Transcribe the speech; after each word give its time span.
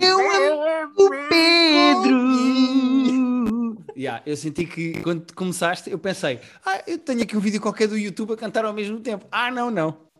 Eu 0.00 0.18
amo 0.18 0.94
o 0.98 1.10
Pedro. 1.28 2.32
Yeah, 3.96 4.20
eu 4.26 4.36
senti 4.36 4.66
que 4.66 5.00
quando 5.00 5.32
começaste, 5.32 5.88
eu 5.90 5.98
pensei, 5.98 6.40
ah, 6.64 6.82
eu 6.86 6.98
tenho 6.98 7.22
aqui 7.22 7.36
um 7.36 7.40
vídeo 7.40 7.60
qualquer 7.60 7.86
do 7.86 7.96
YouTube 7.96 8.32
a 8.32 8.36
cantar 8.36 8.64
ao 8.64 8.72
mesmo 8.72 8.98
tempo. 8.98 9.26
Ah, 9.30 9.50
não, 9.50 9.70
não. 9.70 10.10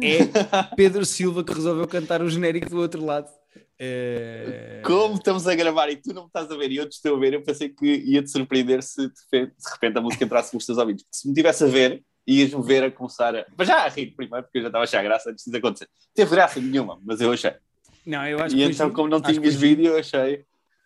É 0.00 0.18
Pedro 0.76 1.06
Silva 1.06 1.42
que 1.42 1.54
resolveu 1.54 1.88
cantar 1.88 2.20
o 2.20 2.28
genérico 2.28 2.68
do 2.68 2.78
outro 2.78 3.02
lado. 3.04 3.30
É... 3.78 4.82
Como 4.84 5.14
estamos 5.14 5.46
a 5.48 5.54
gravar 5.54 5.88
e 5.90 5.96
tu 5.96 6.12
não 6.12 6.22
me 6.22 6.28
estás 6.28 6.50
a 6.50 6.56
ver 6.56 6.70
e 6.70 6.76
eu 6.76 6.88
te 6.88 6.92
estou 6.92 7.16
a 7.16 7.18
ver, 7.18 7.32
eu 7.32 7.42
pensei 7.42 7.70
que 7.70 7.86
ia-te 7.86 8.30
surpreender 8.30 8.82
se 8.82 9.08
de 9.08 9.50
repente 9.72 9.98
a 9.98 10.00
música 10.00 10.24
entrasse 10.24 10.54
nos 10.54 10.66
teus 10.66 10.78
ouvidos. 10.78 11.04
Se 11.10 11.26
me 11.26 11.34
tivesse 11.34 11.64
a 11.64 11.66
ver, 11.68 12.02
ias-me 12.26 12.62
ver 12.62 12.84
a 12.84 12.90
começar 12.90 13.34
a. 13.34 13.46
Mas 13.56 13.66
já 13.66 13.84
a 13.84 13.88
rir 13.88 14.14
primeiro, 14.14 14.44
porque 14.44 14.58
eu 14.58 14.62
já 14.62 14.68
estava 14.68 14.84
a 14.84 14.86
achar 14.86 15.02
graça 15.02 15.30
antes 15.30 15.44
disso 15.44 15.56
acontecer. 15.56 15.88
Teve 16.14 16.30
graça 16.30 16.60
nenhuma, 16.60 17.00
mas 17.02 17.20
eu 17.20 17.32
achei. 17.32 17.54
Não, 18.04 18.26
eu 18.26 18.38
acho 18.40 18.54
e 18.54 18.58
que 18.58 18.64
então, 18.64 18.90
como 18.90 19.08
não 19.08 19.18
hoje 19.18 19.56
vídeo, 19.56 19.86
eu 19.86 19.98
achei. 19.98 20.44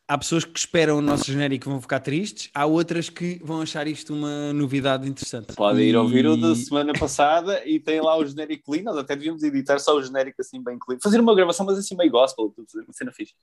Há 0.09 0.17
pessoas 0.17 0.45
que 0.45 0.57
esperam 0.57 0.99
o 0.99 1.01
nosso 1.01 1.25
genérico 1.25 1.69
e 1.69 1.71
vão 1.71 1.81
ficar 1.81 1.99
tristes, 1.99 2.49
há 2.55 2.65
outras 2.65 3.09
que 3.11 3.41
vão 3.43 3.61
achar 3.61 3.89
isto 3.89 4.15
uma 4.15 4.53
novidade 4.53 5.09
interessante. 5.09 5.53
Podem 5.55 5.89
ir 5.89 5.97
ouvir 5.97 6.25
o 6.27 6.37
da 6.37 6.51
E- 6.53 6.57
semana 6.57 6.93
passada 6.93 7.67
e 7.67 7.81
tem 7.81 8.01
lá 8.01 8.17
o 8.17 8.25
genérico 8.25 8.71
clean. 8.71 8.85
Nós 8.85 8.97
até 8.99 9.17
devíamos 9.17 9.43
editar 9.43 9.81
só 9.81 9.97
o 9.97 10.03
genérico 10.03 10.41
assim, 10.41 10.63
bem 10.63 10.79
clean. 10.79 10.99
Fazer 11.03 11.19
uma 11.19 11.35
gravação, 11.35 11.67
mas 11.67 11.77
assim, 11.79 11.97
meio 11.97 12.13
gospel, 12.13 12.55
uma 12.57 12.93
cena 12.93 13.11
fixe. 13.13 13.35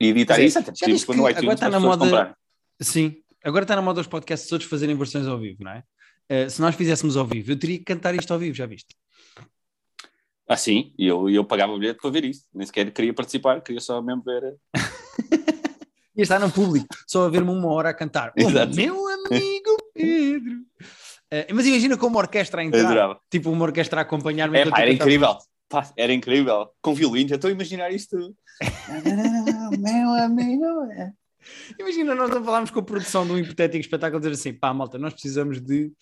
E 0.00 0.08
editar 0.08 0.40
é, 0.40 0.44
isso 0.44 0.58
até 0.58 0.72
depois 0.72 1.04
que 1.04 1.10
no 1.12 1.18
agora 1.18 1.32
iTunes 1.32 1.54
está 1.54 1.66
para 1.70 1.78
na 1.78 1.86
moda- 1.86 2.04
comprarem. 2.04 2.34
Sim, 2.80 3.16
agora 3.44 3.64
está 3.64 3.76
na 3.76 3.82
moda 3.82 4.00
os 4.00 4.06
podcasts 4.08 4.48
todos 4.48 4.66
fazerem 4.66 4.96
versões 4.96 5.26
ao 5.28 5.38
vivo, 5.38 5.62
não 5.62 5.70
é? 5.70 5.84
Eh, 6.28 6.48
se 6.48 6.60
nós 6.60 6.74
fizéssemos 6.74 7.16
ao 7.16 7.24
vivo, 7.26 7.52
eu 7.52 7.58
teria 7.58 7.78
que 7.78 7.84
cantar 7.84 8.14
isto 8.16 8.32
ao 8.32 8.38
vivo, 8.40 8.54
já 8.56 8.66
viste? 8.66 8.96
Ah, 10.48 10.56
sim, 10.56 10.94
e 10.98 11.06
eu, 11.06 11.28
eu 11.28 11.44
pagava 11.44 11.74
o 11.74 11.78
bilhete 11.78 12.00
para 12.00 12.10
ver 12.10 12.24
isso. 12.24 12.46
Nem 12.54 12.66
sequer 12.66 12.90
queria 12.90 13.12
participar, 13.12 13.60
queria 13.60 13.82
só 13.82 14.00
mesmo 14.00 14.22
ver. 14.22 14.56
Ia 16.16 16.22
estar 16.22 16.40
no 16.40 16.50
público, 16.50 16.88
só 17.06 17.26
a 17.26 17.28
ver-me 17.28 17.50
uma 17.50 17.70
hora 17.70 17.90
a 17.90 17.94
cantar. 17.94 18.32
O 18.36 18.40
Exato. 18.40 18.74
meu 18.74 19.06
amigo 19.08 19.76
Pedro. 19.92 20.56
Eh, 21.30 21.52
mas 21.52 21.66
imagina 21.66 21.98
como 21.98 22.16
uma 22.16 22.20
orquestra 22.20 22.62
a 22.62 22.64
entrar, 22.64 23.18
tipo 23.30 23.50
uma 23.50 23.64
orquestra 23.66 24.00
a 24.00 24.02
acompanhar-me. 24.02 24.58
É, 24.58 24.70
pá, 24.70 24.80
era 24.80 24.92
incrível. 24.92 25.36
Pá, 25.68 25.92
era 25.96 26.12
incrível. 26.12 26.70
Com 26.80 26.94
violino, 26.94 27.28
já 27.28 27.34
estou 27.34 27.48
a 27.48 27.52
imaginar 27.52 27.92
isto 27.92 28.16
tudo. 28.16 28.36
Meu 29.78 30.10
amigo. 30.14 30.64
é. 30.92 31.12
Imagina 31.78 32.14
nós 32.14 32.30
a 32.30 32.42
falarmos 32.42 32.70
com 32.70 32.80
a 32.80 32.82
produção 32.82 33.26
de 33.26 33.32
um 33.32 33.38
hipotético 33.38 33.80
espetáculo 33.80 34.18
dizer 34.18 34.32
assim, 34.32 34.52
pá, 34.52 34.72
malta, 34.72 34.98
nós 34.98 35.12
precisamos 35.12 35.60
de 35.60 35.92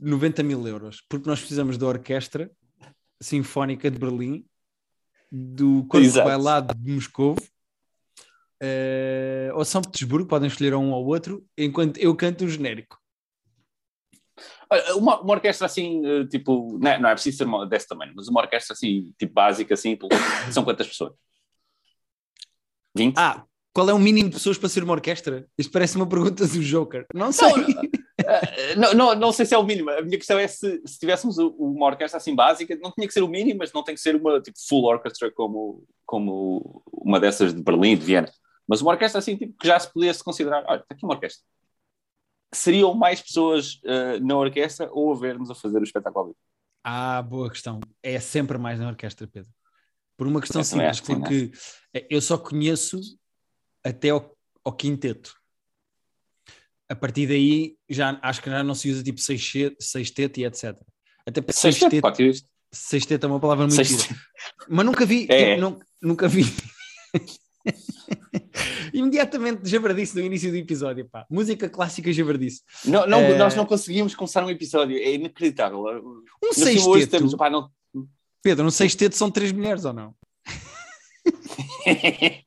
90 0.00 0.42
mil 0.42 0.66
euros, 0.66 1.02
porque 1.08 1.28
nós 1.28 1.38
precisamos 1.38 1.76
da 1.78 1.86
orquestra 1.86 2.50
sinfónica 3.20 3.90
de 3.90 3.98
Berlim, 3.98 4.44
do 5.30 5.84
corpo 5.86 6.06
bailado 6.24 6.74
de 6.74 6.92
Moscovo, 6.92 7.40
eh, 8.60 9.50
ou 9.54 9.64
São 9.64 9.82
Petersburgo, 9.82 10.28
podem 10.28 10.46
escolher 10.48 10.74
um 10.74 10.92
ou 10.92 11.06
outro, 11.06 11.44
enquanto 11.56 11.98
eu 11.98 12.14
canto 12.16 12.44
o 12.44 12.48
genérico. 12.48 12.98
Olha, 14.70 14.96
Uma, 14.96 15.20
uma 15.20 15.34
orquestra 15.34 15.66
assim, 15.66 16.04
eh, 16.04 16.26
tipo, 16.26 16.78
não 16.80 16.90
é, 16.90 16.98
não 16.98 17.08
é 17.08 17.12
preciso 17.12 17.38
ser 17.38 17.44
uma- 17.44 17.66
desse 17.66 17.86
tamanho, 17.86 18.12
mas 18.16 18.28
uma 18.28 18.40
orquestra 18.40 18.72
assim, 18.74 19.12
tipo 19.18 19.32
básica, 19.32 19.74
assim, 19.74 19.96
são 20.52 20.64
quantas 20.64 20.86
pessoas? 20.88 21.12
20? 22.96 23.16
Ah, 23.18 23.44
qual 23.74 23.90
é 23.90 23.92
o 23.92 23.98
mínimo 23.98 24.28
de 24.28 24.36
pessoas 24.36 24.56
para 24.56 24.68
ser 24.68 24.84
uma 24.84 24.92
orquestra? 24.92 25.48
Isto 25.58 25.72
parece 25.72 25.96
uma 25.96 26.08
pergunta 26.08 26.46
do 26.46 26.62
Joker. 26.62 27.06
Não 27.12 27.32
sei. 27.32 27.52
Eh, 28.16 28.76
não, 28.76 28.94
não, 28.94 29.14
não 29.16 29.32
sei 29.32 29.44
se 29.44 29.54
é 29.54 29.58
o 29.58 29.64
mínimo. 29.64 29.90
A 29.90 30.00
minha 30.00 30.16
questão 30.16 30.38
é 30.38 30.46
se, 30.46 30.80
se 30.86 30.98
tivéssemos 31.00 31.36
uma 31.36 31.86
orquestra 31.86 32.16
assim 32.16 32.34
básica, 32.34 32.78
não 32.80 32.92
tinha 32.92 33.08
que 33.08 33.12
ser 33.12 33.22
o 33.22 33.28
mínimo, 33.28 33.58
mas 33.58 33.72
não 33.72 33.82
tem 33.82 33.96
que 33.96 34.00
ser 34.00 34.14
uma 34.14 34.40
tipo, 34.40 34.56
full 34.68 34.84
orchestra 34.84 35.30
como, 35.32 35.84
como 36.06 36.82
uma 36.92 37.18
dessas 37.18 37.52
de 37.52 37.60
Berlim, 37.60 37.96
de 37.96 38.04
Viena. 38.04 38.32
Mas 38.66 38.80
uma 38.80 38.92
orquestra 38.92 39.18
assim, 39.18 39.36
tipo, 39.36 39.58
que 39.58 39.66
já 39.66 39.78
se 39.78 39.92
pudesse 39.92 40.22
considerar, 40.22 40.64
olha, 40.68 40.80
está 40.80 40.94
aqui 40.94 41.04
uma 41.04 41.14
orquestra. 41.14 41.44
Seriam 42.52 42.94
mais 42.94 43.20
pessoas 43.20 43.80
eh, 43.84 44.20
na 44.20 44.36
orquestra 44.36 44.88
ou 44.92 45.12
a 45.12 45.16
ver-nos 45.16 45.50
a 45.50 45.54
fazer 45.54 45.80
o 45.80 45.84
espetáculo? 45.84 46.36
Ah, 46.84 47.20
boa 47.20 47.50
questão. 47.50 47.80
É 48.00 48.20
sempre 48.20 48.56
mais 48.56 48.78
na 48.78 48.86
orquestra, 48.86 49.26
Pedro. 49.26 49.50
Por 50.16 50.28
uma 50.28 50.40
questão 50.40 50.60
Eu 50.60 50.64
simples, 50.64 50.98
sim, 50.98 51.04
porque 51.18 51.50
eh, 51.92 52.06
eu 52.08 52.22
só 52.22 52.38
conheço 52.38 53.00
até 53.84 54.10
ao, 54.10 54.34
ao 54.64 54.72
quinteto. 54.72 55.34
A 56.88 56.94
partir 56.96 57.26
daí, 57.26 57.76
já, 57.88 58.18
acho 58.22 58.42
que 58.42 58.50
já 58.50 58.62
não 58.62 58.74
se 58.74 58.90
usa 58.90 59.02
tipo 59.02 59.20
sexteto, 59.20 59.76
sexteto 59.82 60.38
e 60.40 60.44
etc. 60.44 60.76
Até 61.26 61.40
Sexteto, 61.52 61.90
sexteto, 62.06 62.46
sexteto 62.72 63.24
é 63.24 63.26
uma 63.28 63.40
palavra 63.40 63.66
muito 63.66 63.76
Sexteto. 63.76 64.08
gira. 64.08 64.20
Mas 64.68 64.84
nunca 64.86 65.06
vi, 65.06 65.26
É. 65.30 65.54
tipo, 65.54 65.60
nun- 65.70 65.80
nunca 66.02 66.28
vi. 66.28 66.42
Imediatamente 68.92 69.66
javardice 69.68 70.14
no 70.16 70.20
início 70.22 70.50
do 70.50 70.56
episódio, 70.56 71.08
pá. 71.08 71.26
Música 71.30 71.68
clássica 71.68 72.12
javardice. 72.12 72.62
Não, 72.84 73.06
não, 73.06 73.20
Eh, 73.20 73.38
Nós 73.38 73.54
não 73.54 73.64
conseguimos 73.66 74.14
começar 74.14 74.44
um 74.44 74.50
episódio, 74.50 74.96
é 74.98 75.14
inacreditável. 75.14 75.80
Um 75.80 76.22
por 76.40 76.54
cima, 76.54 76.68
hoje 76.70 76.80
sexteto, 77.00 77.10
temos, 77.10 77.34
pá, 77.34 77.48
não... 77.48 77.70
Pedro, 78.42 78.66
um 78.66 78.70
sexteto 78.70 79.16
são 79.16 79.30
três 79.30 79.50
mulheres 79.52 79.84
ou 79.86 79.92
não? 79.94 80.14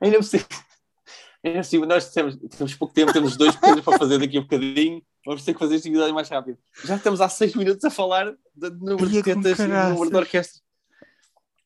Ainda 0.00 0.18
por 0.18 1.64
cima, 1.64 1.86
nós 1.86 2.10
temos, 2.10 2.36
temos 2.36 2.74
pouco 2.74 2.94
tempo, 2.94 3.12
temos 3.12 3.36
dois 3.36 3.56
coisas 3.56 3.80
para 3.80 3.98
fazer 3.98 4.18
daqui 4.18 4.38
a 4.38 4.42
bocadinho. 4.42 5.02
Vamos 5.26 5.44
ter 5.44 5.52
que 5.52 5.58
fazer 5.58 5.76
este 5.76 5.88
episódio 5.88 6.14
mais 6.14 6.28
rápido. 6.28 6.58
Já 6.84 6.96
estamos 6.96 7.20
há 7.20 7.28
seis 7.28 7.54
minutos 7.54 7.84
a 7.84 7.90
falar 7.90 8.32
do 8.54 8.70
número 8.76 9.08
de 9.08 9.22
tetas 9.22 9.58
e 9.58 9.66
do 9.66 9.68
número 9.68 10.10
de 10.10 10.16
orquestra. 10.16 10.60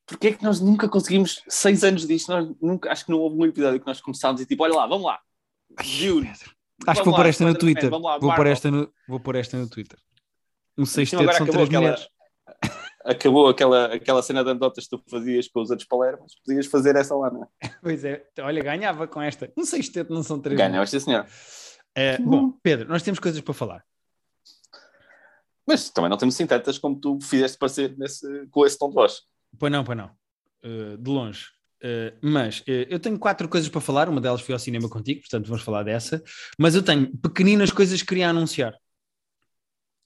Porquê 0.05 0.27
é 0.27 0.33
que 0.33 0.43
nós 0.43 0.59
nunca 0.61 0.87
conseguimos, 0.87 1.43
seis 1.49 1.83
anos 1.83 2.07
disto, 2.07 2.29
nós 2.31 2.49
nunca, 2.61 2.91
acho 2.91 3.05
que 3.05 3.11
não 3.11 3.19
houve 3.19 3.35
um 3.35 3.45
episódio 3.45 3.79
que 3.79 3.85
nós 3.85 3.99
começámos 3.99 4.39
e 4.41 4.45
tipo, 4.45 4.63
olha 4.63 4.73
lá, 4.73 4.87
vamos 4.87 5.05
lá. 5.05 5.19
Acho 6.87 7.01
que 7.01 7.05
Vamos 7.05 7.05
vou 7.05 7.15
pôr 7.15 7.25
esta 7.25 7.45
no 7.45 7.55
Twitter. 7.55 7.89
vamos 7.89 8.05
lá, 8.05 8.17
Vou 8.17 8.33
pôr 8.35 8.47
esta 8.47 8.71
no, 8.71 8.93
vou 9.07 9.19
pôr 9.19 9.35
esta 9.35 9.57
no 9.57 9.67
Twitter. 9.69 9.99
Um 10.77 10.85
sexteto 10.85 11.33
são 11.33 11.45
três 11.47 11.69
mulheres. 11.69 12.07
Acabou 13.07 13.47
aquela, 13.47 13.93
aquela 13.93 14.21
cena 14.21 14.43
de 14.43 14.51
andotas 14.51 14.83
que 14.85 14.97
tu 14.97 15.03
fazias 15.09 15.47
com 15.47 15.61
os 15.61 15.69
outros 15.69 15.87
palermas, 15.87 16.33
podias 16.45 16.67
fazer 16.67 16.95
essa 16.95 17.15
lá, 17.15 17.31
não 17.31 17.43
é? 17.43 17.47
Pois 17.81 18.03
é, 18.03 18.27
olha, 18.39 18.61
ganhava 18.61 19.07
com 19.07 19.21
esta. 19.21 19.51
Um 19.57 19.63
sexteto 19.63 20.13
não 20.13 20.21
são 20.21 20.39
três 20.39 20.57
Ganha, 20.57 20.69
mulheres. 20.69 20.89
sim 20.89 20.99
senhor. 20.99 21.25
Eh, 21.95 22.17
bom, 22.19 22.51
Pedro, 22.61 22.89
nós 22.89 23.01
temos 23.01 23.19
coisas 23.19 23.41
para 23.41 23.53
falar. 23.53 23.83
Mas 25.65 25.89
também 25.89 26.09
não 26.09 26.17
temos 26.17 26.37
tantas 26.37 26.77
como 26.77 26.99
tu 26.99 27.19
fizeste 27.21 27.57
parecer 27.57 27.97
nesse, 27.97 28.47
com 28.51 28.65
esse 28.65 28.77
tom 28.77 28.89
de 28.89 28.95
voz. 28.95 29.21
Pois 29.57 29.71
não, 29.71 29.83
pois 29.83 29.97
não. 29.97 30.11
Eh, 30.63 30.97
de 30.97 31.09
longe. 31.09 31.45
Eh, 31.81 32.13
mas 32.21 32.63
eh, 32.67 32.87
eu 32.89 32.99
tenho 32.99 33.19
quatro 33.19 33.47
coisas 33.49 33.69
para 33.69 33.81
falar. 33.81 34.09
Uma 34.09 34.21
delas 34.21 34.41
foi 34.41 34.53
ao 34.53 34.59
cinema 34.59 34.89
contigo, 34.89 35.21
portanto 35.21 35.47
vamos 35.47 35.63
falar 35.63 35.83
dessa. 35.83 36.23
Mas 36.57 36.75
eu 36.75 36.83
tenho 36.83 37.15
pequeninas 37.17 37.71
coisas 37.71 38.01
que 38.01 38.07
queria 38.07 38.29
anunciar. 38.29 38.73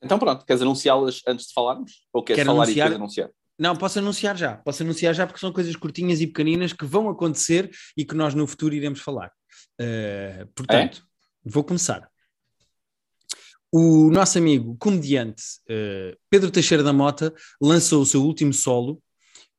Então 0.01 0.17
pronto, 0.17 0.45
queres 0.45 0.61
anunciá-las 0.61 1.21
antes 1.27 1.47
de 1.47 1.53
falarmos? 1.53 2.07
Ou 2.11 2.23
queres 2.23 2.39
Quero 2.39 2.51
falar 2.51 2.63
anunciar- 2.63 2.87
e 2.87 2.89
depois 2.89 3.01
anunciar? 3.01 3.29
Não, 3.59 3.75
posso 3.75 3.99
anunciar 3.99 4.35
já. 4.37 4.57
Posso 4.57 4.81
anunciar 4.81 5.13
já 5.13 5.27
porque 5.27 5.39
são 5.39 5.53
coisas 5.53 5.75
curtinhas 5.75 6.19
e 6.21 6.27
pequeninas 6.27 6.73
que 6.73 6.85
vão 6.85 7.09
acontecer 7.09 7.69
e 7.95 8.03
que 8.03 8.15
nós 8.15 8.33
no 8.33 8.47
futuro 8.47 8.73
iremos 8.73 8.99
falar. 9.01 9.31
Eh, 9.79 10.47
portanto, 10.55 11.05
vou 11.45 11.63
começar. 11.63 12.09
O 13.71 14.09
nosso 14.11 14.37
amigo 14.37 14.75
comediante 14.79 15.43
eh, 15.69 16.17
Pedro 16.29 16.51
Teixeira 16.51 16.83
da 16.83 16.91
Mota 16.91 17.33
lançou 17.61 18.01
o 18.01 18.05
seu 18.05 18.21
último 18.23 18.51
solo, 18.53 19.01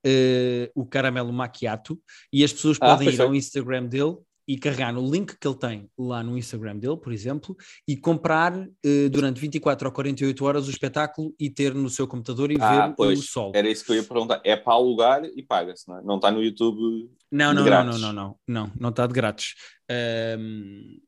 eh, 0.04 0.70
o 0.75 0.84
Caramelo 0.84 1.32
Macchiato, 1.32 1.98
e 2.32 2.44
as 2.44 2.52
pessoas 2.52 2.76
Ah, 2.81 2.91
podem 2.91 3.06
pois 3.06 3.19
ir 3.19 3.22
ao. 3.22 3.34
Instagram 3.34 3.86
dele 3.86 4.16
e 4.47 4.58
carregar 4.58 4.92
no 4.92 5.08
link 5.10 5.36
que 5.38 5.47
ele 5.47 5.56
tem 5.56 5.88
lá 5.97 6.22
no 6.22 6.36
Instagram 6.36 6.76
dele, 6.78 6.97
por 6.97 7.12
exemplo, 7.12 7.56
e 7.86 7.97
comprar 7.97 8.53
eh, 8.84 9.08
durante 9.08 9.41
24 9.41 9.86
ou 9.88 9.92
48 9.94 10.44
horas 10.44 10.66
o 10.66 10.70
espetáculo 10.70 11.34
e 11.38 11.48
ter 11.48 11.75
no 11.75 11.88
seu 11.88 12.06
computador 12.08 12.50
e 12.50 12.56
Ah, 12.60 12.88
ver 12.88 12.94
pois. 12.97 13.19
o 13.20 13.22
solo. 13.22 13.52
Era 13.54 13.69
isso 13.70 13.84
que 13.84 13.92
eu 13.92 13.97
ia 13.97 14.02
perguntar. 14.02 14.40
É 14.44 14.56
para 14.56 14.72
alugar 14.72 15.25
e 15.25 15.43
paga-se, 15.43 15.88
não 15.88 15.99
é? 15.99 16.02
Não 16.02 16.17
está 16.17 16.31
no 16.31 16.43
YouTube. 16.43 17.11
Não, 17.31 17.55
não, 17.55 17.64
não, 17.64 17.84
não, 17.84 17.99
não, 17.99 18.12
não, 18.12 18.37
não, 18.49 18.72
não 18.78 18.88
está 18.90 19.06
de 19.06 19.12
grátis. 19.14 19.55
Ahm, 19.90 20.99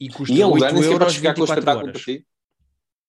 e 0.00 0.08
custa 0.08 0.34
E 0.34 0.42
alugar 0.42 0.72
8 0.72 0.74
nem 0.74 0.82
sequer 0.82 0.92
euros 0.94 1.06
podes 1.06 1.16
ficar 1.16 1.34
com 1.34 1.40
o 1.42 1.46
24 1.46 1.60
espetáculo 1.60 1.88
horas. 1.90 2.02
para 2.04 2.14
ti. 2.14 2.26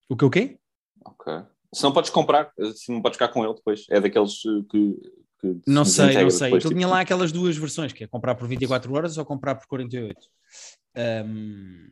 O 0.09 0.17
que 0.17 0.25
o 0.25 0.29
quê? 0.29 0.57
Ok. 1.05 1.33
Se 1.73 1.83
não 1.83 1.91
podes 1.93 2.09
comprar, 2.09 2.51
se 2.73 2.91
não 2.91 3.01
podes 3.01 3.15
ficar 3.15 3.27
com 3.27 3.43
ele 3.45 3.53
depois. 3.53 3.85
É 3.89 3.99
daqueles 4.01 4.33
eh, 4.45 4.63
que. 4.69 4.95
Que 5.39 5.61
Não 5.67 5.85
se 5.85 5.91
sei, 5.93 6.05
não 6.23 6.29
sei. 6.29 6.47
depois, 6.47 6.51
Ele 6.53 6.59
tipo. 6.61 6.73
tinha 6.75 6.87
lá 6.87 6.99
aquelas 7.01 7.31
duas 7.31 7.55
versões, 7.57 7.93
que 7.93 8.03
é 8.03 8.07
comprar 8.07 8.35
por 8.35 8.47
24 8.47 8.93
horas 8.93 9.17
ou 9.17 9.25
comprar 9.25 9.55
por 9.55 9.67
48. 9.67 10.15
Ahm, 10.95 11.89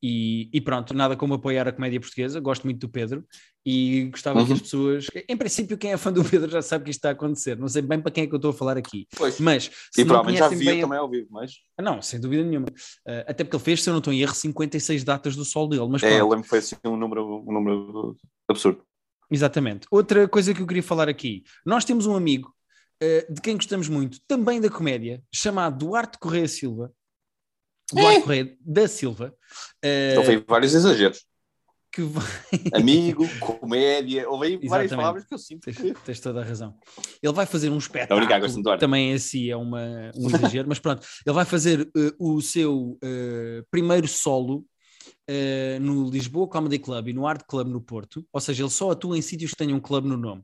e, 0.00 0.48
e 0.52 0.60
pronto, 0.60 0.94
nada 0.94 1.16
como 1.16 1.34
apoiar 1.34 1.66
a 1.66 1.72
comédia 1.72 1.98
portuguesa. 2.00 2.38
Gosto 2.38 2.62
muito 2.64 2.78
do 2.78 2.88
Pedro 2.88 3.24
e 3.66 4.04
gostava 4.12 4.40
que 4.44 4.50
Uhum. 4.50 4.54
as 4.54 4.62
pessoas. 4.62 5.06
Em 5.28 5.36
princípio, 5.36 5.76
quem 5.76 5.90
é 5.92 5.96
fã 5.96 6.12
do 6.12 6.22
Pedro 6.24 6.48
já 6.48 6.62
sabe 6.62 6.84
que 6.84 6.90
isto 6.90 7.00
está 7.00 7.08
a 7.08 7.12
acontecer. 7.12 7.58
Não 7.58 7.66
sei 7.66 7.82
bem 7.82 8.00
para 8.00 8.12
quem 8.12 8.22
é 8.22 8.26
que 8.28 8.32
eu 8.32 8.36
estou 8.36 8.52
a 8.52 8.54
falar 8.54 8.76
aqui. 8.78 9.08
Pois. 9.16 9.40
Mas 9.40 9.64
se 9.92 10.00
E 10.00 10.04
não 10.04 10.06
provavelmente 10.06 10.38
já 10.38 10.46
conhecem 10.48 10.58
vi 10.66 10.72
bem. 10.72 10.80
também 10.82 10.98
ao 10.98 11.10
vivo, 11.10 11.26
mas. 11.32 11.52
Ah, 11.76 11.82
Não, 11.82 12.00
sem 12.00 12.20
dúvida 12.20 12.44
nenhuma. 12.44 12.68
Ah, 13.06 13.24
até 13.26 13.42
porque 13.42 13.56
ele 13.56 13.64
fez, 13.64 13.82
se 13.82 13.90
eu 13.90 13.92
não 13.92 13.98
estou 13.98 14.12
em 14.12 14.20
erro, 14.20 14.34
56 14.36 15.02
datas 15.02 15.34
do 15.34 15.44
sol 15.44 15.68
dele. 15.68 15.88
Mas 15.90 16.00
É, 16.04 16.12
eu 16.12 16.18
pronto. 16.18 16.30
lembro 16.30 16.42
que 16.44 16.48
foi 16.48 16.58
assim 16.60 16.76
um 16.84 16.96
número, 16.96 17.44
um 17.44 17.52
número 17.52 18.16
absurdo. 18.48 18.82
Exatamente. 19.28 19.86
Outra 19.90 20.28
coisa 20.28 20.54
que 20.54 20.62
eu 20.62 20.66
queria 20.66 20.82
falar 20.82 21.08
aqui: 21.08 21.42
nós 21.66 21.84
temos 21.84 22.06
um 22.06 22.14
amigo 22.14 22.54
uh, 23.02 23.32
de 23.32 23.40
quem 23.40 23.56
gostamos 23.56 23.88
muito, 23.88 24.18
também 24.26 24.60
da 24.60 24.70
comédia, 24.70 25.22
chamado 25.32 25.78
Duarte 25.86 26.18
Correia 26.18 26.48
Silva. 26.48 26.92
Duarte 27.92 28.18
é. 28.18 28.22
Correia 28.22 28.56
da 28.60 28.88
Silva. 28.88 29.34
Uh, 29.84 30.12
então 30.12 30.24
foi 30.24 30.44
vários 30.46 30.74
exageros. 30.74 31.26
Que 31.90 32.02
vai... 32.02 32.26
Amigo, 32.74 33.26
comédia, 33.40 34.28
houve 34.28 34.46
aí 34.46 34.68
várias 34.68 34.90
palavras 34.90 35.24
que 35.24 35.32
eu 35.32 35.38
sinto. 35.38 35.62
Tens, 35.62 35.76
que... 35.78 35.94
tens 36.04 36.20
toda 36.20 36.42
a 36.42 36.44
razão. 36.44 36.76
Ele 37.22 37.32
vai 37.32 37.46
fazer 37.46 37.70
um 37.70 37.78
espetáculo. 37.78 38.20
Obrigado, 38.20 38.78
também 38.78 39.14
assim 39.14 39.48
é 39.48 39.56
uma, 39.56 40.12
um 40.14 40.28
exagero, 40.28 40.68
mas 40.68 40.78
pronto. 40.78 41.06
Ele 41.26 41.34
vai 41.34 41.46
fazer 41.46 41.90
uh, 41.96 42.14
o 42.18 42.42
seu 42.42 42.98
uh, 43.02 43.66
primeiro 43.70 44.06
solo 44.06 44.66
uh, 45.30 45.80
no 45.80 46.10
Lisboa 46.10 46.46
Comedy 46.46 46.78
Club 46.78 47.08
e 47.08 47.12
no 47.14 47.26
Art 47.26 47.42
Club 47.48 47.68
no 47.68 47.80
Porto, 47.80 48.24
ou 48.32 48.40
seja, 48.40 48.62
ele 48.62 48.70
só 48.70 48.90
atua 48.90 49.16
em 49.16 49.22
sítios 49.22 49.52
que 49.52 49.56
tenham 49.56 49.78
um 49.78 49.80
clube 49.80 50.08
no 50.08 50.16
nome. 50.16 50.42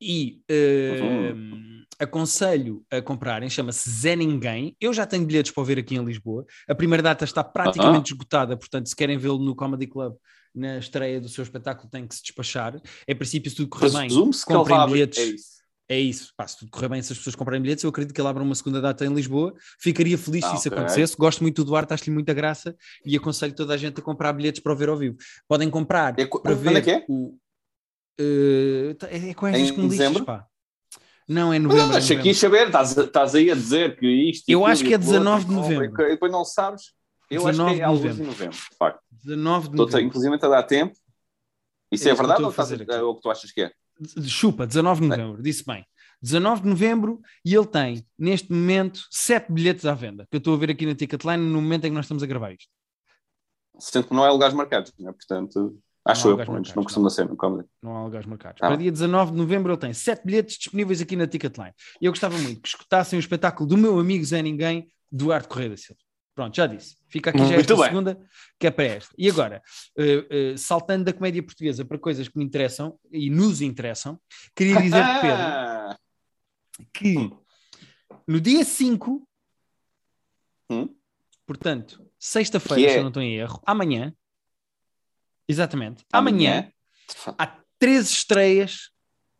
E 0.00 0.40
uh, 0.50 1.34
uhum. 1.34 1.82
aconselho 1.98 2.84
a 2.90 3.02
comprarem, 3.02 3.50
chama-se 3.50 3.90
Zé 3.90 4.14
Ninguém. 4.14 4.76
Eu 4.80 4.92
já 4.92 5.04
tenho 5.04 5.26
bilhetes 5.26 5.52
para 5.52 5.64
ver 5.64 5.78
aqui 5.78 5.96
em 5.96 6.04
Lisboa. 6.04 6.44
A 6.68 6.74
primeira 6.74 7.02
data 7.02 7.24
está 7.24 7.42
praticamente 7.42 8.12
uhum. 8.12 8.16
esgotada, 8.16 8.56
portanto, 8.56 8.88
se 8.88 8.96
querem 8.96 9.18
vê-lo 9.18 9.38
no 9.38 9.56
Comedy 9.56 9.86
Club 9.86 10.14
na 10.54 10.78
estreia 10.78 11.20
do 11.20 11.28
seu 11.28 11.42
espetáculo, 11.42 11.88
tem 11.90 12.06
que 12.06 12.14
se 12.14 12.22
despachar. 12.22 12.80
Em 13.06 13.16
princípio, 13.16 13.50
se 13.50 13.56
tudo 13.56 13.68
correr 13.68 13.90
bem, 13.90 14.08
comprem 14.46 14.86
bilhetes. 14.86 15.18
É 15.18 15.24
isso. 15.24 15.58
É 15.90 15.98
isso. 15.98 16.34
Pá, 16.36 16.46
se 16.46 16.58
tudo 16.58 16.70
correr 16.70 16.88
bem, 16.88 17.00
se 17.00 17.12
as 17.12 17.18
pessoas 17.18 17.34
comprarem 17.34 17.62
bilhetes, 17.62 17.82
eu 17.82 17.88
acredito 17.88 18.14
que 18.14 18.20
ele 18.20 18.28
abra 18.28 18.42
uma 18.42 18.54
segunda 18.54 18.80
data 18.80 19.06
em 19.06 19.14
Lisboa. 19.14 19.54
Ficaria 19.80 20.18
feliz 20.18 20.44
ah, 20.44 20.50
se 20.50 20.56
isso 20.56 20.68
okay. 20.68 20.78
acontecesse. 20.78 21.16
Gosto 21.16 21.40
muito 21.40 21.64
do 21.64 21.70
Duarte, 21.70 21.94
acho-lhe 21.94 22.10
muita 22.10 22.34
graça 22.34 22.76
e 23.06 23.16
aconselho 23.16 23.54
toda 23.54 23.72
a 23.72 23.76
gente 23.76 23.98
a 23.98 24.02
comprar 24.02 24.34
bilhetes 24.34 24.60
para 24.60 24.72
o 24.72 24.76
ver 24.76 24.90
ao 24.90 24.96
vivo. 24.98 25.16
Podem 25.48 25.70
comprar 25.70 26.18
é, 26.18 26.26
para 26.26 26.54
ver 26.54 26.76
é 26.76 26.80
que 26.82 26.90
é? 26.90 27.04
o 27.08 27.38
Uh, 28.20 28.96
é 29.10 29.34
com 29.34 29.46
estas 29.46 29.70
com 29.70 29.82
lixos, 29.86 30.20
pá. 30.22 30.46
Não, 31.28 31.52
é 31.52 31.58
novembro. 31.58 31.88
Mas, 31.88 31.96
é 31.96 32.14
novembro. 32.14 32.20
aqui 32.20 32.34
saber, 32.34 32.66
estás, 32.66 32.96
estás 32.96 33.34
aí 33.34 33.50
a 33.50 33.54
dizer 33.54 33.98
que 33.98 34.06
isto. 34.06 34.48
Eu 34.48 34.64
acho 34.64 34.82
que 34.82 34.94
é 34.94 34.98
19 34.98 35.44
de 35.44 35.52
novembro. 35.52 36.02
E 36.02 36.10
depois 36.10 36.32
não 36.32 36.44
sabes. 36.44 36.94
Eu 37.30 37.46
acho 37.46 37.64
que 37.66 37.80
é 37.80 37.82
algo 37.82 38.00
de 38.00 38.22
novembro, 38.22 38.56
de 38.56 38.76
facto. 38.76 39.02
19 39.10 39.68
de 39.68 39.76
novembro. 39.76 40.00
Inclusive 40.00 40.34
a 40.34 40.48
dar 40.48 40.62
tempo. 40.62 40.96
Isso 41.92 42.08
é, 42.08 42.12
é 42.12 42.14
verdade 42.14 42.42
ou, 42.42 42.50
estás, 42.50 42.72
é 42.72 43.02
o 43.02 43.14
que 43.14 43.22
tu 43.22 43.30
achas 43.30 43.52
que 43.52 43.62
é? 43.62 43.72
Chupa, 44.26 44.66
19 44.66 45.00
de 45.00 45.08
novembro, 45.08 45.40
é. 45.40 45.42
disse 45.42 45.64
bem. 45.64 45.84
19 46.20 46.62
de 46.62 46.68
novembro 46.68 47.20
e 47.44 47.54
ele 47.54 47.66
tem, 47.66 48.04
neste 48.18 48.52
momento, 48.52 49.06
7 49.10 49.52
bilhetes 49.52 49.86
à 49.86 49.94
venda, 49.94 50.26
que 50.28 50.36
eu 50.36 50.38
estou 50.38 50.54
a 50.54 50.56
ver 50.56 50.70
aqui 50.70 50.84
na 50.84 50.94
Ticketline 50.94 51.42
no 51.42 51.62
momento 51.62 51.84
em 51.84 51.90
que 51.90 51.94
nós 51.94 52.04
estamos 52.04 52.22
a 52.22 52.26
gravar 52.26 52.52
isto. 52.52 52.68
Sendo 53.78 54.08
que 54.08 54.14
não 54.14 54.26
é 54.26 54.30
lugares 54.30 54.54
marcados, 54.54 54.92
né? 54.98 55.12
portanto. 55.12 55.78
Acho 56.08 56.28
eu, 56.28 56.36
pelo 56.38 56.54
menos, 56.54 56.74
não 56.74 56.82
costuma 56.82 57.10
ser 57.10 57.28
no 57.28 57.36
comedy. 57.36 57.68
Não 57.82 57.94
há 57.94 58.04
lugares 58.04 58.26
marcados. 58.26 58.62
Ah. 58.62 58.68
Para 58.68 58.76
dia 58.76 58.90
19 58.90 59.32
de 59.32 59.36
novembro 59.36 59.72
ele 59.72 59.78
tem 59.78 59.92
sete 59.92 60.24
bilhetes 60.24 60.56
disponíveis 60.56 61.02
aqui 61.02 61.14
na 61.14 61.26
Ticketline. 61.26 61.74
E 62.00 62.06
eu 62.06 62.12
gostava 62.12 62.38
muito 62.38 62.62
que 62.62 62.68
escutassem 62.68 63.18
o 63.18 63.20
espetáculo 63.20 63.68
do 63.68 63.76
meu 63.76 63.98
amigo 63.98 64.24
Zé 64.24 64.40
Ninguém, 64.40 64.90
Duarte 65.12 65.48
Correia 65.48 65.68
da 65.70 65.76
Silva. 65.76 66.00
Pronto, 66.34 66.56
já 66.56 66.66
disse. 66.66 66.96
Fica 67.08 67.28
aqui 67.28 67.40
já 67.40 67.56
esta 67.56 67.76
segunda, 67.76 68.18
que 68.58 68.66
é 68.66 68.70
para 68.70 68.84
esta. 68.84 69.14
E 69.18 69.28
agora, 69.28 69.60
uh, 69.98 70.54
uh, 70.54 70.56
saltando 70.56 71.04
da 71.04 71.12
comédia 71.12 71.42
portuguesa 71.42 71.84
para 71.84 71.98
coisas 71.98 72.26
que 72.26 72.38
me 72.38 72.44
interessam 72.44 72.98
e 73.12 73.28
nos 73.28 73.60
interessam, 73.60 74.18
queria 74.56 74.80
dizer 74.80 75.04
Pedro 75.20 75.98
que 76.94 77.18
hum. 77.18 77.38
no 78.26 78.40
dia 78.40 78.64
5, 78.64 79.28
hum? 80.70 80.88
portanto, 81.44 82.02
sexta-feira, 82.18 82.88
é... 82.88 82.92
se 82.92 82.98
eu 82.98 83.02
não 83.02 83.08
estou 83.08 83.22
em 83.22 83.34
erro, 83.34 83.60
amanhã, 83.66 84.14
Exatamente. 85.48 86.04
Amanhã, 86.12 86.50
Amanhã 86.50 86.72
há 87.38 87.58
três 87.78 88.10
estreias 88.10 88.90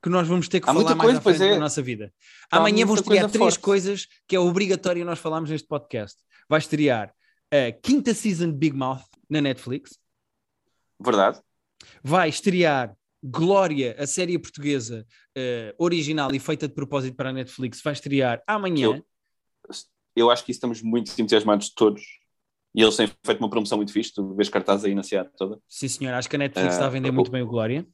que 0.03 0.09
nós 0.09 0.27
vamos 0.27 0.49
ter 0.49 0.61
que 0.61 0.69
há 0.69 0.73
falar 0.73 0.95
mais 0.95 1.19
coisa, 1.19 1.45
à 1.45 1.49
é. 1.49 1.55
da 1.55 1.61
nossa 1.61 1.83
vida. 1.83 2.13
Há 2.51 2.59
Amanhã 2.59 2.87
vão 2.87 2.95
estrear 2.95 3.29
três 3.29 3.55
forte. 3.55 3.59
coisas 3.59 4.07
que 4.27 4.37
é 4.37 4.41
obrigatório 4.41 5.05
nós 5.05 5.19
falarmos 5.19 5.51
neste 5.51 5.67
podcast. 5.67 6.17
Vai 6.49 6.61
estrear 6.61 7.13
a 7.53 7.73
quinta 7.73 8.15
season 8.15 8.47
de 8.47 8.57
Big 8.57 8.77
Mouth 8.77 9.05
na 9.29 9.41
Netflix. 9.41 9.99
Verdade. 11.01 11.41
Vai 12.03 12.29
estrear 12.29 12.97
Glória, 13.23 13.97
a 13.99 14.07
série 14.07 14.39
portuguesa 14.39 15.05
uh, 15.37 15.85
original 15.85 16.33
e 16.33 16.39
feita 16.39 16.69
de 16.69 16.75
propósito 16.75 17.17
para 17.17 17.31
a 17.31 17.33
Netflix, 17.33 17.83
vai 17.83 17.93
estrear 17.93 18.41
amanhã. 18.47 18.87
Eu, 18.87 19.05
eu 20.15 20.31
acho 20.31 20.45
que 20.45 20.53
estamos 20.53 20.81
muito 20.83 21.11
entusiasmados 21.21 21.71
todos 21.71 22.03
e 22.79 22.83
eles 22.83 22.95
têm 22.95 23.11
feito 23.25 23.41
uma 23.41 23.51
promoção 23.51 23.77
muito 23.77 23.93
fixe, 23.93 24.15
tu 24.15 24.37
vês 24.37 24.49
cartaz 24.49 24.85
aí 24.85 24.95
na 24.95 25.03
cidade 25.03 25.31
toda. 25.37 25.59
Sim, 25.69 25.89
senhor, 25.89 26.15
acho 26.15 26.31
que 26.31 26.37
a 26.37 26.39
Netflix 26.39 26.69
uh, 26.69 26.75
está 26.75 26.87
a 26.87 26.89
vender 26.89 27.11
o, 27.11 27.13
muito 27.13 27.29
bem 27.29 27.43
o 27.43 27.47
Glória. 27.49 27.85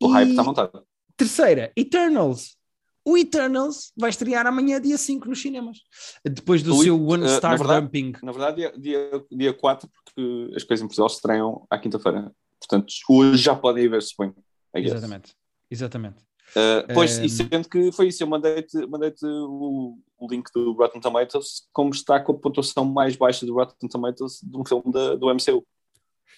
O 0.00 0.08
e... 0.08 0.12
hype 0.12 0.30
está 0.30 0.44
montado. 0.44 0.86
Terceira, 1.16 1.72
Eternals. 1.76 2.56
O 3.04 3.18
Eternals 3.18 3.90
vai 3.96 4.10
estrear 4.10 4.46
amanhã, 4.46 4.80
dia 4.80 4.96
5, 4.96 5.28
nos 5.28 5.42
cinemas. 5.42 5.78
Depois 6.24 6.62
do 6.62 6.76
o 6.76 6.80
seu 6.80 7.04
One 7.04 7.24
uh, 7.24 7.28
Star 7.28 7.50
na 7.50 7.56
verdade, 7.56 7.86
Dumping. 7.86 8.12
Na 8.22 8.30
verdade, 8.30 8.56
dia, 8.56 8.72
dia, 8.78 9.24
dia 9.32 9.52
4, 9.52 9.90
porque 9.90 10.54
as 10.54 10.62
coisas 10.62 10.84
em 10.84 10.86
Portugal 10.86 11.08
estreiam 11.08 11.66
à 11.68 11.76
quinta-feira. 11.76 12.30
Portanto, 12.60 12.94
hoje 13.10 13.42
já 13.42 13.56
podem 13.56 13.82
ir 13.82 13.88
ver, 13.88 14.00
suponho. 14.00 14.32
Exatamente. 14.72 15.34
Exatamente. 15.68 16.27
Uh, 16.50 16.94
pois, 16.94 17.18
um... 17.18 17.24
e 17.24 17.28
sendo 17.28 17.68
que 17.68 17.92
foi 17.92 18.08
isso, 18.08 18.22
eu 18.22 18.26
mandei-te 18.26 18.86
mandei 18.86 19.12
o, 19.22 19.98
o 20.18 20.28
link 20.30 20.50
do 20.54 20.72
Rotten 20.72 21.00
Tomatoes, 21.00 21.68
como 21.72 21.90
está 21.90 22.18
com 22.20 22.32
a 22.32 22.38
pontuação 22.38 22.84
mais 22.84 23.16
baixa 23.16 23.44
do 23.44 23.54
Rotten 23.54 23.88
Tomatoes 23.88 24.40
de 24.42 24.56
um 24.56 24.64
filme 24.64 24.92
da, 24.92 25.14
do 25.14 25.26
MCU. 25.34 25.64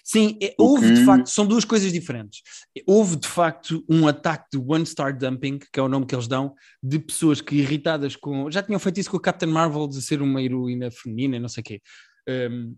Sim, 0.03 0.39
é, 0.43 0.55
houve 0.59 0.89
que... 0.89 0.95
de 0.95 1.05
facto, 1.05 1.27
são 1.29 1.47
duas 1.47 1.65
coisas 1.65 1.93
diferentes. 1.93 2.41
Houve 2.87 3.17
de 3.17 3.29
facto 3.29 3.85
um 3.89 4.09
ataque 4.09 4.47
de 4.53 4.59
One 4.59 4.87
Star 4.87 5.17
Dumping, 5.17 5.59
que 5.59 5.79
é 5.79 5.83
o 5.83 5.89
nome 5.89 6.07
que 6.07 6.15
eles 6.15 6.27
dão, 6.27 6.55
de 6.83 6.99
pessoas 6.99 7.41
que 7.41 7.57
irritadas 7.57 8.17
com. 8.17 8.51
Já 8.51 8.63
tinham 8.63 8.81
feito 8.81 8.99
isso 8.99 9.11
com 9.11 9.17
a 9.17 9.23
Captain 9.23 9.51
Marvel 9.51 9.87
de 9.87 10.01
ser 10.03 10.23
uma 10.23 10.43
heroína 10.43 10.91
feminina, 10.91 11.39
não 11.39 11.49
sei 11.49 11.61
o 11.61 11.65
quê. 11.65 11.83
Um, 12.29 12.75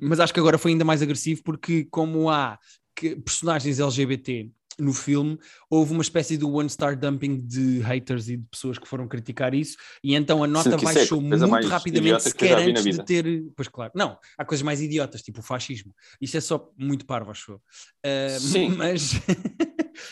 mas 0.00 0.20
acho 0.20 0.32
que 0.32 0.40
agora 0.40 0.58
foi 0.58 0.72
ainda 0.72 0.84
mais 0.84 1.02
agressivo 1.02 1.42
porque, 1.42 1.84
como 1.90 2.30
há 2.30 2.58
personagens 3.24 3.80
LGBT 3.80 4.50
no 4.78 4.92
filme, 4.92 5.38
houve 5.68 5.92
uma 5.92 6.02
espécie 6.02 6.36
de 6.36 6.44
one 6.44 6.68
star 6.68 6.98
dumping 6.98 7.38
de 7.40 7.80
haters 7.80 8.28
e 8.28 8.36
de 8.36 8.44
pessoas 8.50 8.78
que 8.78 8.88
foram 8.88 9.06
criticar 9.06 9.54
isso, 9.54 9.76
e 10.02 10.14
então 10.14 10.42
a 10.42 10.46
nota 10.46 10.78
Sim, 10.78 10.84
baixou 10.84 11.18
é 11.18 11.22
muito 11.22 11.68
rapidamente, 11.68 12.22
sequer 12.22 12.58
antes 12.58 12.84
de 12.84 13.04
ter. 13.04 13.44
Pois 13.56 13.68
claro, 13.68 13.92
não, 13.94 14.18
há 14.38 14.44
coisas 14.44 14.62
mais 14.62 14.80
idiotas, 14.80 15.22
tipo 15.22 15.40
o 15.40 15.42
fascismo. 15.42 15.94
Isso 16.20 16.36
é 16.36 16.40
só 16.40 16.70
muito 16.76 17.04
parvo, 17.04 17.30
acho 17.30 17.52
eu. 17.52 17.56
Uh, 17.56 18.40
Sim. 18.40 18.70
Mas, 18.80 19.12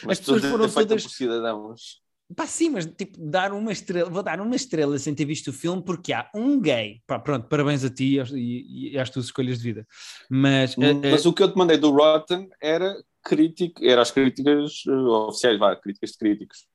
mas 0.05 0.10
as 0.10 0.19
pessoas 0.19 0.44
foram 0.44 0.69
todas. 0.69 1.02
cidadãos. 1.05 2.02
Pá, 2.37 2.46
sim, 2.46 2.69
mas 2.69 2.84
tipo, 2.84 3.19
dar 3.19 3.55
uma 3.55 3.72
estrela, 3.72 4.10
vou 4.10 4.22
dar 4.22 4.38
uma 4.38 4.55
estrela 4.55 4.98
sem 4.98 5.15
ter 5.15 5.24
visto 5.24 5.48
o 5.48 5.53
filme 5.53 5.82
porque 5.82 6.12
há 6.12 6.29
um 6.34 6.60
gay. 6.60 7.00
Pá, 7.06 7.19
pronto, 7.19 7.48
parabéns 7.48 7.82
a 7.84 7.91
ti 7.91 8.19
e, 8.34 8.98
às 8.98 9.08
tuas 9.08 9.27
escolhas 9.27 9.58
de 9.58 9.65
vida. 9.65 9.86
Mas, 10.29 10.77
mas 10.77 11.24
uh, 11.24 11.31
o 11.31 11.32
que 11.32 11.43
eu 11.43 11.50
te 11.50 11.56
mandei 11.56 11.79
do 11.79 11.91
Rotten 11.91 12.50
era 12.60 12.94
crítico, 13.29 13.85
era 13.85 14.03
as 14.03 14.11
críticas 14.11 14.85
uh, 14.87 15.29
oficiais, 15.29 15.58
vá, 15.58 15.77
críticas 15.77 16.13
de 16.13 16.19
críticos. 16.19 16.67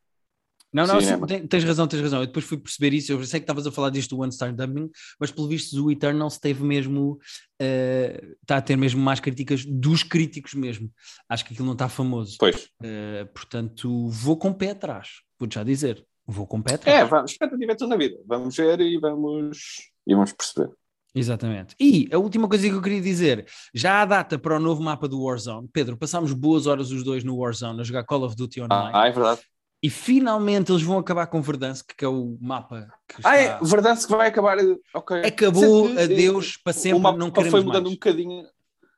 Não, 0.74 0.88
não, 0.88 1.00
sim, 1.00 1.48
tens 1.48 1.64
razão, 1.64 1.88
tens 1.88 2.02
razão. 2.02 2.22
Eu 2.22 2.26
depois 2.26 2.46
fui 2.46 2.58
perceber 2.58 2.96
isso. 2.96 3.12
Eu 3.12 3.24
sei 3.26 3.40
que 3.40 3.44
estavas 3.44 3.68
a 3.68 3.72
falar 3.72 3.92
disto 3.92 4.16
do 4.16 4.22
One 4.24 4.32
Star 4.32 4.52
Dubbing, 4.52 4.90
mas 5.20 5.30
pelo 5.30 5.48
visto 5.48 5.86
o 5.86 5.92
Eternal 5.92 6.30
teve 6.42 6.64
mesmo. 6.64 7.20
Uh, 7.62 8.36
está 8.42 8.58
a 8.58 8.62
ter 8.62 8.76
mesmo 8.76 9.00
mais 9.00 9.20
críticas 9.20 9.64
dos 9.64 10.02
críticos 10.02 10.56
mesmo. 10.56 10.92
Acho 11.30 11.46
que 11.46 11.54
aquilo 11.54 11.68
não 11.68 11.74
está 11.74 11.88
famoso. 11.88 12.38
Pois. 12.40 12.70
Uh, 12.82 13.32
portanto, 13.36 14.08
vou 14.08 14.36
com 14.36 14.50
o 14.50 14.56
pé 14.56 14.72
atrás, 14.72 15.22
vou 15.40 15.48
já 15.52 15.64
dizer. 15.64 16.04
Vou 16.26 16.48
com 16.48 16.58
o 16.58 16.64
pé 16.64 16.74
atrás. 16.74 17.02
É, 17.02 17.06
vamos, 17.06 17.32
expectativa 17.32 17.72
é 17.72 17.76
tudo 17.76 17.90
na 17.90 17.98
vida. 17.98 18.18
Vamos 18.26 18.56
ver 18.56 18.82
e 18.82 18.98
vamos, 18.98 19.92
e 20.08 20.16
vamos 20.16 20.34
perceber. 20.34 20.72
Exatamente. 21.16 21.76
E 21.80 22.10
a 22.12 22.18
última 22.18 22.48
coisa 22.48 22.68
que 22.68 22.74
eu 22.74 22.82
queria 22.82 23.02
dizer, 23.02 23.46
já 23.74 24.02
há 24.02 24.06
data 24.06 24.40
para 24.40 24.56
o 24.56 24.60
novo 24.60 24.82
mapa 24.82 25.08
do 25.08 25.24
Warzone. 25.24 25.70
Pedro, 25.72 25.96
passámos 25.96 26.34
boas 26.34 26.66
horas 26.66 26.92
os 26.92 27.04
dois 27.04 27.24
no 27.24 27.38
Warzone 27.38 27.80
a 27.80 27.84
jogar 27.84 28.04
Call 28.04 28.24
of 28.24 28.36
Duty 28.36 28.62
Online. 28.62 28.92
Ah, 28.94 29.08
é 29.08 29.12
verdade. 29.12 29.42
E 29.82 29.90
finalmente 29.90 30.72
eles 30.72 30.82
vão 30.82 30.98
acabar 30.98 31.28
com 31.28 31.42
Verdansk, 31.42 31.92
que 31.96 32.06
é 32.06 32.08
o 32.08 32.38
mapa 32.40 32.88
que 33.08 33.20
está... 33.20 33.30
Ah, 33.30 33.38
é, 33.38 33.60
Verdansk 33.62 34.10
vai 34.10 34.30
acabar... 34.30 34.58
Ok. 34.94 35.22
Acabou, 35.24 35.88
adeus, 36.00 36.58
para 36.58 36.72
sempre, 36.72 37.00
o 37.00 37.02
mapa 37.02 37.18
não 37.18 37.30
queremos 37.30 37.52
foi 37.52 37.62
mudando 37.62 37.84
mais. 37.84 37.92
um 37.92 37.96
bocadinho, 37.96 38.46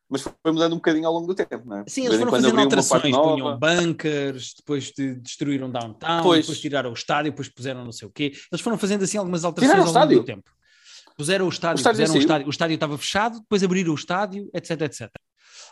mas 0.07 0.21
foi 0.21 0.51
mudando 0.51 0.73
um 0.73 0.75
bocadinho 0.75 1.07
ao 1.07 1.13
longo 1.13 1.25
do 1.25 1.33
tempo, 1.33 1.63
não 1.65 1.79
é? 1.79 1.83
Sim, 1.87 2.05
eles 2.05 2.19
foram 2.19 2.31
fazendo 2.31 2.59
alterações, 2.59 3.15
punham 3.17 3.59
bunkers, 3.59 4.53
depois 4.57 4.91
de 4.91 5.15
destruíram 5.15 5.71
downtown, 5.71 6.21
pois. 6.21 6.41
depois 6.41 6.61
tiraram 6.61 6.91
o 6.91 6.93
estádio, 6.93 7.31
depois 7.31 7.49
puseram 7.49 7.83
não 7.83 7.91
sei 7.91 8.07
o 8.07 8.11
quê. 8.11 8.31
Eles 8.51 8.61
foram 8.61 8.77
fazendo 8.77 9.03
assim 9.03 9.17
algumas 9.17 9.43
alterações 9.43 9.87
ao 9.87 10.05
longo 10.05 10.13
do 10.13 10.23
tempo. 10.23 10.54
Puseram 11.17 11.45
o 11.45 11.49
estádio, 11.49 11.77
o 11.77 11.79
estádio, 11.79 12.01
puseram 12.01 12.13
o 12.13 12.21
estádio, 12.21 12.47
o 12.47 12.49
estádio 12.49 12.73
estava 12.75 12.97
fechado, 12.97 13.39
depois 13.39 13.63
abriram 13.63 13.91
o 13.91 13.95
estádio, 13.95 14.49
etc, 14.53 14.81
etc. 14.81 15.11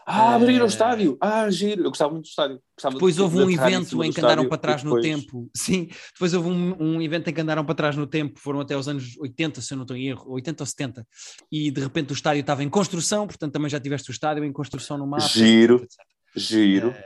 Ah, 0.06 0.36
abriram 0.36 0.66
o 0.66 0.68
estádio. 0.68 1.18
Ah, 1.22 1.50
giro. 1.50 1.84
Eu 1.84 1.90
gostava 1.90 2.12
muito 2.12 2.26
do 2.26 2.30
estádio. 2.30 2.60
Gostava 2.76 2.96
depois 2.96 3.20
houve 3.20 3.40
um 3.40 3.50
evento 3.50 4.04
em 4.04 4.12
que 4.12 4.20
andaram 4.20 4.48
para 4.48 4.58
trás 4.58 4.84
depois... 4.84 5.06
no 5.06 5.10
tempo. 5.10 5.50
Sim, 5.56 5.90
depois 6.14 6.34
houve 6.34 6.50
um, 6.50 6.76
um, 6.80 7.02
evento 7.02 7.30
em 7.30 7.34
que 7.34 7.42
andaram 7.42 7.64
para 7.64 7.76
trás 7.76 7.96
no 7.96 8.06
tempo. 8.06 8.40
Foram 8.40 8.60
até 8.60 8.76
os 8.76 8.88
anos 8.88 9.18
80, 9.18 9.62
se 9.62 9.74
eu 9.74 9.78
não 9.78 9.84
estou 9.84 9.96
em 9.96 10.10
erro, 10.10 10.32
80 10.32 10.64
ou 10.64 10.68
70. 10.68 11.08
E 11.52 11.72
de 11.72 11.82
repente 11.82 12.12
o 12.12 12.14
estádio 12.14 12.42
estava 12.42 12.64
em 12.64 12.70
construção, 12.70 13.26
portanto 13.28 13.54
também 13.54 13.70
já 13.70 13.80
tiveste 13.80 14.10
o 14.10 14.12
estádio 14.12 14.44
em 14.44 14.52
construção 14.52 14.98
no 14.98 15.08
mapa. 15.08 15.28
Giro. 15.28 15.76
Etc. 15.76 15.90
Giro. 16.36 16.90
Uh, 16.90 16.92
okay. 16.92 16.98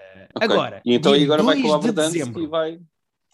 Agora, 0.41 0.81
e 0.85 0.95
então 0.95 1.13
agora 1.13 1.43
vai 1.43 1.61
com 1.61 1.73
a 1.73 1.77
Verdansk 1.77 2.37
e 2.37 2.47
vai. 2.47 2.79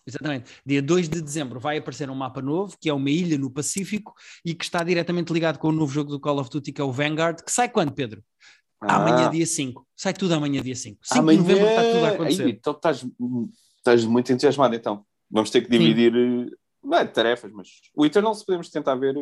Exatamente. 0.05 0.51
Dia 0.65 0.81
2 0.81 1.07
de 1.07 1.21
dezembro 1.21 1.59
vai 1.59 1.77
aparecer 1.77 2.09
um 2.09 2.15
mapa 2.15 2.41
novo, 2.41 2.77
que 2.79 2.89
é 2.89 2.93
uma 2.93 3.09
ilha 3.09 3.37
no 3.37 3.49
Pacífico 3.49 4.13
e 4.43 4.53
que 4.53 4.63
está 4.63 4.83
diretamente 4.83 5.31
ligado 5.31 5.57
com 5.57 5.69
o 5.69 5.71
novo 5.71 5.91
jogo 5.91 6.11
do 6.11 6.19
Call 6.19 6.39
of 6.39 6.49
Duty, 6.49 6.73
que 6.73 6.81
é 6.81 6.83
o 6.83 6.91
Vanguard, 6.91 7.41
que 7.41 7.51
sai 7.51 7.69
quando, 7.69 7.93
Pedro? 7.93 8.23
Ah. 8.81 8.97
Amanhã, 8.97 9.29
dia 9.29 9.45
5. 9.45 9.87
Sai 9.95 10.13
tudo 10.13 10.33
amanhã, 10.33 10.61
dia 10.61 10.75
5. 10.75 10.99
5 11.03 11.19
amanhã... 11.19 11.41
de 11.41 11.47
novembro 11.47 11.69
está 11.69 11.81
tudo 11.83 12.05
a 12.05 12.09
acontecer. 12.09 12.43
Aí, 12.43 12.51
então 12.51 12.73
estás, 12.73 13.05
estás 13.77 14.05
muito 14.05 14.31
entusiasmado, 14.31 14.75
então. 14.75 15.05
Vamos 15.31 15.49
ter 15.49 15.61
que 15.61 15.69
dividir, 15.69 16.11
Sim. 16.11 16.47
Eh, 16.51 16.55
não 16.83 16.97
é 16.97 17.05
tarefas, 17.05 17.51
mas 17.51 17.69
o 17.95 18.05
Eternal 18.05 18.35
se 18.35 18.45
podemos 18.45 18.69
tentar 18.69 18.95
ver, 18.95 19.15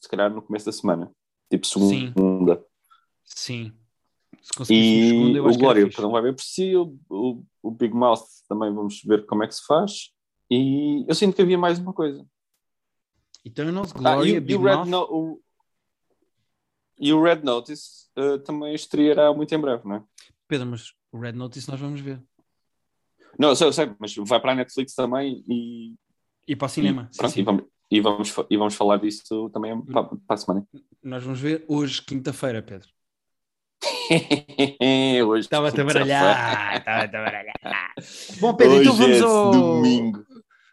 se 0.00 0.08
calhar, 0.08 0.32
no 0.32 0.42
começo 0.42 0.66
da 0.66 0.72
semana. 0.72 1.10
Tipo 1.50 1.66
segunda. 1.66 2.64
Sim. 3.24 3.72
Se 4.40 4.72
e 4.72 5.08
segunda, 5.08 5.42
o 5.42 5.58
Glória, 5.58 5.90
cada 5.90 6.08
um 6.08 6.12
vai 6.12 6.22
ver 6.22 6.34
por 6.34 6.42
si, 6.42 6.74
o, 6.74 6.96
o, 7.08 7.44
o 7.62 7.70
Big 7.70 7.94
Mouth 7.94 8.24
também 8.48 8.72
vamos 8.72 9.02
ver 9.04 9.26
como 9.26 9.44
é 9.44 9.46
que 9.46 9.54
se 9.54 9.64
faz. 9.66 10.12
E 10.50 11.04
eu 11.06 11.14
sinto 11.14 11.36
que 11.36 11.42
havia 11.42 11.58
mais 11.58 11.78
uma 11.78 11.92
coisa. 11.92 12.26
Eternals, 13.44 13.92
Gloria, 13.92 14.34
ah, 14.34 14.36
e, 14.36 14.40
Big 14.40 14.52
e 14.52 14.56
o 14.56 14.62
Red 14.62 14.76
Mouth. 14.76 14.86
No, 14.86 15.02
o, 15.02 15.42
e 16.98 17.12
o 17.12 17.22
Red 17.22 17.42
Notice 17.42 18.08
uh, 18.18 18.38
também 18.40 18.74
estreará 18.74 19.32
muito 19.32 19.54
em 19.54 19.58
breve, 19.58 19.86
não 19.86 19.96
é? 19.96 20.04
Pedro, 20.48 20.66
mas 20.66 20.92
o 21.12 21.18
Red 21.18 21.32
Notice 21.32 21.70
nós 21.70 21.80
vamos 21.80 22.00
ver. 22.00 22.22
Não, 23.38 23.50
eu 23.50 23.56
sei, 23.56 23.68
eu 23.68 23.72
sei, 23.72 23.94
mas 23.98 24.14
vai 24.16 24.40
para 24.40 24.52
a 24.52 24.54
Netflix 24.54 24.94
também 24.94 25.44
e. 25.48 25.94
E 26.46 26.56
para 26.56 26.66
o 26.66 26.68
cinema. 26.68 27.08
E, 27.12 27.16
pronto, 27.16 27.30
sim, 27.30 27.34
sim. 27.36 27.40
E, 27.40 27.44
vamos, 27.44 27.64
e, 27.90 28.00
vamos, 28.00 28.34
e 28.50 28.56
vamos 28.56 28.74
falar 28.74 28.96
disso 28.98 29.48
também 29.50 29.80
para, 29.82 30.04
para 30.04 30.18
a 30.28 30.36
semana. 30.36 30.66
Nós 31.02 31.22
vamos 31.22 31.40
ver 31.40 31.64
hoje, 31.68 32.02
quinta-feira, 32.02 32.62
Pedro. 32.62 32.88
hoje. 35.26 35.48
A 35.50 35.60
baralhar. 35.84 36.78
Estava-te 36.78 37.16
a 37.16 37.24
baralhar. 37.24 37.94
Bom, 38.40 38.54
Pedro, 38.54 38.80
então 38.80 38.92
hoje 38.94 39.16
então 39.16 39.18
vamos 39.18 39.18
é 39.18 39.22
ao. 39.22 39.50
Domingo. 39.50 40.30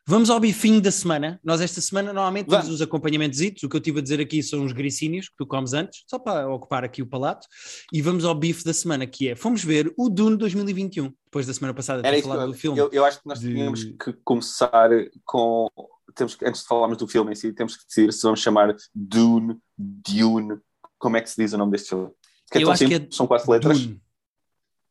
Vamos 0.10 0.30
ao 0.30 0.40
bifinho 0.40 0.80
da 0.80 0.90
semana. 0.90 1.38
Nós 1.44 1.60
esta 1.60 1.82
semana 1.82 2.14
normalmente 2.14 2.48
temos 2.48 2.70
os 2.70 2.82
acompanhamentos. 2.82 3.42
O 3.62 3.68
que 3.68 3.76
eu 3.76 3.82
tive 3.82 4.00
a 4.00 4.02
dizer 4.02 4.22
aqui 4.22 4.42
são 4.42 4.64
os 4.64 4.72
gricínios 4.72 5.28
que 5.28 5.36
tu 5.36 5.46
comes 5.46 5.74
antes, 5.74 6.06
só 6.08 6.18
para 6.18 6.48
ocupar 6.48 6.86
aqui 6.86 7.02
o 7.02 7.06
palato. 7.06 7.46
E 7.92 8.02
vamos 8.02 8.24
ao 8.24 8.34
bife 8.34 8.64
da 8.64 8.74
semana, 8.74 9.06
que 9.06 9.28
é, 9.28 9.36
fomos 9.36 9.66
ver 9.66 9.94
o 9.98 10.08
Dune 10.10 10.38
2021, 10.38 11.14
depois 11.26 11.46
da 11.46 11.54
semana 11.54 11.74
passada 11.74 12.08
Era 12.08 12.22
falar 12.22 12.46
do 12.46 12.54
filme. 12.54 12.80
Eu, 12.80 12.90
eu, 12.94 13.04
acho 13.04 13.22
que 13.22 13.28
nós 13.28 13.38
de... 13.38 13.54
tínhamos 13.54 13.84
que 13.84 14.14
começar 14.24 14.90
com, 15.26 15.68
temos 16.16 16.36
que, 16.36 16.46
antes 16.46 16.62
de 16.62 16.68
falarmos 16.68 16.98
do 16.98 17.08
filme 17.08 17.34
em 17.34 17.36
si, 17.36 17.52
temos 17.52 17.76
que 17.76 17.86
decidir 17.86 18.14
se 18.14 18.24
vamos 18.24 18.40
chamar 18.40 18.74
Dune, 18.96 19.58
Dune, 19.78 20.58
como 20.98 21.18
é 21.18 21.22
que 21.22 21.30
se 21.30 21.36
diz 21.42 21.52
o 21.52 21.58
nome 21.58 21.74
deste 21.74 21.90
filme? 21.90 22.10
Que 22.52 22.60
é 22.60 22.64
eu 22.64 22.72
acho 22.72 22.80
simples, 22.80 23.00
que 23.00 23.14
é 23.14 23.16
são 23.16 23.28
quatro 23.28 23.52
letras. 23.52 23.78
Dune. 23.80 24.02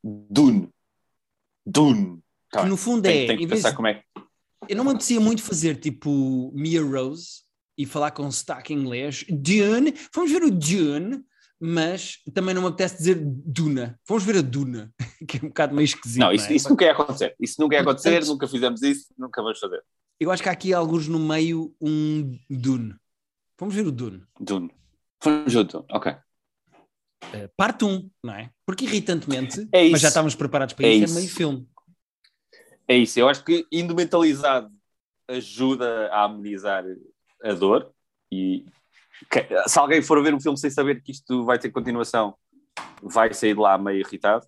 Dune. 0.03 0.71
Dune. 1.65 2.23
Tá 2.51 2.63
que 2.63 2.69
no 2.69 2.77
fundo 2.77 3.03
tem, 3.03 3.25
é. 3.25 3.27
Tem 3.27 3.39
que 3.39 3.47
pensar 3.47 3.75
como 3.75 3.89
é 3.89 4.03
eu 4.69 4.77
não 4.77 4.85
me 4.85 4.91
apetecia 4.91 5.21
muito 5.21 5.43
fazer 5.43 5.77
tipo 5.77 6.51
Mia 6.55 6.83
Rose 6.83 7.43
e 7.79 7.87
falar 7.87 8.11
com 8.11 8.31
sotaque 8.31 8.73
inglês. 8.73 9.25
Dune, 9.29 9.95
vamos 10.15 10.31
ver 10.31 10.43
o 10.43 10.51
Dune, 10.51 11.23
mas 11.61 12.19
também 12.35 12.55
não 12.55 12.63
me 12.63 12.69
apetece 12.69 12.97
dizer 12.97 13.21
Duna. 13.21 13.99
Vamos 14.09 14.25
ver 14.25 14.39
a 14.39 14.43
Duna, 14.43 14.93
que 15.29 15.39
é 15.39 15.41
um 15.45 15.49
bocado 15.49 15.75
meio 15.75 15.85
esquisito. 15.85 16.21
Não, 16.21 16.33
isso, 16.33 16.47
não 16.47 16.53
é? 16.53 16.57
isso 16.57 16.69
nunca 16.69 16.85
ia 16.85 16.93
acontecer. 16.93 17.37
Isso 17.39 17.61
nunca 17.61 17.75
ia 17.77 17.83
acontecer, 17.83 18.25
nunca 18.25 18.49
fizemos 18.49 18.83
isso, 18.83 19.07
nunca 19.17 19.43
vamos 19.43 19.59
fazer. 19.59 19.83
Eu 20.19 20.31
acho 20.31 20.43
que 20.43 20.49
há 20.49 20.53
aqui 20.53 20.73
alguns 20.73 21.07
no 21.07 21.19
meio 21.19 21.75
um 21.81 22.39
Dune. 22.49 22.95
Vamos 23.59 23.75
ver 23.75 23.87
o 23.87 23.93
Dune. 23.93 24.23
Dune. 24.41 24.71
Vamos 25.23 25.53
ver 25.53 25.61
o 25.61 25.65
Dune, 25.65 25.85
ok. 25.91 26.17
Uh, 27.25 27.51
parte 27.57 27.85
1, 27.85 27.89
um, 27.89 28.11
não 28.23 28.35
é? 28.35 28.51
Porque 28.65 28.85
irritantemente, 28.85 29.67
é 29.73 29.89
mas 29.89 30.01
já 30.01 30.09
estávamos 30.09 30.35
preparados 30.35 30.75
para 30.75 30.87
é 30.87 30.93
isso, 30.93 31.05
isso, 31.05 31.15
é 31.15 31.21
meio 31.21 31.33
filme. 31.33 31.69
É 32.89 32.97
isso, 32.97 33.19
eu 33.19 33.29
acho 33.29 33.45
que 33.45 33.67
indo 33.73 33.95
mentalizado 33.95 34.71
ajuda 35.29 36.09
a 36.13 36.25
amenizar 36.25 36.85
a 37.43 37.53
dor 37.53 37.91
e 38.31 38.65
se 39.67 39.79
alguém 39.79 40.03
for 40.03 40.23
ver 40.23 40.35
um 40.35 40.41
filme 40.41 40.59
sem 40.59 40.71
saber 40.71 41.03
que 41.03 41.13
isto 41.13 41.45
vai 41.45 41.59
ter 41.59 41.71
continuação, 41.71 42.35
vai 43.03 43.33
sair 43.33 43.55
de 43.55 43.61
lá 43.61 43.77
meio 43.79 44.01
irritado. 44.01 44.47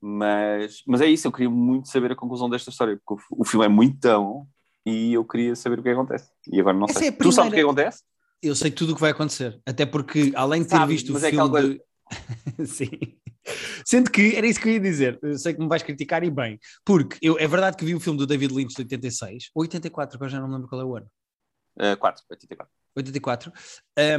Mas, 0.00 0.82
mas 0.86 1.00
é 1.00 1.06
isso, 1.06 1.26
eu 1.26 1.32
queria 1.32 1.50
muito 1.50 1.88
saber 1.88 2.12
a 2.12 2.16
conclusão 2.16 2.48
desta 2.48 2.70
história, 2.70 3.00
porque 3.04 3.22
o, 3.34 3.42
o 3.42 3.44
filme 3.44 3.66
é 3.66 3.68
muito 3.68 3.98
tão 3.98 4.46
e 4.86 5.12
eu 5.12 5.24
queria 5.24 5.56
saber 5.56 5.80
o 5.80 5.82
que 5.82 5.88
acontece. 5.88 6.30
E 6.50 6.60
agora 6.60 6.76
não 6.76 6.86
Essa 6.86 7.00
sei. 7.00 7.08
É 7.08 7.10
primeira... 7.10 7.30
Tu 7.30 7.34
sabes 7.34 7.52
o 7.52 7.54
que 7.54 7.60
acontece? 7.60 8.02
Eu 8.40 8.54
sei 8.54 8.70
tudo 8.70 8.92
o 8.92 8.94
que 8.94 9.00
vai 9.00 9.10
acontecer, 9.10 9.60
até 9.66 9.84
porque 9.84 10.32
além 10.36 10.62
de 10.62 10.68
ter 10.68 10.76
Sabe, 10.76 10.92
visto 10.92 11.12
o 11.12 11.18
é 11.18 11.30
filme. 11.30 11.58
É 11.58 11.62
de... 11.62 11.82
Sim. 12.66 12.90
Sendo 13.84 14.10
que 14.10 14.36
era 14.36 14.46
isso 14.46 14.60
que 14.60 14.68
eu 14.68 14.72
ia 14.72 14.80
dizer. 14.80 15.18
Eu 15.22 15.38
sei 15.38 15.54
que 15.54 15.60
me 15.60 15.68
vais 15.68 15.82
criticar 15.82 16.22
e 16.22 16.30
bem, 16.30 16.58
porque 16.84 17.18
eu, 17.22 17.38
é 17.38 17.46
verdade 17.46 17.76
que 17.76 17.84
vi 17.84 17.94
o 17.94 18.00
filme 18.00 18.18
do 18.18 18.26
David 18.26 18.54
Lynch 18.54 18.74
de 18.74 18.82
86 18.82 19.50
ou 19.54 19.62
84, 19.62 20.16
agora 20.16 20.30
já 20.30 20.40
não 20.40 20.48
me 20.48 20.54
lembro 20.54 20.68
qual 20.68 20.80
é 20.80 20.84
o 20.84 20.96
ano. 20.96 21.06
Uh, 21.76 21.96
4, 21.96 22.24
84. 22.30 22.74
84. 22.96 23.52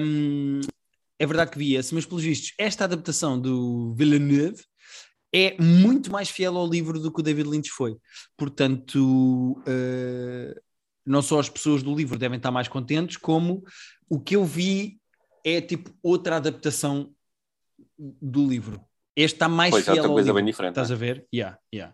Um, 0.01 0.61
é 1.19 1.25
verdade 1.25 1.51
que 1.51 1.57
vi 1.57 1.75
esse, 1.75 1.93
mas 1.93 2.05
pelos 2.05 2.23
vistos, 2.23 2.53
esta 2.57 2.85
adaptação 2.85 3.39
do 3.39 3.93
Villeneuve 3.95 4.63
é 5.33 5.61
muito 5.61 6.11
mais 6.11 6.29
fiel 6.29 6.57
ao 6.57 6.67
livro 6.67 6.99
do 6.99 7.11
que 7.11 7.19
o 7.19 7.23
David 7.23 7.49
Lynch 7.49 7.69
foi. 7.69 7.95
Portanto, 8.37 9.61
uh, 9.67 10.61
não 11.05 11.21
só 11.21 11.39
as 11.39 11.49
pessoas 11.49 11.83
do 11.83 11.93
livro 11.93 12.17
devem 12.17 12.37
estar 12.37 12.51
mais 12.51 12.67
contentes, 12.67 13.17
como 13.17 13.63
o 14.09 14.19
que 14.19 14.35
eu 14.35 14.45
vi 14.45 14.99
é 15.43 15.61
tipo 15.61 15.91
outra 16.01 16.37
adaptação 16.37 17.13
do 17.97 18.47
livro. 18.47 18.81
Este 19.15 19.35
está 19.35 19.49
mais 19.49 19.71
pois, 19.71 19.83
é 19.83 19.91
fiel 19.91 19.97
outra 19.97 20.13
coisa 20.13 20.27
livro. 20.27 20.35
bem 20.35 20.45
diferente. 20.45 20.71
Estás 20.71 20.91
é? 20.91 20.93
a 20.93 20.97
ver? 20.97 21.27
Yeah, 21.33 21.57
yeah. 21.73 21.93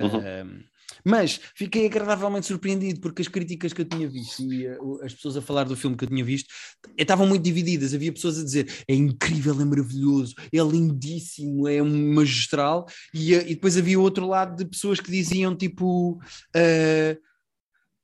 Uhum. 0.00 0.62
mas 1.04 1.38
fiquei 1.54 1.84
agradavelmente 1.84 2.46
surpreendido 2.46 3.00
porque 3.00 3.20
as 3.20 3.28
críticas 3.28 3.72
que 3.72 3.82
eu 3.82 3.84
tinha 3.84 4.08
visto 4.08 4.50
e 4.50 4.66
uh, 4.66 5.04
as 5.04 5.12
pessoas 5.12 5.36
a 5.36 5.42
falar 5.42 5.64
do 5.64 5.76
filme 5.76 5.94
que 5.94 6.04
eu 6.04 6.08
tinha 6.08 6.24
visto 6.24 6.48
estavam 6.96 7.26
muito 7.26 7.42
divididas. 7.42 7.94
Havia 7.94 8.12
pessoas 8.12 8.38
a 8.38 8.44
dizer 8.44 8.84
é 8.88 8.94
incrível, 8.94 9.60
é 9.60 9.64
maravilhoso, 9.64 10.34
é 10.52 10.58
lindíssimo, 10.58 11.68
é 11.68 11.82
magistral, 11.82 12.86
e, 13.12 13.34
uh, 13.34 13.42
e 13.42 13.54
depois 13.54 13.76
havia 13.76 14.00
outro 14.00 14.26
lado 14.26 14.56
de 14.56 14.64
pessoas 14.64 15.00
que 15.00 15.10
diziam 15.10 15.54
tipo. 15.54 16.14
Uh, 16.56 17.20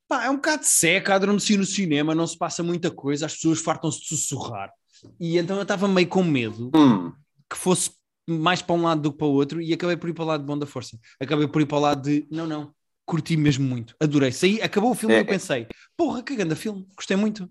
pá, 0.07 0.25
é 0.25 0.29
um 0.29 0.35
bocado 0.35 0.63
seca, 0.65 1.15
adormeci 1.15 1.57
no 1.57 1.65
cinema, 1.65 2.15
não 2.15 2.25
se 2.25 2.37
passa 2.37 2.63
muita 2.63 2.89
coisa, 2.89 3.25
as 3.25 3.33
pessoas 3.33 3.59
fartam-se 3.59 4.01
de 4.01 4.07
sussurrar. 4.07 4.71
E 5.19 5.37
então 5.37 5.55
eu 5.55 5.63
estava 5.63 5.87
meio 5.87 6.07
com 6.07 6.23
medo 6.23 6.71
hum. 6.75 7.11
que 7.49 7.57
fosse 7.57 7.91
mais 8.27 8.61
para 8.61 8.75
um 8.75 8.81
lado 8.81 9.01
do 9.01 9.11
que 9.11 9.17
para 9.17 9.27
o 9.27 9.33
outro 9.33 9.61
e 9.61 9.73
acabei 9.73 9.95
por 9.95 10.09
ir 10.09 10.13
para 10.13 10.23
o 10.23 10.27
lado 10.27 10.41
de 10.41 10.47
Bom 10.47 10.57
da 10.57 10.65
Força. 10.65 10.99
Acabei 11.19 11.47
por 11.47 11.61
ir 11.61 11.65
para 11.65 11.77
o 11.77 11.81
lado 11.81 12.01
de 12.01 12.27
não, 12.29 12.45
não, 12.45 12.73
curti 13.05 13.37
mesmo 13.37 13.65
muito, 13.65 13.95
adorei. 13.99 14.31
Saí, 14.31 14.61
acabou 14.61 14.91
o 14.91 14.95
filme 14.95 15.15
é, 15.15 15.19
e 15.19 15.21
eu 15.21 15.25
pensei, 15.25 15.67
porra, 15.95 16.21
que 16.21 16.35
grande 16.35 16.55
filme, 16.55 16.85
gostei 16.95 17.15
muito. 17.15 17.49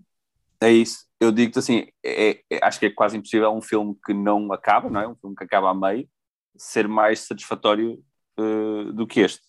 É 0.61 0.71
isso, 0.71 1.05
eu 1.19 1.31
digo-te 1.31 1.59
assim, 1.59 1.87
é, 2.03 2.43
é, 2.49 2.59
acho 2.63 2.79
que 2.79 2.85
é 2.85 2.89
quase 2.91 3.17
impossível 3.17 3.51
um 3.51 3.61
filme 3.61 3.95
que 4.05 4.13
não 4.13 4.51
acaba, 4.53 4.89
não 4.89 5.01
é? 5.01 5.07
Um 5.07 5.15
filme 5.15 5.35
que 5.35 5.43
acaba 5.43 5.71
a 5.71 5.73
meio, 5.73 6.07
ser 6.55 6.87
mais 6.87 7.21
satisfatório 7.21 8.03
uh, 8.39 8.93
do 8.93 9.05
que 9.07 9.19
este. 9.19 9.41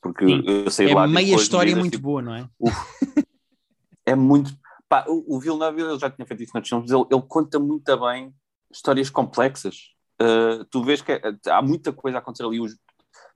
Porque 0.00 0.24
Sim. 0.24 0.42
eu 0.46 0.70
sei 0.70 0.90
é 0.90 0.94
lá. 0.94 1.04
É 1.04 1.08
meia 1.08 1.34
história 1.34 1.74
muito 1.74 1.94
tipo, 1.94 2.04
boa, 2.04 2.22
não 2.22 2.34
é? 2.34 2.48
Uf, 2.60 2.76
é 4.06 4.14
muito. 4.14 4.56
Pá, 4.88 5.04
o, 5.08 5.36
o 5.36 5.40
Villeneuve, 5.40 5.80
eu 5.80 5.98
já 5.98 6.10
tinha 6.10 6.26
feito 6.26 6.42
isso 6.42 6.52
noutros 6.54 6.68
filmes, 6.68 6.90
ele, 6.90 7.04
ele 7.10 7.22
conta 7.28 7.58
muito 7.58 7.96
bem 7.98 8.32
histórias 8.70 9.10
complexas. 9.10 9.94
Uh, 10.20 10.64
tu 10.70 10.82
vês 10.82 11.02
que 11.02 11.12
é, 11.12 11.20
há 11.48 11.60
muita 11.60 11.92
coisa 11.92 12.18
a 12.18 12.20
acontecer 12.20 12.44
ali. 12.44 12.58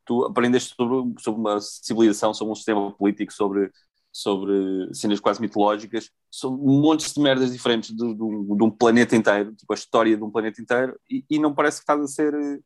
Tu 0.04 0.25
aprendeste 0.25 0.75
sobre, 0.75 1.23
sobre 1.23 1.40
uma 1.40 1.61
civilização, 1.61 2.33
sobre 2.33 2.52
um 2.52 2.54
sistema 2.54 2.92
político, 2.92 3.33
sobre, 3.33 3.71
sobre 4.12 4.92
cenas 4.95 5.21
quase 5.21 5.40
mitológicas, 5.40 6.11
sobre 6.30 6.61
montes 6.64 7.12
de 7.12 7.21
merdas 7.21 7.52
diferentes 7.52 7.90
de, 7.90 7.97
de, 7.97 8.14
de, 8.14 8.64
um 8.64 8.71
planeta 8.71 9.14
inteiro, 9.14 9.54
tipo 9.54 9.73
a 9.73 9.76
história 9.76 10.16
de 10.16 10.23
um 10.23 10.30
planeta 10.30 10.61
inteiro, 10.61 10.99
e, 11.09 11.25
e 11.28 11.38
não 11.38 11.54
parece 11.54 11.78
que 11.78 11.83
estás 11.83 12.00
a 12.00 12.07
ser. 12.07 12.62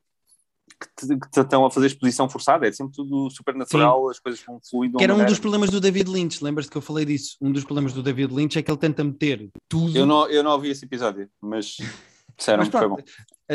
Que 0.80 1.06
te, 1.06 1.18
que 1.18 1.30
te, 1.30 1.40
estão 1.40 1.64
a 1.64 1.71
fazer 1.71 1.87
exposição 1.87 2.28
forçada, 2.28 2.66
é 2.66 2.73
sempre 2.73 2.94
tudo 2.94 3.30
super 3.30 3.54
natural, 3.54 4.09
as 4.09 4.18
coisas 4.18 4.42
vão 4.44 4.59
fluindo. 4.68 4.99
Que 4.99 5.04
era 5.04 5.14
um 5.14 5.25
dos 5.25 5.38
problemas 5.38 5.71
do 5.71 5.80
David 5.80 6.11
Lynch, 6.11 6.42
lembras-te 6.42 6.71
que 6.71 6.76
eu 6.76 6.83
falei 6.83 7.04
disso? 7.04 7.37
Um 7.40 7.52
dos 7.52 7.64
problemas 7.64 7.92
do 7.92 8.02
David 8.02 8.35
Lynch 8.35 8.59
é 8.59 8.62
que 8.62 8.71
ele 8.71 8.78
tenta 8.78 9.04
meter 9.04 9.50
tudo. 9.68 9.97
Eu 9.97 10.06
não, 10.06 10.28
eu 10.28 10.42
não 10.42 10.52
ouvi 10.52 10.71
esse 10.71 10.85
episódio, 10.85 11.28
mas 11.40 11.76
Disseram 12.37 12.64
que 12.64 12.71
foi 12.71 12.88
bom. 12.88 12.99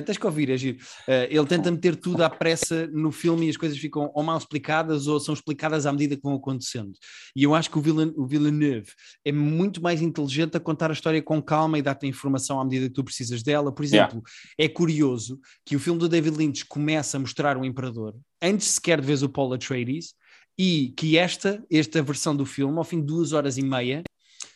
Tens 0.05 0.17
que 0.17 0.25
ouvir, 0.25 0.49
é 0.49 0.57
giro. 0.57 0.77
Uh, 1.07 1.25
ele 1.29 1.45
tenta 1.47 1.71
meter 1.71 1.95
tudo 1.95 2.21
à 2.23 2.29
pressa 2.29 2.87
no 2.87 3.11
filme 3.11 3.47
e 3.47 3.49
as 3.49 3.57
coisas 3.57 3.77
ficam 3.77 4.11
ou 4.13 4.23
mal 4.23 4.37
explicadas 4.37 5.07
ou 5.07 5.19
são 5.19 5.33
explicadas 5.33 5.85
à 5.85 5.91
medida 5.91 6.15
que 6.15 6.21
vão 6.21 6.35
acontecendo. 6.35 6.91
E 7.35 7.43
eu 7.43 7.55
acho 7.55 7.71
que 7.71 7.77
o, 7.77 7.81
Villen 7.81 8.13
o 8.15 8.27
Villeneuve 8.27 8.91
é 9.25 9.31
muito 9.31 9.81
mais 9.81 10.01
inteligente 10.01 10.55
a 10.55 10.59
contar 10.59 10.91
a 10.91 10.93
história 10.93 11.21
com 11.21 11.41
calma 11.41 11.79
e 11.79 11.81
dar-te 11.81 12.05
a 12.05 12.09
informação 12.09 12.59
à 12.59 12.63
medida 12.63 12.87
que 12.87 12.93
tu 12.93 13.03
precisas 13.03 13.41
dela. 13.41 13.71
Por 13.71 13.83
exemplo, 13.83 14.17
yeah. 14.17 14.29
é 14.59 14.69
curioso 14.69 15.39
que 15.65 15.75
o 15.75 15.79
filme 15.79 15.99
do 15.99 16.07
David 16.07 16.37
Lynch 16.37 16.65
começa 16.65 17.17
a 17.17 17.19
mostrar 17.19 17.57
o 17.57 17.65
Imperador 17.65 18.15
antes 18.41 18.67
sequer 18.67 19.01
de 19.01 19.07
ver 19.07 19.23
o 19.23 19.29
Paul 19.29 19.53
Atreides 19.53 20.13
e 20.57 20.93
que 20.95 21.17
esta, 21.17 21.63
esta 21.71 22.01
versão 22.03 22.35
do 22.35 22.45
filme, 22.45 22.77
ao 22.77 22.83
fim 22.83 22.99
de 22.99 23.07
duas 23.07 23.33
horas 23.33 23.57
e 23.57 23.63
meia, 23.63 24.03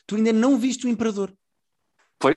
tu 0.06 0.16
ainda 0.16 0.34
não 0.34 0.60
viste 0.60 0.86
o 0.86 0.90
Imperador. 0.90 1.34
Pois. 2.20 2.36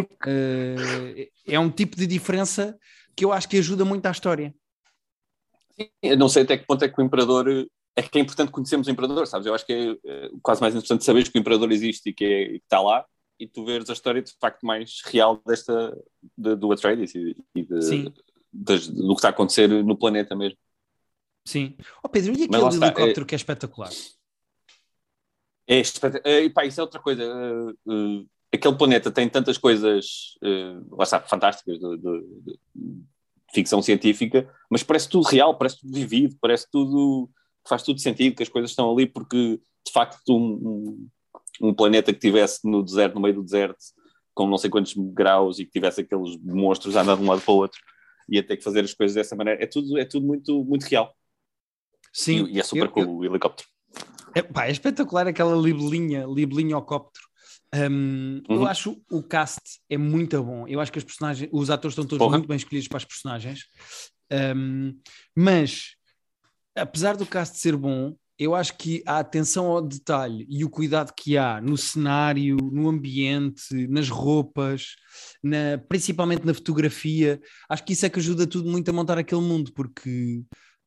Uh, 0.00 1.30
é 1.46 1.58
um 1.58 1.70
tipo 1.70 1.96
de 1.96 2.06
diferença 2.06 2.78
que 3.14 3.24
eu 3.24 3.32
acho 3.32 3.48
que 3.48 3.58
ajuda 3.58 3.84
muito 3.84 4.06
à 4.06 4.10
história. 4.10 4.54
Eu 6.02 6.16
não 6.16 6.28
sei 6.28 6.42
até 6.42 6.56
que 6.56 6.66
ponto 6.66 6.84
é 6.84 6.88
que 6.88 7.00
o 7.00 7.04
Imperador 7.04 7.48
é 7.94 8.02
que 8.02 8.18
é 8.18 8.20
importante 8.20 8.52
conhecermos 8.52 8.86
o 8.86 8.90
Imperador, 8.90 9.26
sabes? 9.26 9.46
Eu 9.46 9.54
acho 9.54 9.64
que 9.64 9.72
é, 9.72 9.90
é 10.10 10.30
quase 10.42 10.60
mais 10.60 10.74
importante 10.74 11.04
saberes 11.04 11.28
que 11.28 11.38
o 11.38 11.40
Imperador 11.40 11.72
existe 11.72 12.10
e 12.10 12.12
que, 12.12 12.24
é, 12.24 12.48
que 12.48 12.56
está 12.56 12.80
lá 12.80 13.04
e 13.38 13.46
tu 13.46 13.64
veres 13.64 13.88
a 13.90 13.92
história 13.92 14.22
de 14.22 14.32
facto 14.40 14.64
mais 14.64 15.00
real 15.04 15.40
desta, 15.46 15.96
de, 16.36 16.56
do 16.56 16.72
Atreides 16.72 17.14
e, 17.14 17.36
e 17.54 17.62
de, 17.62 18.12
de, 18.52 18.92
do 18.92 19.08
que 19.08 19.18
está 19.18 19.28
a 19.28 19.30
acontecer 19.30 19.68
no 19.68 19.96
planeta 19.96 20.34
mesmo. 20.34 20.58
Sim. 21.44 21.76
Oh 22.02 22.08
Pedro, 22.08 22.32
e 22.32 22.44
aquele 22.44 22.64
helicóptero 22.64 23.22
é, 23.22 23.24
que 23.24 23.34
é 23.34 23.36
espetacular? 23.36 23.90
É 25.66 25.78
espetacular. 25.78 26.34
É, 26.34 26.48
pá, 26.48 26.64
isso 26.64 26.80
é 26.80 26.82
outra 26.82 27.00
coisa. 27.00 27.22
Uh, 27.24 27.70
uh, 27.86 28.28
aquele 28.56 28.76
planeta 28.76 29.10
tem 29.10 29.28
tantas 29.28 29.56
coisas, 29.56 30.36
uh, 30.42 30.96
lá 30.96 31.04
está, 31.04 31.20
fantásticas 31.20 31.78
de, 31.78 31.96
de, 31.96 32.20
de, 32.44 32.58
ficção 33.54 33.80
científica, 33.80 34.52
mas 34.70 34.82
parece 34.82 35.08
tudo 35.08 35.28
real, 35.28 35.56
parece 35.56 35.80
tudo 35.80 35.94
vivido, 35.94 36.36
parece 36.40 36.66
tudo, 36.70 37.30
faz 37.66 37.82
tudo 37.82 38.00
sentido, 38.00 38.36
que 38.36 38.42
as 38.42 38.48
coisas 38.48 38.70
estão 38.70 38.90
ali 38.92 39.06
porque, 39.06 39.60
de 39.84 39.92
facto, 39.92 40.20
um, 40.28 41.08
um, 41.60 41.68
um 41.68 41.74
planeta 41.74 42.12
que 42.12 42.18
tivesse 42.18 42.68
no 42.68 42.82
deserto, 42.82 43.14
no 43.14 43.20
meio 43.20 43.36
do 43.36 43.44
deserto, 43.44 43.78
com 44.34 44.46
não 44.46 44.58
sei 44.58 44.68
quantos 44.68 44.94
graus 44.94 45.58
e 45.58 45.64
que 45.64 45.70
tivesse 45.70 46.02
aqueles 46.02 46.36
monstros 46.42 46.96
a 46.96 47.02
andar 47.02 47.16
de 47.16 47.22
um 47.22 47.28
lado 47.28 47.40
para 47.40 47.54
o 47.54 47.56
outro, 47.56 47.80
ia 48.28 48.42
ter 48.42 48.56
que 48.56 48.64
fazer 48.64 48.84
as 48.84 48.92
coisas 48.92 49.14
dessa 49.14 49.34
maneira. 49.34 49.62
É 49.62 49.66
tudo, 49.66 49.96
é 49.96 50.04
tudo 50.04 50.26
muito, 50.26 50.64
muito 50.64 50.84
real. 50.84 51.14
Sim. 52.12 52.44
E, 52.44 52.56
e 52.56 52.60
é 52.60 52.62
super 52.62 52.86
eu, 52.86 52.90
cool 52.90 53.02
eu... 53.02 53.16
o 53.16 53.24
helicóptero. 53.24 53.68
É, 54.34 54.42
pá, 54.42 54.66
é 54.66 54.70
espetacular 54.70 55.26
aquela 55.26 55.56
libelinha, 55.56 56.26
libelinha 56.26 56.80
cóptero. 56.82 57.24
Um, 57.74 58.42
uhum. 58.48 58.56
Eu 58.56 58.66
acho 58.66 59.02
o 59.10 59.22
cast 59.22 59.60
é 59.90 59.98
muito 59.98 60.42
bom. 60.42 60.66
Eu 60.66 60.80
acho 60.80 60.92
que 60.92 60.98
os 60.98 61.04
personagens, 61.04 61.50
os 61.52 61.70
atores 61.70 61.92
estão 61.92 62.04
todos 62.06 62.24
Porra. 62.24 62.38
muito 62.38 62.48
bem 62.48 62.56
escolhidos 62.56 62.88
para 62.88 62.98
as 62.98 63.04
personagens. 63.04 63.64
Um, 64.32 64.98
mas 65.34 65.94
apesar 66.74 67.16
do 67.16 67.26
cast 67.26 67.58
ser 67.58 67.76
bom, 67.76 68.16
eu 68.38 68.54
acho 68.54 68.76
que 68.76 69.02
a 69.06 69.18
atenção 69.18 69.66
ao 69.66 69.80
detalhe 69.80 70.46
e 70.48 70.62
o 70.62 70.68
cuidado 70.68 71.12
que 71.16 71.38
há 71.38 71.60
no 71.60 71.76
cenário, 71.76 72.56
no 72.56 72.88
ambiente, 72.88 73.86
nas 73.88 74.10
roupas, 74.10 74.94
na, 75.42 75.78
principalmente 75.88 76.44
na 76.44 76.52
fotografia, 76.52 77.40
acho 77.68 77.84
que 77.84 77.94
isso 77.94 78.04
é 78.04 78.10
que 78.10 78.18
ajuda 78.18 78.46
tudo 78.46 78.70
muito 78.70 78.88
a 78.90 78.92
montar 78.92 79.16
aquele 79.16 79.40
mundo, 79.40 79.72
porque 79.72 80.44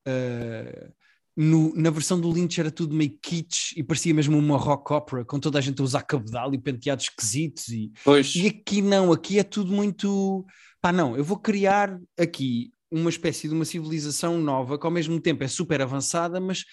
uh, 0.08 0.94
no, 1.42 1.74
na 1.74 1.90
versão 1.90 2.20
do 2.20 2.30
Lynch 2.30 2.60
era 2.60 2.70
tudo 2.70 2.94
meio 2.94 3.18
kitsch 3.22 3.72
e 3.78 3.82
parecia 3.82 4.14
mesmo 4.14 4.38
uma 4.38 4.58
rock 4.58 4.92
opera, 4.92 5.24
com 5.24 5.40
toda 5.40 5.58
a 5.58 5.62
gente 5.62 5.80
a 5.80 5.86
usar 5.86 6.02
cabedal 6.02 6.54
e 6.54 6.58
penteados 6.58 7.06
esquisitos. 7.06 7.70
E, 7.70 7.94
pois. 8.04 8.36
e 8.36 8.48
aqui 8.48 8.82
não, 8.82 9.14
aqui 9.14 9.40
é 9.40 9.44
tudo 9.44 9.72
muito. 9.72 10.46
Pá, 10.82 10.92
não, 10.92 11.16
eu 11.16 11.24
vou 11.24 11.40
criar 11.40 11.98
aqui 12.20 12.74
uma 12.92 13.10
espécie 13.10 13.48
de 13.48 13.54
uma 13.54 13.64
civilização 13.64 14.38
nova 14.38 14.78
que 14.78 14.86
ao 14.86 14.92
mesmo 14.92 15.18
tempo 15.18 15.42
é 15.42 15.48
super 15.48 15.82
avançada, 15.82 16.42
mas 16.42 16.66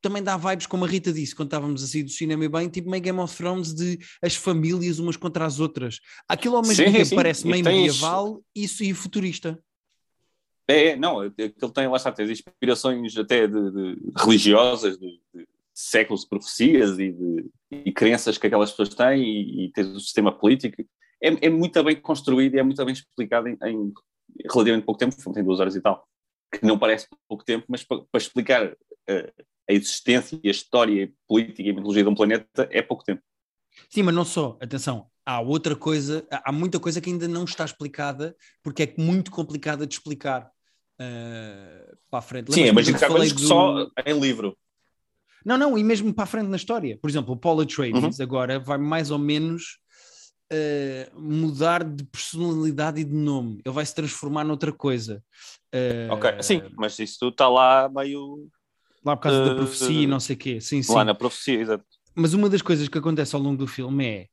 também 0.00 0.22
dá 0.22 0.34
vibes, 0.34 0.66
como 0.66 0.86
a 0.86 0.88
Rita 0.88 1.12
disse, 1.12 1.34
quando 1.34 1.48
estávamos 1.48 1.82
assim 1.82 2.02
do 2.02 2.10
cinema 2.10 2.42
e 2.42 2.48
bem, 2.48 2.70
tipo 2.70 2.88
meio 2.88 3.02
Game 3.02 3.18
of 3.18 3.36
Thrones 3.36 3.74
de 3.74 3.98
as 4.22 4.34
famílias 4.34 4.98
umas 4.98 5.18
contra 5.18 5.44
as 5.44 5.60
outras. 5.60 6.00
Aquilo 6.26 6.56
ao 6.56 6.62
mesmo 6.62 6.86
sim, 6.86 6.90
tempo 6.90 7.04
sim. 7.04 7.14
parece 7.14 7.46
meio 7.46 7.62
medieval 7.62 8.42
isso... 8.54 8.82
e 8.82 8.94
futurista. 8.94 9.62
É, 10.70 10.88
é, 10.90 10.96
não, 10.96 11.24
ele 11.24 11.32
tem, 11.74 11.88
lá 11.88 11.96
está, 11.96 12.12
tem 12.12 12.30
inspirações 12.30 13.16
até 13.16 13.46
de, 13.48 13.70
de 13.72 14.12
religiosas, 14.16 14.96
de, 14.96 15.20
de, 15.34 15.48
séculos 15.74 16.22
de 16.22 16.28
profecias 16.28 16.98
e 16.98 17.10
de 17.10 17.50
e 17.70 17.92
crenças 17.92 18.36
que 18.36 18.46
aquelas 18.46 18.70
pessoas 18.70 18.94
têm 18.94 19.22
e, 19.22 19.64
e 19.64 19.72
tem 19.72 19.84
o 19.84 20.00
sistema 20.00 20.30
político. 20.30 20.82
É, 21.20 21.46
é, 21.46 21.50
muito 21.50 21.82
bem 21.82 22.00
construído 22.00 22.54
e 22.54 22.58
é 22.58 22.62
muito 22.62 22.84
bem 22.84 22.92
explicado 22.92 23.48
em, 23.48 23.56
em, 23.64 23.92
relativamente 24.50 24.84
pouco 24.84 24.98
tempo, 24.98 25.32
tem 25.32 25.44
duas 25.44 25.58
horas 25.60 25.74
e 25.74 25.80
tal, 25.80 26.06
que 26.52 26.64
não 26.64 26.78
parece 26.78 27.08
pouco 27.28 27.44
tempo, 27.44 27.66
mas 27.68 27.82
para, 27.82 28.02
para 28.10 28.20
explicar 28.20 28.66
uh, 28.72 29.44
a 29.68 29.72
existência 29.72 30.38
a 30.44 30.48
história 30.48 31.12
política 31.28 31.62
e 31.62 31.70
a 31.70 31.74
mitologia 31.74 32.02
de 32.02 32.08
um 32.08 32.14
planeta 32.14 32.68
é 32.70 32.80
pouco 32.82 33.04
tempo. 33.04 33.22
Sim, 33.88 34.02
mas 34.02 34.14
não 34.14 34.24
só, 34.24 34.58
atenção, 34.60 35.08
há 35.24 35.40
outra 35.40 35.76
coisa, 35.76 36.26
há 36.30 36.52
muita 36.52 36.80
coisa 36.80 37.00
que 37.00 37.10
ainda 37.10 37.28
não 37.28 37.44
está 37.44 37.64
explicada, 37.64 38.36
porque 38.62 38.82
é 38.82 38.94
muito 38.98 39.30
complicada 39.30 39.86
de 39.86 39.94
explicar 39.94 40.50
uh, 41.00 41.96
para 42.10 42.18
a 42.18 42.22
frente. 42.22 42.52
Sim, 42.52 42.66
imagino 42.66 42.98
que 42.98 43.04
há 43.04 43.08
coisas 43.08 43.32
que 43.32 43.40
do... 43.40 43.48
só 43.48 43.88
em 44.04 44.20
livro. 44.20 44.56
Não, 45.44 45.56
não, 45.56 45.78
e 45.78 45.82
mesmo 45.82 46.12
para 46.12 46.24
a 46.24 46.26
frente 46.26 46.48
na 46.48 46.56
história. 46.56 46.98
Por 47.00 47.08
exemplo, 47.08 47.32
o 47.32 47.36
Paul 47.36 47.60
Atreides 47.60 48.18
uhum. 48.18 48.24
agora 48.24 48.58
vai 48.58 48.76
mais 48.76 49.10
ou 49.10 49.18
menos 49.18 49.78
uh, 50.52 51.20
mudar 51.20 51.82
de 51.82 52.04
personalidade 52.04 53.00
e 53.00 53.04
de 53.04 53.14
nome. 53.14 53.60
Ele 53.64 53.74
vai 53.74 53.86
se 53.86 53.94
transformar 53.94 54.44
noutra 54.44 54.72
coisa. 54.72 55.22
Uh, 55.74 56.12
ok, 56.12 56.42
sim, 56.42 56.62
mas 56.76 56.98
isso 56.98 57.16
tudo 57.20 57.32
está 57.32 57.48
lá 57.48 57.88
meio... 57.88 58.46
Lá 59.02 59.16
por 59.16 59.22
causa 59.22 59.44
da 59.46 59.54
profecia 59.54 60.02
e 60.02 60.06
não 60.06 60.20
sei 60.20 60.36
o 60.36 60.38
quê. 60.38 60.60
Sim, 60.60 60.82
sim. 60.82 60.92
Lá 60.92 61.02
na 61.02 61.14
profecia, 61.14 61.58
exato. 61.58 61.84
Mas 62.14 62.34
uma 62.34 62.50
das 62.50 62.60
coisas 62.60 62.86
que 62.86 62.98
acontece 62.98 63.34
ao 63.34 63.40
longo 63.40 63.56
do 63.56 63.66
filme 63.66 64.04
é 64.06 64.26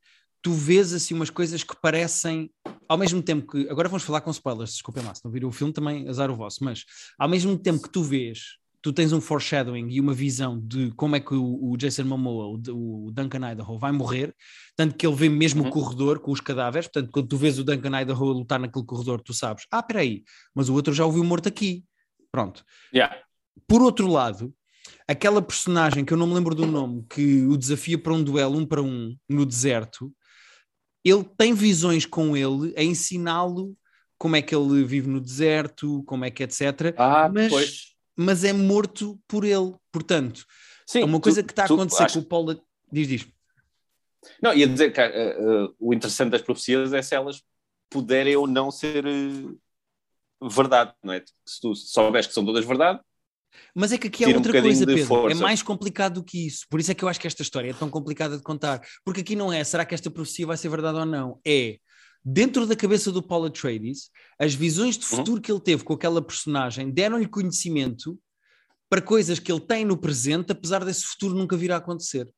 tu 0.48 0.54
vês 0.54 0.94
assim 0.94 1.14
umas 1.14 1.30
coisas 1.30 1.62
que 1.62 1.76
parecem 1.76 2.50
ao 2.88 2.98
mesmo 2.98 3.22
tempo 3.22 3.52
que 3.52 3.70
agora 3.70 3.90
vamos 3.90 4.04
falar 4.04 4.22
com 4.22 4.32
spoilers, 4.32 4.72
desculpem 4.72 5.04
lá, 5.04 5.14
se 5.14 5.26
não 5.26 5.30
viram 5.30 5.50
o 5.50 5.52
filme 5.52 5.74
também 5.74 6.08
azar 6.08 6.32
o 6.32 6.36
vosso, 6.38 6.64
mas 6.64 6.86
ao 7.20 7.28
mesmo 7.28 7.58
tempo 7.58 7.82
que 7.82 7.90
tu 7.90 8.02
vês, 8.02 8.56
tu 8.82 8.94
tens 8.94 9.12
um 9.12 9.20
foreshadowing 9.20 9.90
e 9.90 10.00
uma 10.00 10.14
visão 10.14 10.58
de 10.58 10.90
como 10.92 11.18
é 11.18 11.20
que 11.20 11.34
o, 11.34 11.70
o 11.70 11.76
Jason 11.76 12.06
Momoa, 12.06 12.46
o, 12.46 13.08
o, 13.08 13.12
Duncan 13.12 13.52
Idaho 13.52 13.78
vai 13.78 13.92
morrer, 13.92 14.34
tanto 14.74 14.96
que 14.96 15.06
ele 15.06 15.18
vê 15.18 15.28
mesmo 15.28 15.64
uhum. 15.64 15.68
o 15.68 15.72
corredor 15.72 16.20
com 16.20 16.32
os 16.32 16.40
cadáveres, 16.40 16.88
portanto 16.88 17.12
quando 17.12 17.28
tu 17.28 17.36
vês 17.36 17.60
o 17.60 17.64
Duncan 17.66 18.02
Idaho 18.02 18.30
a 18.30 18.34
lutar 18.34 18.58
naquele 18.58 18.86
corredor, 18.86 19.20
tu 19.20 19.34
sabes, 19.34 19.66
ah, 19.70 19.84
peraí, 19.84 20.24
mas 20.56 20.70
o 20.70 20.74
outro 20.74 20.94
já 20.94 21.06
ouviu 21.06 21.26
morto 21.26 21.50
aqui, 21.50 21.84
pronto. 22.32 22.64
Yeah. 22.94 23.14
Por 23.68 23.82
outro 23.82 24.08
lado, 24.08 24.54
aquela 25.08 25.42
personagem 25.42 26.06
que 26.06 26.14
eu 26.14 26.18
não 26.18 26.28
me 26.28 26.36
lembro 26.36 26.56
do 26.56 26.66
nome, 26.66 27.06
que 27.10 27.46
o 27.46 27.58
desafia 27.58 27.98
para 27.98 28.14
um 28.14 28.24
duelo 28.24 28.58
um 28.58 28.66
para 28.66 28.82
um 28.82 29.14
no 29.28 29.46
deserto, 29.46 30.10
ele 31.10 31.24
tem 31.38 31.54
visões 31.54 32.06
com 32.06 32.36
ele 32.36 32.74
a 32.78 32.84
ensiná-lo 32.84 33.76
como 34.18 34.36
é 34.36 34.42
que 34.42 34.56
ele 34.56 34.84
vive 34.84 35.08
no 35.08 35.22
deserto, 35.22 36.04
como 36.04 36.26
é 36.26 36.32
que 36.32 36.44
etc. 36.44 36.96
Ah, 36.98 37.30
mas, 37.32 37.50
pois. 37.50 37.96
mas 38.16 38.44
é 38.44 38.52
morto 38.52 39.20
por 39.28 39.44
ele. 39.44 39.76
Portanto, 39.92 40.46
Sim, 40.86 41.02
é 41.02 41.06
uma 41.06 41.20
coisa 41.20 41.44
tu, 41.44 41.46
que 41.46 41.52
está 41.52 41.64
a 41.64 41.66
acontecer 41.66 42.04
acho... 42.04 42.14
com 42.16 42.20
o 42.22 42.26
Paulo. 42.26 42.62
Diz, 42.92 43.08
diz. 43.08 43.28
Não, 44.42 44.54
ia 44.54 44.68
dizer 44.68 44.92
que 44.92 45.00
uh, 45.00 45.66
uh, 45.66 45.76
o 45.80 45.94
interessante 45.94 46.32
das 46.32 46.42
profecias 46.42 46.94
é 46.94 47.02
se 47.02 47.16
elas 47.16 47.44
puderem 47.90 48.36
ou 48.36 48.48
não 48.48 48.72
ser 48.72 49.06
uh, 49.06 50.50
verdade, 50.50 50.94
não 51.04 51.14
é? 51.14 51.24
Se 51.46 51.62
tu 51.62 51.76
souberes 51.76 52.28
que 52.28 52.34
são 52.34 52.46
todas 52.46 52.66
verdade, 52.66 53.00
mas 53.76 53.92
é 53.92 53.98
que 53.98 54.08
aqui 54.08 54.26
há 54.26 54.30
outra 54.30 54.58
um 54.58 54.62
coisa, 54.62 54.86
Pedro. 54.86 55.30
É 55.30 55.34
mais 55.34 55.62
complicado 55.62 56.16
do 56.16 56.24
que 56.24 56.48
isso. 56.48 56.66
Por 56.70 56.80
isso 56.80 56.92
é 56.92 56.94
que 56.94 57.04
eu 57.04 57.10
acho 57.10 57.20
que 57.20 57.28
esta 57.28 57.42
história 57.42 57.70
é 57.70 57.74
tão 57.74 57.90
complicada 57.90 58.38
de 58.38 58.44
contar. 58.44 58.82
Porque 59.04 59.22
aqui 59.22 59.36
não 59.36 59.52
é, 59.52 59.64
será 59.64 59.86
que 59.86 59.96
esta 59.96 60.10
profecia 60.10 60.46
vai 60.46 60.58
ser 60.58 60.70
verdade 60.70 60.98
ou 60.98 61.06
não? 61.06 61.40
É, 61.46 61.78
dentro 62.24 62.66
da 62.66 62.76
cabeça 62.76 63.12
do 63.12 63.24
Paul 63.24 63.46
Atreides, 63.46 64.10
as 64.40 64.54
visões 64.54 64.98
de 64.98 65.06
uhum. 65.06 65.18
futuro 65.18 65.38
uhum. 65.38 65.42
que 65.42 65.52
ele 65.52 65.62
teve 65.62 65.84
com 65.84 65.94
aquela 65.94 66.22
personagem 66.22 66.92
deram-lhe 66.92 67.28
conhecimento 67.28 68.20
para 68.90 69.02
coisas 69.02 69.40
que 69.40 69.52
ele 69.52 69.62
tem 69.62 69.86
no 69.86 69.98
presente, 69.98 70.52
apesar 70.52 70.84
desse 70.84 71.04
futuro 71.04 71.36
nunca 71.36 71.58
vir 71.58 71.72
a 71.72 71.78
acontecer. 71.78 72.30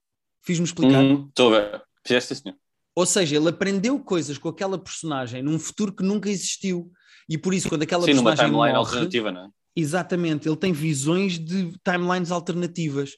Fiz-me 0.43 0.65
explicar? 0.65 1.03
Estou 1.03 1.49
uhum. 1.49 1.55
a 1.55 1.59
ver. 1.59 1.83
Fizeste 2.05 2.35
senhor. 2.35 2.57
Ou 2.95 3.05
seja, 3.05 3.35
ele 3.35 3.49
aprendeu 3.49 3.99
coisas 3.99 4.37
com 4.37 4.49
aquela 4.49 4.77
personagem 4.77 5.41
num 5.41 5.57
futuro 5.57 5.93
que 5.93 6.03
nunca 6.03 6.29
existiu. 6.29 6.91
E 7.29 7.37
por 7.37 7.53
isso, 7.53 7.69
quando 7.69 7.83
aquela 7.83 8.03
Sim, 8.03 8.11
personagem 8.11 8.47
numa 8.47 8.65
timeline 8.65 8.77
morre, 8.77 8.89
alternativa, 8.89 9.31
não 9.31 9.45
é? 9.45 9.49
Exatamente, 9.79 10.47
ele 10.47 10.57
tem 10.57 10.73
visões 10.73 11.39
de 11.39 11.71
timelines 11.83 12.31
alternativas, 12.31 13.11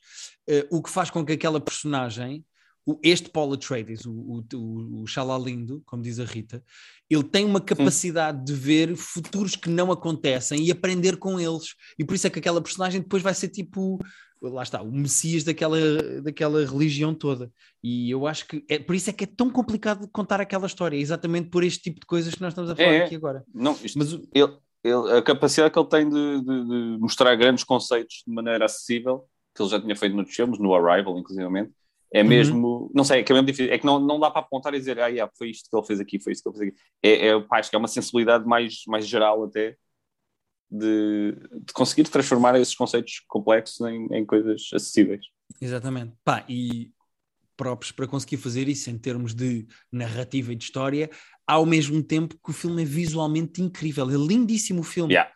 uh, 0.47 0.78
o 0.78 0.82
que 0.82 0.89
faz 0.89 1.10
com 1.10 1.26
que 1.26 1.32
aquela 1.32 1.60
personagem, 1.60 2.45
o, 2.86 3.00
este 3.04 3.30
Paul 3.30 3.54
Atreides, 3.54 4.06
o, 4.06 4.12
o, 4.12 5.02
o, 5.02 5.08
Xalalindo, 5.08 5.82
como 5.86 6.04
diz 6.04 6.19
a 6.19 6.26
Rita, 6.26 6.63
ele 7.10 7.24
tem 7.24 7.45
uma 7.45 7.60
capacidade 7.62 8.38
Sim. 8.39 8.43
de 8.43 8.54
ver 8.54 8.95
futuros 8.95 9.56
que 9.56 9.69
não 9.69 9.91
acontecem 9.91 10.63
e 10.63 10.71
aprender 10.71 11.17
com 11.17 11.39
eles. 11.39 11.76
E 11.97 12.06
por 12.06 12.15
isso 12.15 12.28
é 12.28 12.30
que 12.30 12.39
aquela 12.39 12.62
personagem 12.62 13.02
depois 13.02 13.24
vai 13.24 13.34
ser 13.34 13.50
tipo, 13.50 14.00
lá 14.39 14.63
está, 14.63 14.82
o 14.82 14.91
messias 14.91 15.43
daquela, 15.43 15.78
daquela 16.21 16.65
religião 16.65 17.13
toda. 17.13 17.52
E 17.84 18.10
eu 18.10 18.28
acho 18.28 18.47
que 18.47 18.63
é 18.69 18.78
por 18.80 18.95
isso 18.95 19.10
é 19.10 19.13
que 19.13 19.24
é 19.24 19.28
tão 19.28 19.50
complicado 19.50 20.08
contar 20.12 20.39
aquela 20.39 20.67
história, 20.67 20.97
exatamente 20.97 21.50
por 21.50 21.63
este 21.63 21.82
tipo 21.82 22.00
de 22.00 22.06
coisas 22.06 22.36
que 22.36 22.41
nós 22.41 22.52
estamos 22.54 22.69
a 22.69 22.76
falar 22.76 22.93
é, 22.93 23.06
aqui 23.06 23.15
agora. 23.15 23.43
Não, 23.54 23.74
isto, 23.84 23.97
Mas, 23.97 24.13
ele, 24.13 24.58
ele, 24.84 25.17
a 25.17 25.22
capacidade 25.22 25.72
que 25.72 25.80
ele 25.80 25.88
tem 25.88 26.10
de, 26.10 26.41
de, 26.41 26.65
de, 26.65 26.98
mostrar 27.00 27.36
grandes 27.36 27.63
conceitos 27.63 28.24
de 28.26 28.34
maneira 28.34 28.65
acessível, 28.65 29.26
que 29.56 29.62
ele 29.62 29.70
já 29.70 29.80
tinha 29.80 29.96
feito 29.96 30.15
noutros 30.15 30.36
filmes, 30.36 30.60
no 30.60 30.74
Arrival, 30.74 31.17
inclusivamente, 31.17 31.72
é 32.13 32.22
uhum. 32.22 32.28
mesmo, 32.28 32.67
uhum. 32.67 32.91
não 32.94 33.04
sei, 33.04 33.22
é 33.22 33.24
que 33.24 33.32
é 33.32 33.36
mesmo 33.36 33.48
difícil, 33.48 33.72
é 33.72 33.78
que 33.78 33.86
não, 33.86 34.00
não 34.00 34.20
dá 34.20 34.30
para 34.30 34.41
apontar 34.41 34.74
e 34.74 34.80
dizer, 34.80 35.00
ah, 35.00 35.08
yeah, 35.08 35.32
foi 35.38 35.50
isto 35.50 35.70
que 35.70 35.76
ele 35.76 35.86
fez 35.86 36.00
aqui, 36.00 36.20
foi 36.20 36.34
isto 36.34 36.44
que 36.44 36.50
ele 36.50 36.58
fez 36.58 36.72
aqui. 36.72 36.82
É, 37.02 37.28
é, 37.28 37.46
acho 37.52 37.70
que 37.70 37.76
é 37.76 37.80
uma 37.80 37.88
sensibilidade 37.88 38.46
mais, 38.46 38.82
mais 38.88 39.08
geral 39.08 39.44
até 39.46 39.78
de, 40.70 41.36
de 41.65 41.74
conseguir 41.74 42.04
transformar 42.10 42.60
esses 42.60 42.76
conceitos 42.76 43.24
complexos 43.28 43.80
em, 43.88 44.08
em 44.12 44.26
coisas 44.26 44.70
acessíveis. 44.74 45.26
Exatamente. 45.62 46.13
Pá, 46.24 46.44
e 46.50 46.91
próprios 47.62 47.91
para 47.91 48.08
conseguir 48.08 48.38
fazer 48.38 48.67
isso 48.67 48.89
em 48.89 48.97
termos 48.97 49.36
de 49.36 49.67
narrativa 49.91 50.52
e 50.52 50.56
de 50.56 50.63
história, 50.63 51.12
ao 51.45 51.63
mesmo 51.63 52.02
tempo 52.02 52.36
que 52.43 52.50
o 52.50 52.54
filme 52.54 52.82
é 52.82 52.86
visualmente 52.86 53.62
incrível. 53.62 54.10
É 54.10 54.15
lindíssimo 54.15 54.82
o 54.82 54.84
filme. 54.84 55.13
Yeah. 55.13 55.32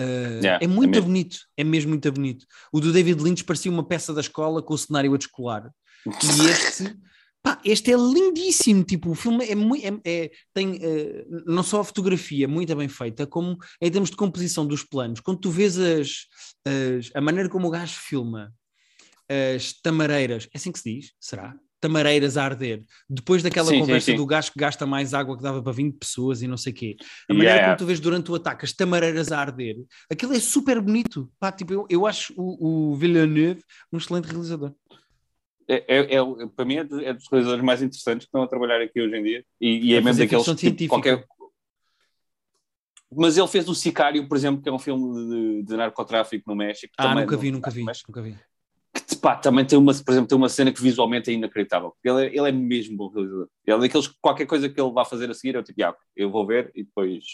Uh, 0.00 0.40
yeah, 0.42 0.64
é 0.64 0.66
muito 0.66 0.98
é 0.98 1.02
bonito, 1.02 1.38
é 1.54 1.62
mesmo 1.62 1.90
muito 1.90 2.10
bonito. 2.10 2.46
O 2.72 2.80
do 2.80 2.94
David 2.94 3.22
Lynch 3.22 3.44
parecia 3.44 3.70
uma 3.70 3.86
peça 3.86 4.14
da 4.14 4.22
escola 4.22 4.62
com 4.62 4.72
o 4.72 4.78
cenário 4.78 5.12
a 5.12 5.18
descolar. 5.18 5.70
E 6.06 6.08
este, 6.48 6.96
pá, 7.42 7.60
este 7.62 7.92
é 7.92 7.96
lindíssimo. 7.96 8.82
Tipo, 8.82 9.10
o 9.10 9.14
filme 9.14 9.44
é 9.44 9.54
muito. 9.54 9.84
É, 9.84 10.00
é, 10.10 10.30
tem 10.54 10.76
uh, 10.76 11.44
não 11.46 11.62
só 11.62 11.80
a 11.80 11.84
fotografia 11.84 12.48
muito 12.48 12.74
bem 12.74 12.88
feita, 12.88 13.26
como 13.26 13.58
em 13.82 13.90
termos 13.90 14.08
de 14.08 14.16
composição 14.16 14.66
dos 14.66 14.82
planos. 14.82 15.20
Quando 15.20 15.40
tu 15.40 15.50
vês 15.50 15.78
as, 15.78 16.24
as 16.66 17.10
a 17.14 17.20
maneira 17.20 17.50
como 17.50 17.68
o 17.68 17.70
gajo 17.70 17.98
filma 18.00 18.50
as 19.28 19.74
tamareiras, 19.74 20.48
é 20.54 20.56
assim 20.56 20.72
que 20.72 20.78
se 20.78 20.94
diz? 20.94 21.12
Será? 21.20 21.54
Tamareiras 21.80 22.36
a 22.36 22.44
arder, 22.44 22.82
depois 23.08 23.42
daquela 23.42 23.68
sim, 23.68 23.80
conversa 23.80 24.06
sim, 24.06 24.12
sim. 24.12 24.16
do 24.16 24.26
gajo 24.26 24.52
que 24.52 24.58
gasta 24.58 24.86
mais 24.86 25.14
água 25.14 25.36
que 25.36 25.42
dava 25.42 25.62
para 25.62 25.72
20 25.72 25.98
pessoas 25.98 26.42
e 26.42 26.46
não 26.46 26.56
sei 26.56 26.72
o 26.72 26.76
quê, 26.76 26.96
a 27.28 27.32
maneira 27.32 27.54
yeah. 27.54 27.68
como 27.68 27.78
tu 27.78 27.86
vês 27.86 28.00
durante 28.00 28.30
o 28.30 28.34
ataque 28.34 28.64
as 28.64 28.72
tamareiras 28.72 29.30
a 29.30 29.38
arder, 29.38 29.76
aquilo 30.10 30.32
é 30.32 30.40
super 30.40 30.80
bonito. 30.80 31.30
Pá, 31.38 31.52
tipo, 31.52 31.72
eu, 31.72 31.86
eu 31.88 32.06
acho 32.06 32.32
o, 32.36 32.92
o 32.92 32.96
Villeneuve 32.96 33.62
um 33.92 33.98
excelente 33.98 34.26
realizador. 34.26 34.72
É, 35.68 35.96
é, 35.96 36.16
é, 36.16 36.46
para 36.54 36.64
mim 36.64 36.76
é, 36.76 36.80
é, 36.80 37.12
dos 37.12 37.28
realizadores 37.28 37.64
mais 37.64 37.82
interessantes 37.82 38.24
que 38.24 38.28
estão 38.28 38.42
a 38.42 38.46
trabalhar 38.46 38.80
aqui 38.80 39.00
hoje 39.00 39.16
em 39.16 39.22
dia 39.22 39.44
e, 39.60 39.90
e 39.90 39.94
é 39.94 40.00
mesmo 40.00 40.22
daqueles 40.22 40.60
tipo, 40.60 40.86
qualquer... 40.86 41.24
mas 43.12 43.36
ele 43.36 43.48
fez 43.48 43.68
o 43.68 43.74
Sicário, 43.74 44.28
por 44.28 44.36
exemplo, 44.36 44.62
que 44.62 44.68
é 44.68 44.72
um 44.72 44.78
filme 44.78 45.12
de, 45.12 45.62
de 45.64 45.76
narcotráfico 45.76 46.48
no 46.48 46.54
México. 46.54 46.94
Ah, 46.96 47.14
nunca 47.14 47.36
vi, 47.36 47.50
nunca 47.50 47.70
vi, 47.70 47.84
nunca 47.84 48.22
vi 48.22 48.36
pá, 49.14 49.36
também 49.36 49.64
tem 49.64 49.78
uma, 49.78 49.92
por 49.94 50.10
exemplo, 50.10 50.28
tem 50.28 50.36
uma 50.36 50.48
cena 50.48 50.72
que 50.72 50.82
visualmente 50.82 51.30
é 51.30 51.34
inacreditável. 51.34 51.94
Ele, 52.02 52.26
é, 52.26 52.36
ele 52.36 52.48
é 52.48 52.52
mesmo 52.52 52.96
bom 52.96 53.08
realizador. 53.08 53.48
Ele 53.64 53.76
é 53.76 53.80
daqueles 53.80 54.08
qualquer 54.20 54.46
coisa 54.46 54.68
que 54.68 54.80
ele 54.80 54.90
vá 54.90 55.04
fazer 55.04 55.30
a 55.30 55.34
seguir, 55.34 55.54
eu 55.54 55.62
tipo, 55.62 55.82
ah, 55.84 55.94
eu 56.16 56.30
vou 56.30 56.46
ver 56.46 56.72
e 56.74 56.82
depois 56.82 57.24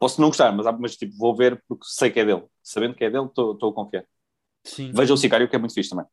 posso 0.00 0.20
não 0.20 0.28
gostar, 0.28 0.52
mas, 0.52 0.66
mas 0.78 0.96
tipo, 0.96 1.16
vou 1.16 1.34
ver 1.34 1.62
porque 1.68 1.84
sei 1.86 2.10
que 2.10 2.20
é 2.20 2.24
dele. 2.24 2.44
Sabendo 2.62 2.94
que 2.94 3.04
é 3.04 3.10
dele, 3.10 3.26
estou 3.26 3.70
a 3.70 3.74
confiar. 3.74 4.04
Sim. 4.64 4.90
Veja 4.92 5.14
o 5.14 5.16
Sicário, 5.16 5.48
que 5.48 5.54
é 5.54 5.58
muito 5.58 5.74
fixe 5.74 5.90
também. 5.90 6.06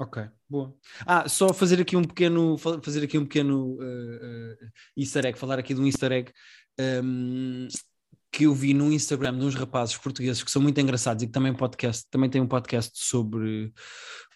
Ok, 0.00 0.22
boa. 0.48 0.74
Ah, 1.06 1.28
só 1.28 1.52
fazer 1.52 1.78
aqui 1.78 1.94
um 1.94 2.02
pequeno, 2.02 2.56
fazer 2.56 3.04
aqui 3.04 3.18
um 3.18 3.24
pequeno 3.24 3.74
uh, 3.74 3.82
uh, 3.82 4.70
easter 4.96 5.26
egg, 5.26 5.38
falar 5.38 5.58
aqui 5.58 5.74
de 5.74 5.80
um 5.80 5.86
easter 5.86 6.10
egg. 6.10 6.32
Um, 6.80 7.68
que 8.32 8.44
eu 8.44 8.54
vi 8.54 8.72
no 8.72 8.92
Instagram 8.92 9.38
de 9.38 9.44
uns 9.44 9.54
rapazes 9.54 9.96
portugueses 9.96 10.42
que 10.42 10.50
são 10.50 10.62
muito 10.62 10.80
engraçados 10.80 11.22
e 11.22 11.26
que 11.26 11.32
também, 11.32 11.52
podcast, 11.52 12.06
também 12.10 12.30
têm 12.30 12.40
um 12.40 12.46
podcast 12.46 12.92
sobre 12.94 13.72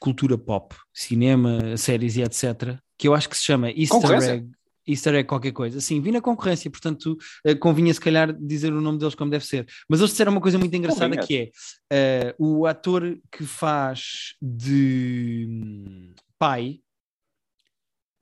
cultura 0.01 0.37
pop, 0.37 0.75
cinema, 0.93 1.77
séries 1.77 2.17
e 2.17 2.23
etc. 2.23 2.79
Que 2.99 3.07
eu 3.07 3.15
acho 3.15 3.29
que 3.29 3.37
se 3.37 3.45
chama 3.45 3.71
Easter 3.71 4.23
Egg. 4.23 4.51
Easter 4.87 5.15
egg 5.15 5.27
qualquer 5.27 5.53
coisa. 5.53 5.81
Sim, 5.81 6.01
vi 6.01 6.13
na 6.13 6.21
concorrência, 6.21 6.71
portanto 6.71 7.17
uh, 7.47 7.59
convinha 7.59 7.93
se 7.93 8.01
calhar 8.01 8.33
dizer 8.33 8.73
o 8.73 8.81
nome 8.81 8.99
deles 8.99 9.15
como 9.15 9.31
deve 9.31 9.47
ser. 9.47 9.67
Mas 9.89 10.01
eles 10.01 10.11
disseram 10.11 10.33
uma 10.33 10.41
coisa 10.41 10.59
muito 10.59 10.75
engraçada 10.77 11.17
convinha. 11.17 11.27
que 11.27 11.53
é 11.91 12.35
uh, 12.39 12.45
o 12.47 12.67
ator 12.67 13.19
que 13.33 13.45
faz 13.45 14.35
de 14.43 15.47
hum, 15.49 16.15
pai, 16.39 16.81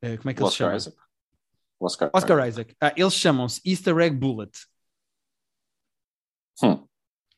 uh, 0.04 0.16
como 0.18 0.30
é 0.30 0.34
que 0.34 0.42
ele 0.42 0.50
se 0.50 0.56
chama? 0.56 0.76
Isaac. 0.76 0.96
Oscar, 1.80 2.10
Oscar 2.14 2.48
Isaac. 2.48 2.76
Ah, 2.80 2.92
eles 2.96 3.14
chamam-se 3.14 3.60
Easter 3.66 3.98
Egg 3.98 4.16
Bullet. 4.16 4.52
Hum. 6.62 6.84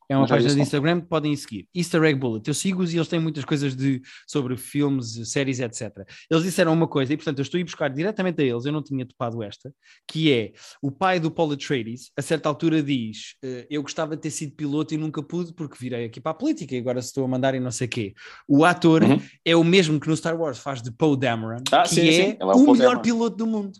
É 0.08 0.16
uma 0.16 0.26
página 0.26 0.54
de 0.54 0.60
Instagram 0.60 1.00
que 1.00 1.08
podem 1.08 1.34
seguir. 1.34 1.66
Easter 1.74 2.02
Egg 2.02 2.18
Bullet. 2.18 2.46
Eu 2.46 2.54
sigo-os 2.54 2.92
e 2.92 2.96
eles 2.96 3.08
têm 3.08 3.18
muitas 3.18 3.44
coisas 3.44 3.74
de, 3.74 4.02
sobre 4.26 4.56
filmes, 4.56 5.30
séries, 5.30 5.60
etc. 5.60 5.90
Eles 6.30 6.44
disseram 6.44 6.72
uma 6.72 6.86
coisa, 6.86 7.12
e 7.12 7.16
portanto 7.16 7.38
eu 7.38 7.42
estou 7.42 7.58
a 7.58 7.60
ir 7.60 7.64
buscar 7.64 7.88
diretamente 7.88 8.42
a 8.42 8.44
eles, 8.44 8.66
eu 8.66 8.72
não 8.72 8.82
tinha 8.82 9.06
topado 9.06 9.42
esta, 9.42 9.72
que 10.06 10.32
é 10.32 10.52
o 10.82 10.90
pai 10.90 11.18
do 11.18 11.30
Paul 11.30 11.52
Atreides, 11.52 12.10
a 12.16 12.22
certa 12.22 12.48
altura 12.48 12.82
diz: 12.82 13.34
uh, 13.42 13.66
Eu 13.70 13.82
gostava 13.82 14.14
de 14.14 14.22
ter 14.22 14.30
sido 14.30 14.54
piloto 14.54 14.94
e 14.94 14.98
nunca 14.98 15.22
pude 15.22 15.54
porque 15.54 15.76
virei 15.80 16.04
aqui 16.04 16.20
para 16.20 16.32
a 16.32 16.34
política 16.34 16.74
e 16.74 16.78
agora 16.78 16.98
estou 16.98 17.24
a 17.24 17.28
mandar 17.28 17.54
e 17.54 17.60
não 17.60 17.70
sei 17.70 17.86
o 17.86 17.90
quê. 17.90 18.14
O 18.46 18.64
ator 18.64 19.02
uhum. 19.02 19.20
é 19.44 19.56
o 19.56 19.64
mesmo 19.64 19.98
que 19.98 20.08
no 20.08 20.16
Star 20.16 20.38
Wars 20.38 20.58
faz 20.58 20.82
de 20.82 20.92
Poe 20.92 21.16
Dameron, 21.16 21.62
ah, 21.72 21.82
que 21.82 21.88
sim, 21.88 22.08
é, 22.08 22.12
sim. 22.12 22.36
é, 22.38 22.44
o, 22.44 22.50
o 22.50 22.72
melhor 22.72 23.00
piloto 23.00 23.36
do 23.36 23.46
mundo. 23.46 23.72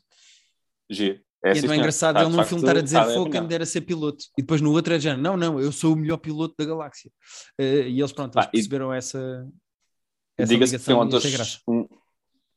G. 0.89 1.24
É, 1.45 1.53
e 1.53 1.59
então 1.59 1.73
é 1.73 1.77
engraçado 1.77 2.19
ele 2.19 2.35
num 2.35 2.43
filme 2.43 2.63
estar 2.63 2.79
a 2.79 2.81
dizer 2.81 3.05
fogo 3.05 3.31
quem 3.31 3.47
dera 3.47 3.67
ser 3.67 3.83
piloto. 3.83 4.25
E 4.39 4.41
depois 4.41 4.63
no 4.63 4.73
outro 4.73 4.95
é 4.95 4.99
já, 4.99 5.15
não, 5.15 5.37
não, 5.37 5.61
eu 5.61 5.71
sou 5.71 5.93
o 5.93 5.97
melhor 5.97 6.17
piloto 6.17 6.55
da 6.59 6.65
galáxia. 6.65 7.11
Uh, 7.61 7.87
e 7.87 8.01
eles, 8.01 8.13
pronto, 8.13 8.39
eles 8.39 8.49
perceberam 8.51 8.95
e... 8.95 8.97
essa, 8.97 9.47
essa 10.39 10.49
Diga-se 10.49 10.79
que 10.79 10.91
é 10.91 10.95
um, 10.95 11.03
ator, 11.03 11.21
um, 11.69 11.89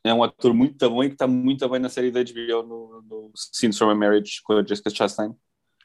é 0.05 0.13
um 0.13 0.23
ator 0.23 0.53
muito 0.53 0.89
bom 0.89 1.03
e 1.03 1.09
que 1.09 1.15
está 1.15 1.27
muito 1.27 1.67
bem 1.67 1.81
na 1.81 1.89
série 1.89 2.11
da 2.11 2.23
HBO 2.23 2.63
no, 2.63 3.01
no 3.01 3.31
Scenes 3.35 3.77
from 3.77 3.89
a 3.89 3.95
Marriage 3.95 4.39
com 4.41 4.53
a 4.53 4.65
Jessica 4.65 4.89
Chastain. 4.89 5.35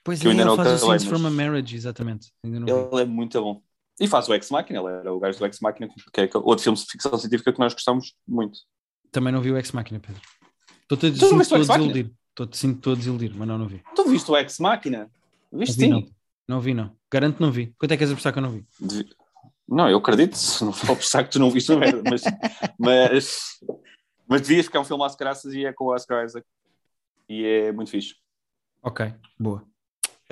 Pois 0.05 0.21
que 0.21 0.29
é, 0.29 0.31
ele 0.31 0.45
faz 0.57 0.83
o 0.83 0.87
Scenes 0.87 1.05
from 1.05 1.27
a 1.27 1.31
Marriage, 1.31 1.75
exatamente. 1.75 2.33
ele 2.45 3.03
é 3.03 3.05
muito 3.05 3.41
bom. 3.43 3.61
E 4.01 4.07
faz 4.07 4.29
o 4.29 4.35
Ex 4.35 4.49
Machina, 4.49 4.79
ele 4.79 4.88
era 4.88 5.12
o 5.12 5.19
gajo 5.19 5.38
do 5.41 5.45
Ex 5.45 5.59
Machina, 5.61 5.88
que 6.12 6.21
é 6.21 6.31
outro 6.35 6.62
filme 6.62 6.79
de 6.79 6.85
ficção 6.87 7.19
científica 7.19 7.53
que 7.53 7.59
nós 7.59 7.75
gostamos 7.75 8.15
muito. 8.27 8.61
Também 9.11 9.33
não 9.33 9.43
vi 9.43 9.51
o 9.51 9.57
Ex 9.59 9.73
Machina, 9.73 9.99
Pedro. 9.99 10.21
Estou 10.88 11.09
a 11.09 11.59
desiludir. 11.59 12.12
Estou 12.33 12.49
sinto 12.53 12.81
todo 12.81 12.97
desiludir, 12.97 13.35
mas 13.37 13.47
não, 13.47 13.59
não 13.59 13.68
vi. 13.68 13.83
Tu 13.95 14.09
viste 14.09 14.31
o 14.31 14.37
Ex 14.37 14.59
Máquina? 14.59 15.11
Viste 15.53 15.81
sim? 15.81 15.90
Não. 15.90 16.07
não 16.49 16.61
vi, 16.61 16.73
não. 16.73 16.97
Garanto 17.12 17.37
que 17.37 17.42
não 17.42 17.53
vi. 17.53 17.75
Quanto 17.79 17.92
é 17.92 17.97
que 17.97 18.03
és 18.03 18.11
a 18.11 18.14
apostar 18.14 18.33
que 18.33 18.38
eu 18.38 18.42
não 18.42 18.51
vi? 18.51 18.66
Não, 19.68 19.88
eu 19.90 19.99
acredito, 19.99 20.35
se 20.35 20.64
não 20.64 20.73
for 20.73 20.92
apostar 20.92 21.25
que 21.25 21.31
tu 21.31 21.38
não 21.38 21.51
viste 21.51 21.75
merda, 21.77 22.03
mas, 22.09 22.23
mas, 22.79 23.40
mas 24.27 24.40
devias, 24.40 24.64
porque 24.64 24.79
é 24.79 24.81
um 24.81 24.85
filme 24.85 25.05
às 25.05 25.14
graças 25.14 25.53
e 25.53 25.66
é 25.66 25.73
com 25.75 25.85
o 25.85 25.95
Oscar 25.95 26.25
Isaac. 26.25 26.47
E 27.29 27.45
é 27.45 27.73
muito 27.73 27.90
fixe. 27.90 28.14
Ok, 28.83 29.12
boa. 29.38 29.62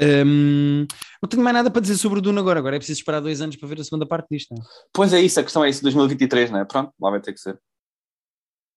Um, 0.00 0.86
não 1.22 1.28
tenho 1.28 1.42
mais 1.42 1.54
nada 1.54 1.70
para 1.70 1.82
dizer 1.82 1.98
sobre 1.98 2.18
o 2.18 2.22
Duna 2.22 2.40
agora. 2.40 2.58
Agora 2.58 2.76
é 2.76 2.78
preciso 2.78 3.00
esperar 3.00 3.20
dois 3.20 3.42
anos 3.42 3.56
para 3.56 3.68
ver 3.68 3.78
a 3.78 3.84
segunda 3.84 4.06
parte 4.06 4.28
disto. 4.30 4.54
Não? 4.54 4.62
É? 4.62 4.66
Pois 4.90 5.12
é 5.12 5.20
isso, 5.20 5.38
a 5.38 5.42
questão 5.42 5.62
é 5.62 5.68
isso, 5.68 5.82
2023, 5.82 6.50
não 6.50 6.60
é? 6.60 6.64
Pronto, 6.64 6.94
lá 6.98 7.10
vai 7.10 7.20
ter 7.20 7.34
que 7.34 7.40
ser. 7.40 7.60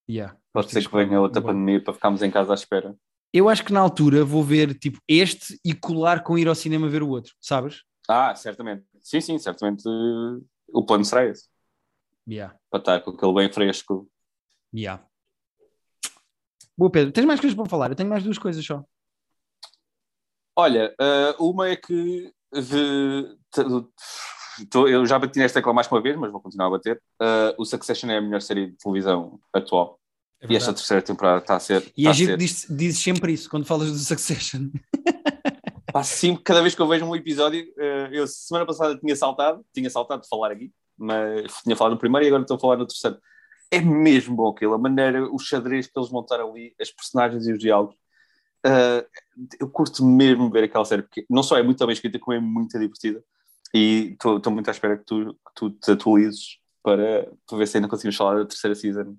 Yeah, 0.10 0.36
Pode 0.52 0.70
ser 0.70 0.86
que 0.86 0.94
venha 0.94 1.22
outra 1.22 1.42
pandemia 1.42 1.82
para 1.82 1.94
ficarmos 1.94 2.22
em 2.22 2.30
casa 2.30 2.52
à 2.52 2.56
espera. 2.56 2.94
Eu 3.34 3.50
acho 3.50 3.66
que 3.66 3.74
na 3.74 3.80
altura 3.80 4.24
vou 4.24 4.44
ver 4.44 4.78
tipo 4.78 5.00
este 5.08 5.60
e 5.66 5.74
colar 5.74 6.24
com 6.24 6.38
ir 6.38 6.48
ao 6.48 6.54
cinema 6.54 6.88
ver 6.88 7.02
o 7.02 7.10
outro, 7.10 7.34
sabes? 7.42 7.84
Ah, 8.08 8.36
certamente. 8.36 8.86
Sim, 9.02 9.22
sim, 9.22 9.40
certamente 9.40 9.84
o 10.72 10.86
plano 10.86 11.04
será 11.04 11.26
esse. 11.26 11.50
Yeah. 12.28 12.56
Para 12.70 12.80
estar 12.80 13.00
com 13.02 13.12
aquele 13.12 13.34
bem 13.34 13.52
fresco. 13.52 14.08
Yeah. 14.74 15.04
Boa, 16.78 16.92
Pedro. 16.92 17.12
Tens 17.12 17.26
mais 17.26 17.40
coisas 17.40 17.56
para 17.56 17.70
falar? 17.70 17.90
Eu 17.90 17.96
tenho 17.96 18.10
mais 18.10 18.24
duas 18.24 18.38
coisas 18.38 18.64
só. 18.64 18.84
Olha, 20.56 20.94
uh, 21.02 21.44
uma 21.44 21.70
é 21.70 21.76
que 21.76 22.32
eu 24.86 25.06
já 25.06 25.18
bati 25.18 25.40
nesta 25.40 25.60
tecla 25.60 25.74
mais 25.74 25.88
uma 25.88 26.02
vez, 26.02 26.16
mas 26.16 26.32
vou 26.32 26.40
continuar 26.40 26.68
a 26.68 26.72
bater. 26.72 27.02
Uh, 27.20 27.56
o 27.58 27.66
Succession 27.66 28.10
é 28.12 28.18
a 28.18 28.22
melhor 28.22 28.42
série 28.42 28.68
de 28.68 28.78
televisão 28.78 29.40
atual. 29.52 30.00
É 30.44 30.54
e 30.54 30.56
esta 30.58 30.74
terceira 30.74 31.02
temporada 31.02 31.40
está 31.40 31.56
a 31.56 31.60
ser. 31.60 31.92
E 31.96 32.08
a 32.08 32.12
gente 32.12 32.36
diz, 32.36 32.68
dizes 32.70 33.02
sempre 33.02 33.32
isso 33.32 33.50
quando 33.50 33.66
falas 33.66 33.90
do 33.90 33.98
Succession. 33.98 34.70
Pá, 35.94 36.04
sim, 36.04 36.36
cada 36.36 36.62
vez 36.62 36.76
que 36.76 36.82
eu 36.82 36.88
vejo 36.88 37.06
um 37.06 37.16
episódio, 37.16 37.66
eh, 37.78 38.10
eu 38.12 38.28
semana 38.28 38.66
passada 38.66 38.98
tinha 38.98 39.16
saltado, 39.16 39.64
tinha 39.74 39.90
saltado 39.90 40.24
de 40.24 40.28
falar 40.28 40.52
aqui, 40.52 40.72
mas 40.98 41.54
tinha 41.64 41.76
falado 41.76 41.94
no 41.94 42.00
primeiro 42.00 42.26
e 42.26 42.28
agora 42.28 42.42
estou 42.42 42.58
a 42.58 42.60
falar 42.60 42.78
no 42.78 42.88
terceiro. 42.88 43.18
É 43.72 43.80
mesmo 43.80 44.36
bom 44.36 44.50
aquilo, 44.50 44.74
a 44.74 44.78
maneira, 44.78 45.24
o 45.32 45.40
xadrez 45.40 45.88
que 45.88 45.98
eles 45.98 46.10
montaram 46.10 46.52
ali, 46.52 46.76
as 46.82 46.92
personagens 46.92 47.48
e 47.48 47.54
os 47.54 47.60
diálogos. 47.60 47.96
Uh, 48.66 49.06
eu 49.60 49.70
curto 49.70 50.04
mesmo 50.04 50.50
ver 50.50 50.64
aquela 50.64 50.86
série, 50.86 51.04
porque 51.04 51.26
não 51.30 51.44
só 51.44 51.58
é 51.58 51.64
muito 51.64 51.86
bem 51.86 51.94
escrita, 51.94 52.20
como 52.20 52.36
é 52.36 52.40
muito 52.40 52.78
divertida. 52.78 53.24
E 53.74 54.16
estou 54.20 54.52
muito 54.52 54.68
à 54.68 54.72
espera 54.72 54.98
que 54.98 55.06
tu, 55.06 55.34
que 55.34 55.54
tu 55.56 55.70
te 55.70 55.92
atualizes 55.92 56.58
para, 56.82 57.32
para 57.48 57.58
ver 57.58 57.68
se 57.68 57.78
ainda 57.78 57.88
conseguimos 57.88 58.16
falar 58.16 58.40
da 58.40 58.46
terceira 58.46 58.76
season 58.76 59.16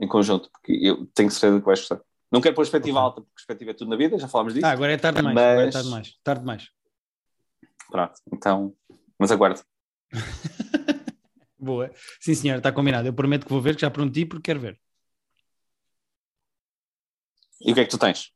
em 0.00 0.08
conjunto, 0.08 0.50
porque 0.50 0.72
eu 0.72 1.06
tenho 1.14 1.30
certeza 1.30 1.60
que 1.60 1.66
vais 1.66 1.80
gostar. 1.80 2.00
Não 2.32 2.40
quero 2.40 2.54
pôr 2.54 2.62
perspectiva 2.62 2.98
okay. 2.98 3.04
alta, 3.04 3.20
porque 3.20 3.34
perspectiva 3.34 3.70
é 3.72 3.74
tudo 3.74 3.90
na 3.90 3.96
vida, 3.96 4.18
já 4.18 4.28
falámos 4.28 4.54
disso. 4.54 4.64
Ah, 4.64 4.70
agora 4.70 4.92
é 4.92 4.96
tarde 4.96 5.18
demais, 5.18 5.34
mas... 5.34 5.44
agora 5.44 5.68
é 5.68 5.70
tarde 5.70 5.88
demais, 5.88 6.18
tarde 6.24 6.40
demais. 6.40 6.68
Pronto, 7.90 8.14
então, 8.32 8.74
mas 9.18 9.30
aguardo. 9.30 9.60
Boa. 11.58 11.90
Sim, 12.18 12.34
senhor, 12.34 12.56
está 12.56 12.72
combinado. 12.72 13.06
Eu 13.06 13.12
prometo 13.12 13.44
que 13.44 13.52
vou 13.52 13.60
ver, 13.60 13.74
que 13.74 13.82
já 13.82 13.90
prometi, 13.90 14.24
porque 14.24 14.44
quero 14.44 14.60
ver. 14.60 14.80
E 17.60 17.72
o 17.72 17.74
que 17.74 17.80
é 17.80 17.84
que 17.84 17.90
tu 17.90 17.98
tens? 17.98 18.32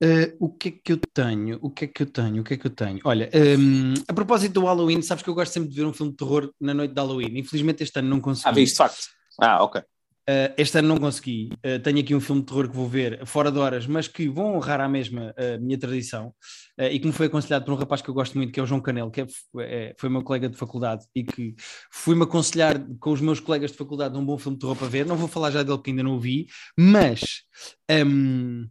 Uh, 0.00 0.36
o 0.38 0.48
que 0.48 0.68
é 0.68 0.70
que 0.70 0.92
eu 0.92 1.00
tenho? 1.12 1.58
O 1.60 1.70
que 1.70 1.86
é 1.86 1.88
que 1.88 2.02
eu 2.04 2.06
tenho? 2.06 2.40
O 2.40 2.44
que 2.44 2.54
é 2.54 2.56
que 2.56 2.66
eu 2.68 2.70
tenho? 2.70 3.00
Olha, 3.04 3.28
um, 3.58 3.94
a 4.06 4.14
propósito 4.14 4.52
do 4.52 4.64
Halloween, 4.66 5.02
sabes 5.02 5.24
que 5.24 5.30
eu 5.30 5.34
gosto 5.34 5.52
sempre 5.52 5.70
de 5.70 5.74
ver 5.74 5.84
um 5.84 5.92
filme 5.92 6.12
de 6.12 6.18
terror 6.18 6.52
na 6.60 6.72
noite 6.72 6.94
de 6.94 7.00
Halloween. 7.00 7.36
Infelizmente 7.36 7.82
este 7.82 7.98
ano 7.98 8.08
não 8.08 8.20
consegui. 8.20 8.48
Ah, 8.48 8.52
viste 8.52 8.76
facto. 8.76 9.08
Ah, 9.40 9.64
ok. 9.64 9.82
Uh, 10.28 10.52
este 10.58 10.78
ano 10.78 10.88
não 10.88 10.98
consegui. 10.98 11.48
Uh, 11.64 11.78
tenho 11.82 12.00
aqui 12.00 12.14
um 12.14 12.20
filme 12.20 12.42
de 12.42 12.48
terror 12.48 12.68
que 12.68 12.76
vou 12.76 12.86
ver 12.86 13.24
fora 13.24 13.50
de 13.50 13.58
horas, 13.58 13.86
mas 13.86 14.06
que 14.06 14.28
vão 14.28 14.56
honrar 14.56 14.78
à 14.78 14.86
mesma 14.86 15.34
a 15.38 15.56
minha 15.56 15.78
tradição 15.78 16.34
uh, 16.78 16.84
e 16.84 16.98
que 16.98 17.06
me 17.06 17.14
foi 17.14 17.28
aconselhado 17.28 17.64
por 17.64 17.72
um 17.72 17.76
rapaz 17.76 18.02
que 18.02 18.10
eu 18.10 18.14
gosto 18.14 18.36
muito, 18.36 18.52
que 18.52 18.60
é 18.60 18.62
o 18.62 18.66
João 18.66 18.80
Canelo, 18.80 19.10
que 19.10 19.22
é, 19.22 19.26
é, 19.60 19.94
foi 19.96 20.10
meu 20.10 20.22
colega 20.22 20.46
de 20.46 20.56
faculdade 20.58 21.06
e 21.14 21.24
que 21.24 21.54
fui-me 21.90 22.24
aconselhar 22.24 22.78
com 23.00 23.10
os 23.10 23.22
meus 23.22 23.40
colegas 23.40 23.70
de 23.70 23.78
faculdade 23.78 24.18
um 24.18 24.24
bom 24.24 24.36
filme 24.36 24.56
de 24.56 24.60
terror 24.60 24.76
para 24.76 24.88
ver. 24.88 25.06
Não 25.06 25.16
vou 25.16 25.28
falar 25.28 25.50
já 25.50 25.62
dele 25.62 25.78
porque 25.78 25.90
ainda 25.90 26.02
não 26.02 26.16
o 26.16 26.20
vi, 26.20 26.46
mas. 26.76 27.44
Um, 27.90 28.66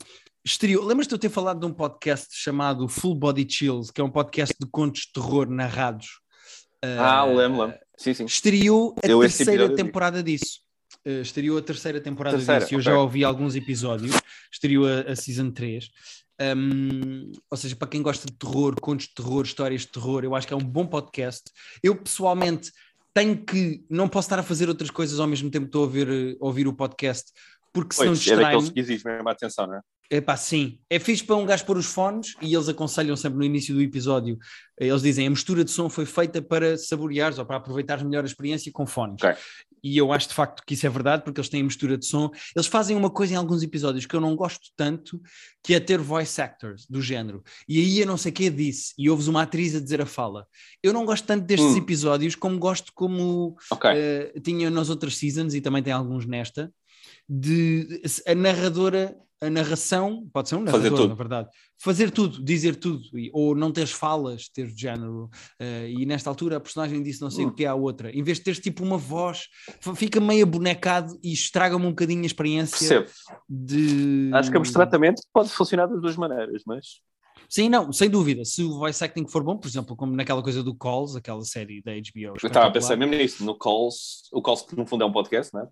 estreou. 0.46 0.86
Lembras-te 0.86 1.10
de 1.10 1.16
eu 1.16 1.20
ter 1.20 1.30
falado 1.30 1.60
de 1.60 1.66
um 1.66 1.74
podcast 1.74 2.28
chamado 2.32 2.88
Full 2.88 3.16
Body 3.16 3.48
Chills, 3.50 3.92
que 3.92 4.00
é 4.00 4.04
um 4.04 4.12
podcast 4.12 4.56
de 4.62 4.70
contos 4.70 5.02
de 5.02 5.14
terror 5.14 5.50
narrados 5.50 6.20
ah, 6.84 7.26
lembro, 7.26 7.62
lembro. 7.62 7.78
Sim, 7.98 8.14
sim. 8.14 8.26
Estreou 8.26 8.96
a 9.04 9.08
Eu 9.08 9.20
terceira 9.20 9.76
temporada 9.76 10.22
disso. 10.22 10.60
Uh, 11.08 11.22
estreou 11.22 11.58
a 11.58 11.62
terceira 11.62 12.02
temporada 12.02 12.38
terceira, 12.38 12.60
disso. 12.60 12.74
Eu 12.74 12.80
okay. 12.80 12.92
já 12.92 13.00
ouvi 13.00 13.24
alguns 13.24 13.56
episódios. 13.56 14.20
Estreou 14.52 14.86
a, 14.86 15.12
a 15.12 15.16
Season 15.16 15.52
3. 15.52 15.90
Um, 16.40 17.32
ou 17.50 17.58
seja, 17.58 17.76
para 17.76 17.88
quem 17.88 18.02
gosta 18.02 18.28
de 18.28 18.34
terror, 18.34 18.76
contos 18.80 19.08
de 19.08 19.16
terror, 19.16 19.44
histórias 19.46 19.82
de 19.82 19.88
terror, 19.88 20.24
eu 20.24 20.36
acho 20.36 20.46
que 20.46 20.54
é 20.54 20.58
um 20.58 20.64
bom 20.64 20.86
podcast. 20.86 21.52
Eu 21.82 21.96
pessoalmente 21.96 22.72
tenho 23.14 23.38
que, 23.38 23.84
não 23.90 24.08
posso 24.08 24.28
estar 24.28 24.38
a 24.38 24.44
fazer 24.44 24.70
outras 24.70 24.92
coisas 24.92 25.20
ao 25.20 25.28
mesmo 25.28 25.50
tempo 25.50 25.66
que 25.66 25.70
estou 25.70 25.82
a 25.82 25.86
ouvir, 25.86 26.38
a 26.40 26.46
ouvir 26.46 26.68
o 26.68 26.74
podcast, 26.74 27.32
porque 27.74 27.96
senão 27.96 28.10
pois, 28.10 28.20
distrai 28.20 28.40
É 28.40 28.42
daqueles 28.44 28.70
que 28.70 28.80
exige 28.80 29.04
mesmo 29.06 29.28
a 29.28 29.32
atenção, 29.32 29.66
não 29.66 29.76
é? 29.76 29.82
É 30.10 30.22
pá, 30.22 30.38
sim. 30.38 30.80
É 30.90 31.00
fixe 31.00 31.24
para 31.24 31.36
um 31.36 31.46
gajo 31.46 31.66
pôr 31.66 31.78
os 31.78 31.86
fones 31.86 32.34
e 32.42 32.54
eles 32.54 32.70
aconselham 32.70 33.16
sempre 33.16 33.40
no 33.40 33.44
início 33.44 33.76
do 33.76 33.82
episódio. 33.82 34.38
Eles 34.80 35.02
dizem 35.02 35.28
a 35.28 35.30
mistura 35.30 35.66
de 35.66 35.72
som 35.72 35.90
foi 35.90 36.06
feita 36.06 36.42
para 36.42 36.78
saboreares 36.78 37.38
ou 37.38 37.46
para 37.46 37.58
aproveitar 37.58 38.04
melhor 38.06 38.24
a 38.24 38.28
experiência 38.28 38.72
com 38.72 38.86
fones. 38.86 39.22
Okay. 39.22 39.36
E 39.84 39.98
eu 39.98 40.12
acho 40.12 40.30
de 40.30 40.34
facto 40.34 40.64
que 40.66 40.74
isso 40.74 40.86
é 40.86 40.90
verdade 40.90 41.24
porque 41.24 41.40
eles 41.40 41.50
têm 41.50 41.62
a 41.62 41.66
mistura 41.66 41.98
de 41.98 42.06
som. 42.06 42.32
Eles 42.56 42.68
fazem 42.68 42.96
uma 42.96 43.10
coisa 43.10 43.34
em 43.34 43.36
alguns 43.36 43.64
episódios 43.64 44.06
que 44.06 44.16
eu 44.16 44.22
não 44.22 44.36
gosto 44.36 44.70
tanto, 44.78 45.22
que 45.62 45.74
é 45.74 45.80
ter 45.80 46.00
voice 46.00 46.42
actors 46.42 46.86
do 46.90 47.02
género. 47.02 47.44
E 47.68 47.80
aí 47.80 48.00
eu 48.00 48.08
não 48.08 48.18
sei 48.18 48.32
quem 48.32 48.52
disse 48.52 48.94
e 48.98 49.10
ouves 49.10 49.28
uma 49.28 49.42
atriz 49.42 49.76
a 49.76 49.80
dizer 49.80 50.02
a 50.02 50.06
fala. 50.06 50.48
Eu 50.82 50.94
não 50.94 51.06
gosto 51.06 51.26
tanto 51.26 51.46
destes 51.46 51.74
hum. 51.74 51.78
episódios 51.78 52.34
como 52.34 52.58
gosto 52.58 52.94
como 52.94 53.58
okay. 53.72 53.92
uh, 54.36 54.42
tinha 54.42 54.70
nas 54.70 54.90
outras 54.90 55.18
seasons 55.18 55.54
e 55.54 55.62
também 55.62 55.84
tem 55.84 55.92
alguns 55.92 56.26
nesta 56.26 56.72
de 57.30 58.02
a 58.26 58.34
narradora 58.34 59.18
a 59.42 59.50
narração, 59.50 60.28
pode 60.34 60.50
ser 60.50 60.56
um 60.56 60.64
narrador, 60.64 61.08
na 61.08 61.14
verdade, 61.14 61.50
fazer 61.80 62.10
tudo, 62.10 62.44
dizer 62.44 62.76
tudo, 62.76 63.04
ou 63.32 63.56
não 63.56 63.72
teres 63.72 63.92
falas, 63.92 64.50
ter 64.50 64.68
género, 64.76 65.26
uh, 65.62 65.88
e 65.88 66.06
nesta 66.06 66.30
altura 66.30 66.58
a 66.58 66.60
personagem 66.60 67.04
disse 67.04 67.22
não 67.22 67.30
sei 67.30 67.46
hum. 67.46 67.50
o 67.50 67.54
que 67.54 67.64
é 67.64 67.68
a 67.68 67.76
outra, 67.76 68.10
em 68.12 68.24
vez 68.24 68.40
de 68.40 68.46
teres 68.46 68.60
tipo 68.60 68.84
uma 68.84 68.98
voz, 68.98 69.48
fica 69.96 70.20
meio 70.20 70.44
abonecado 70.44 71.18
e 71.24 71.32
estraga-me 71.32 71.86
um 71.86 71.90
bocadinho 71.90 72.24
a 72.24 72.26
experiência 72.26 73.02
Percebo. 73.02 73.10
de... 73.48 74.32
Acho 74.34 74.52
que 74.52 74.58
o 74.58 74.74
tratamento 74.74 75.22
pode 75.32 75.50
funcionar 75.50 75.86
das 75.86 76.02
duas 76.02 76.16
maneiras, 76.16 76.64
mas... 76.66 77.07
Sim, 77.50 77.70
não, 77.70 77.92
sem 77.94 78.10
dúvida. 78.10 78.44
Se 78.44 78.64
o 78.64 78.78
voice 78.78 79.04
acting 79.04 79.28
for 79.28 79.44
bom, 79.44 79.58
por 79.58 79.68
exemplo, 79.68 79.96
como 79.96 80.16
naquela 80.16 80.44
coisa 80.44 80.62
do 80.62 80.76
Calls, 80.76 81.16
aquela 81.16 81.44
série 81.44 81.82
da 81.82 81.94
HBO. 81.94 82.38
Eu 82.42 82.48
estava 82.48 82.68
a 82.68 82.72
pensar 82.72 82.98
mesmo 82.98 83.16
nisso, 83.16 83.44
no 83.44 83.58
Calls, 83.58 84.30
o 84.34 84.42
Calls 84.42 84.64
que 84.64 84.76
no 84.76 84.86
fundo 84.86 85.04
é 85.04 85.08
um 85.08 85.12
podcast, 85.12 85.54
não 85.54 85.62
é? 85.62 85.68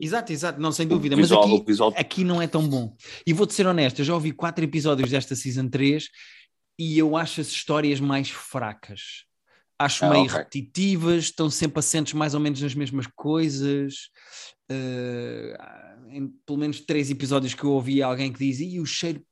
Exato, 0.00 0.32
exato, 0.32 0.60
não, 0.60 0.72
sem 0.72 0.86
dúvida. 0.86 1.14
Visual, 1.14 1.42
mas 1.42 1.56
aqui, 1.56 1.66
visual... 1.66 1.94
aqui 1.96 2.24
não 2.24 2.42
é 2.42 2.46
tão 2.46 2.68
bom. 2.68 2.94
E 3.26 3.32
vou-te 3.32 3.54
ser 3.54 3.66
honesto, 3.66 4.00
eu 4.00 4.04
já 4.04 4.14
ouvi 4.14 4.32
quatro 4.32 4.64
episódios 4.64 5.10
desta 5.10 5.34
Season 5.34 5.68
3 5.68 6.08
e 6.78 6.98
eu 6.98 7.16
acho 7.16 7.40
as 7.40 7.48
histórias 7.48 8.00
mais 8.00 8.30
fracas. 8.30 9.24
Acho 9.78 10.04
ah, 10.04 10.10
meio 10.10 10.24
okay. 10.24 10.36
repetitivas, 10.36 11.24
estão 11.24 11.48
sempre 11.48 11.78
assentes 11.78 12.12
mais 12.12 12.34
ou 12.34 12.40
menos 12.40 12.60
nas 12.60 12.74
mesmas 12.74 13.06
coisas. 13.14 14.10
Uh, 14.70 16.10
em 16.10 16.28
pelo 16.46 16.58
menos 16.58 16.80
três 16.80 17.10
episódios 17.10 17.54
que 17.54 17.64
eu 17.64 17.70
ouvi 17.70 18.02
alguém 18.02 18.32
que 18.32 18.38
diz 18.38 18.60
e 18.60 18.78
o 18.80 18.86
cheiro 18.86 19.22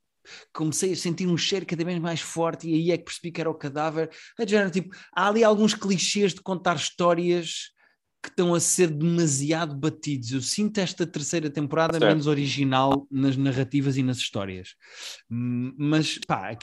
comecei 0.53 0.93
a 0.93 0.97
sentir 0.97 1.27
um 1.27 1.37
cheiro 1.37 1.67
cada 1.67 1.85
vez 1.85 1.99
mais 1.99 2.21
forte 2.21 2.69
e 2.69 2.75
aí 2.75 2.91
é 2.91 2.99
que 2.99 3.05
percebi 3.05 3.33
que 3.33 3.41
era 3.41 3.51
o 3.51 3.55
cadáver. 3.55 4.11
É 4.39 4.71
tipo, 4.71 4.95
há 5.15 5.29
ali 5.29 5.45
alguns 5.45 5.75
clichês 5.75 6.35
de 6.35 6.41
contar 6.41 6.77
histórias 6.77 7.71
que 8.23 8.29
estão 8.29 8.55
a 8.55 8.61
ser 8.61 8.89
demasiado 8.89 9.75
batidos. 9.75 10.33
Eu 10.33 10.43
sinto 10.43 10.79
esta 10.79 11.07
terceira 11.07 11.49
temporada 11.49 11.95
certo. 11.95 12.07
menos 12.07 12.27
original 12.27 13.07
nas 13.11 13.37
narrativas 13.37 13.97
e 13.97 14.03
nas 14.03 14.19
histórias. 14.19 14.75
Hum, 15.31 15.75
mas, 15.79 16.19
pá, 16.27 16.57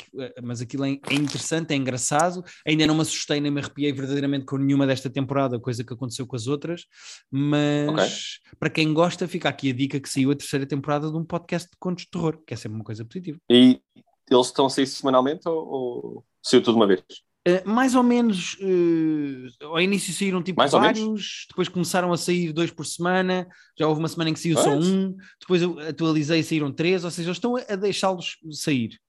mas 0.44 0.62
aquilo 0.62 0.86
é, 0.86 1.00
é 1.10 1.16
interessante, 1.16 1.72
é 1.74 1.76
engraçado. 1.76 2.44
Ainda 2.66 2.86
não 2.86 2.96
me 2.96 3.02
assustei 3.02 3.40
nem 3.40 3.52
me 3.52 3.60
arrepiei 3.60 3.92
verdadeiramente 3.92 4.46
com 4.46 4.58
nenhuma 4.58 4.86
desta 4.86 5.10
temporada, 5.10 5.60
coisa 5.60 5.84
que 5.84 5.94
aconteceu 5.94 6.28
com 6.28 6.36
as 6.36 6.46
outras. 6.46 6.86
Mas 7.32 7.90
okay. 7.90 8.56
para 8.60 8.70
quem 8.70 8.94
gosta, 8.94 9.28
fica 9.28 9.50
aqui 9.50 9.72
a 9.72 9.74
dica 9.74 10.00
que 10.00 10.10
saiu 10.10 10.32
a 10.32 10.36
terceira 10.36 10.66
temporada 10.66 11.10
de 11.10 11.18
um 11.18 11.26
podcast 11.26 11.70
de 11.70 11.78
contos 11.80 12.04
de 12.04 12.12
terror, 12.12 12.40
que 12.46 12.54
é 12.54 12.58
sempre 12.58 12.76
uma 12.76 12.86
coisa 12.86 13.04
positiva. 13.04 13.40
E 13.50 13.82
eles 14.30 14.48
estão 14.48 14.68
a 14.68 14.70
sair 14.70 14.86
semanalmente 14.86 15.48
ou, 15.48 15.68
ou 15.68 16.26
saiu 16.44 16.62
tudo 16.62 16.76
uma 16.76 16.88
vez? 16.88 17.02
Uh, 17.48 17.70
mais 17.70 17.96
ou 17.96 18.04
menos, 18.04 18.56
uh, 18.56 19.66
ao 19.68 19.80
início 19.80 20.14
saíram 20.14 20.44
tipo 20.44 20.60
mais 20.60 20.74
vários, 20.74 21.46
depois 21.48 21.70
começaram 21.70 22.12
a 22.12 22.18
sair 22.18 22.52
dois 22.52 22.72
por 22.72 22.86
semana, 22.86 23.48
já 23.80 23.88
houve 23.88 24.00
uma 24.00 24.10
semana 24.10 24.32
em 24.32 24.34
que 24.34 24.40
saiu 24.42 24.58
só 24.58 24.76
um, 24.76 25.16
depois 25.40 25.62
eu 25.62 25.80
atualizei 25.80 26.42
e 26.42 26.44
saíram 26.44 26.74
três, 26.74 27.06
ou 27.06 27.12
seja, 27.12 27.30
eles 27.30 27.38
estão 27.38 27.56
a 27.56 27.76
deixá-los 27.78 28.38
sair. 28.52 29.00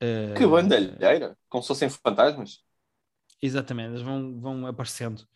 Uh, 0.00 0.34
que 0.36 0.46
bandalheira, 0.46 1.36
como 1.48 1.64
se 1.64 1.68
fossem 1.68 1.88
fantasmas. 1.90 2.60
Exatamente, 3.42 3.94
eles 3.94 4.02
vão, 4.02 4.40
vão 4.40 4.66
aparecendo 4.68 5.26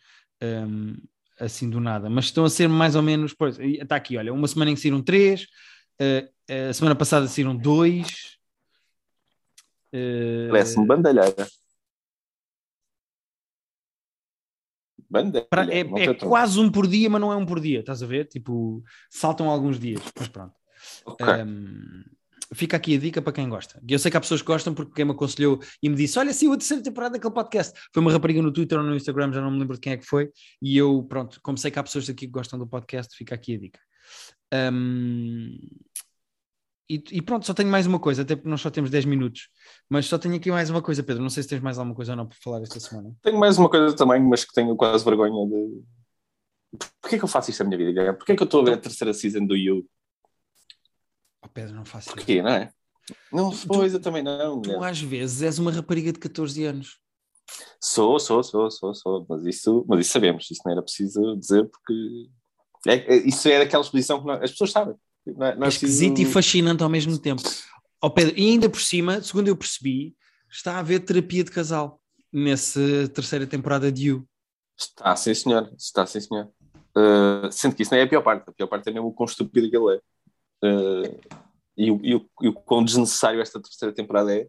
um, 0.41 0.45
ehm, 0.45 0.95
assim 1.41 1.69
do 1.69 1.81
nada, 1.81 2.09
mas 2.09 2.25
estão 2.25 2.45
a 2.45 2.49
ser 2.49 2.69
mais 2.69 2.95
ou 2.95 3.01
menos, 3.01 3.33
pois, 3.33 3.59
está 3.59 3.97
aqui, 3.97 4.17
olha, 4.17 4.33
uma 4.33 4.47
semana 4.47 4.71
em 4.71 4.75
que 4.75 4.81
saíram 4.81 5.01
três, 5.01 5.45
a 6.69 6.71
semana 6.71 6.95
passada 6.95 7.27
saíram 7.27 7.53
dois. 7.53 8.37
Parece-me 10.49 10.85
bandalheira. 10.87 11.45
Banda, 15.09 15.45
Pra, 15.49 15.65
é, 15.65 15.79
é 15.79 16.13
quase 16.13 16.59
um 16.59 16.71
por 16.71 16.85
dia, 16.85 17.09
mas 17.09 17.19
não 17.19 17.31
é 17.31 17.35
um 17.35 17.45
por 17.45 17.59
dia, 17.59 17.79
estás 17.79 18.03
a 18.03 18.05
ver? 18.05 18.25
Tipo, 18.25 18.83
saltam 19.09 19.49
alguns 19.49 19.79
dias, 19.79 20.01
mas 20.17 20.27
pronto. 20.27 20.53
Okay. 21.05 21.43
Um, 21.43 22.03
fica 22.53 22.77
aqui 22.77 22.95
a 22.95 22.99
dica 22.99 23.21
para 23.21 23.33
quem 23.33 23.49
gosta. 23.49 23.81
Eu 23.87 23.99
sei 23.99 24.11
que 24.11 24.17
há 24.17 24.21
pessoas 24.21 24.41
que 24.41 24.47
gostam 24.47 24.73
porque 24.73 24.93
quem 24.93 25.05
me 25.05 25.11
aconselhou 25.11 25.59
e 25.81 25.89
me 25.89 25.95
disse: 25.95 26.17
Olha, 26.19 26.33
sim, 26.33 26.47
a 26.47 26.57
terceira 26.57 26.83
temporada 26.83 27.13
daquele 27.13 27.33
podcast. 27.33 27.79
Foi 27.93 28.01
uma 28.01 28.11
rapariga 28.11 28.41
no 28.41 28.51
Twitter 28.51 28.77
ou 28.77 28.83
no 28.83 28.95
Instagram, 28.95 29.33
já 29.33 29.41
não 29.41 29.51
me 29.51 29.59
lembro 29.59 29.75
de 29.75 29.81
quem 29.81 29.93
é 29.93 29.97
que 29.97 30.05
foi. 30.05 30.29
E 30.61 30.77
eu, 30.77 31.03
pronto, 31.03 31.39
como 31.41 31.57
sei 31.57 31.71
que 31.71 31.79
há 31.79 31.83
pessoas 31.83 32.09
aqui 32.09 32.25
que 32.25 32.31
gostam 32.31 32.59
do 32.59 32.67
podcast, 32.67 33.15
fica 33.15 33.35
aqui 33.35 33.55
a 33.55 33.59
dica. 33.59 33.79
Um, 34.53 35.57
e, 36.89 37.03
e, 37.11 37.21
pronto, 37.21 37.45
só 37.45 37.53
tenho 37.53 37.69
mais 37.69 37.85
uma 37.85 37.99
coisa, 37.99 38.23
até 38.23 38.35
porque 38.35 38.49
nós 38.49 38.59
só 38.59 38.71
temos 38.71 38.89
10 38.89 39.05
minutos. 39.05 39.47
Mas 39.87 40.07
só 40.07 40.17
tenho 40.17 40.35
aqui 40.35 40.49
mais 40.49 40.71
uma 40.71 40.81
coisa, 40.81 41.03
Pedro. 41.03 41.21
Não 41.21 41.29
sei 41.29 41.43
se 41.43 41.49
tens 41.49 41.61
mais 41.61 41.77
alguma 41.77 41.95
coisa 41.95 42.13
ou 42.13 42.17
não 42.17 42.25
para 42.25 42.37
falar 42.41 42.63
esta 42.63 42.79
semana. 42.79 43.15
Tenho 43.21 43.37
mais 43.37 43.59
uma 43.59 43.69
coisa 43.69 43.95
também, 43.95 44.19
mas 44.23 44.43
que 44.43 44.51
tenho 44.51 44.75
quase 44.75 45.05
vergonha 45.05 45.47
de. 45.47 45.83
Porquê 46.99 47.15
é 47.15 47.19
que 47.19 47.23
eu 47.23 47.29
faço 47.29 47.51
isto 47.51 47.63
na 47.63 47.69
minha 47.69 47.77
vida? 47.77 48.13
Porquê 48.15 48.31
é 48.31 48.35
que 48.35 48.41
eu 48.41 48.45
estou 48.45 48.61
a 48.61 48.65
ver 48.65 48.73
a 48.73 48.77
terceira 48.77 49.13
season 49.13 49.45
do 49.45 49.55
You? 49.55 49.87
Oh, 51.43 51.47
Pedro, 51.49 51.75
não 51.75 51.85
faço 51.85 52.09
Porquê, 52.09 52.33
isso. 52.33 52.43
não 52.43 52.51
é? 52.51 52.71
Não 53.31 53.51
sou 53.51 53.77
coisa 53.77 53.99
também 53.99 54.23
não. 54.23 54.59
Tu 54.59 54.83
às 54.83 54.99
vezes 54.99 55.43
és 55.43 55.59
uma 55.59 55.71
rapariga 55.71 56.11
de 56.11 56.19
14 56.19 56.65
anos. 56.65 56.99
Sou, 57.79 58.19
sou, 58.19 58.43
sou, 58.43 58.69
sou, 58.71 58.95
sou. 58.95 59.25
Mas 59.29 59.45
isso, 59.45 59.85
mas 59.87 59.99
isso 60.01 60.11
sabemos. 60.11 60.49
Isso 60.49 60.61
não 60.65 60.71
era 60.71 60.81
preciso 60.81 61.35
dizer 61.37 61.69
porque. 61.69 62.29
É, 62.87 63.15
isso 63.17 63.47
é 63.47 63.59
daquela 63.59 63.83
exposição 63.83 64.21
que 64.21 64.25
nós, 64.25 64.41
as 64.41 64.51
pessoas 64.51 64.71
sabem. 64.71 64.95
Não 65.35 65.45
é, 65.45 65.55
não 65.55 65.65
é 65.65 65.69
esquisito 65.69 66.13
preciso... 66.13 66.29
e 66.29 66.33
fascinante 66.33 66.83
ao 66.83 66.89
mesmo 66.89 67.17
tempo. 67.17 67.41
Oh 68.01 68.09
Pedro, 68.09 68.37
e 68.37 68.51
ainda 68.51 68.69
por 68.69 68.81
cima, 68.81 69.21
segundo 69.21 69.47
eu 69.47 69.55
percebi, 69.55 70.15
está 70.49 70.75
a 70.75 70.79
haver 70.79 70.99
terapia 71.01 71.43
de 71.43 71.51
casal 71.51 71.99
nessa 72.31 72.79
terceira 73.13 73.45
temporada 73.45 73.91
de 73.91 74.07
You. 74.07 74.27
Está, 74.77 75.15
sim 75.15 75.33
senhor, 75.33 75.71
está 75.77 76.05
sim 76.05 76.21
senhor. 76.21 76.49
Uh, 76.97 77.51
sendo 77.51 77.75
que 77.75 77.83
isso 77.83 77.93
não 77.93 77.99
é 77.99 78.03
a 78.03 78.07
pior 78.07 78.21
parte, 78.21 78.49
a 78.49 78.53
pior 78.53 78.67
parte 78.67 78.89
é 78.89 78.93
mesmo 78.93 79.09
o 79.09 79.13
quão 79.13 79.25
estúpido 79.25 79.69
que 79.69 79.75
ele 79.75 79.95
é. 79.95 79.99
Uh, 80.65 81.19
e, 81.77 81.91
o, 81.91 81.99
e, 82.03 82.15
o, 82.15 82.29
e 82.41 82.47
o 82.47 82.53
quão 82.53 82.83
desnecessário 82.83 83.41
esta 83.41 83.61
terceira 83.61 83.93
temporada 83.93 84.33
é. 84.35 84.47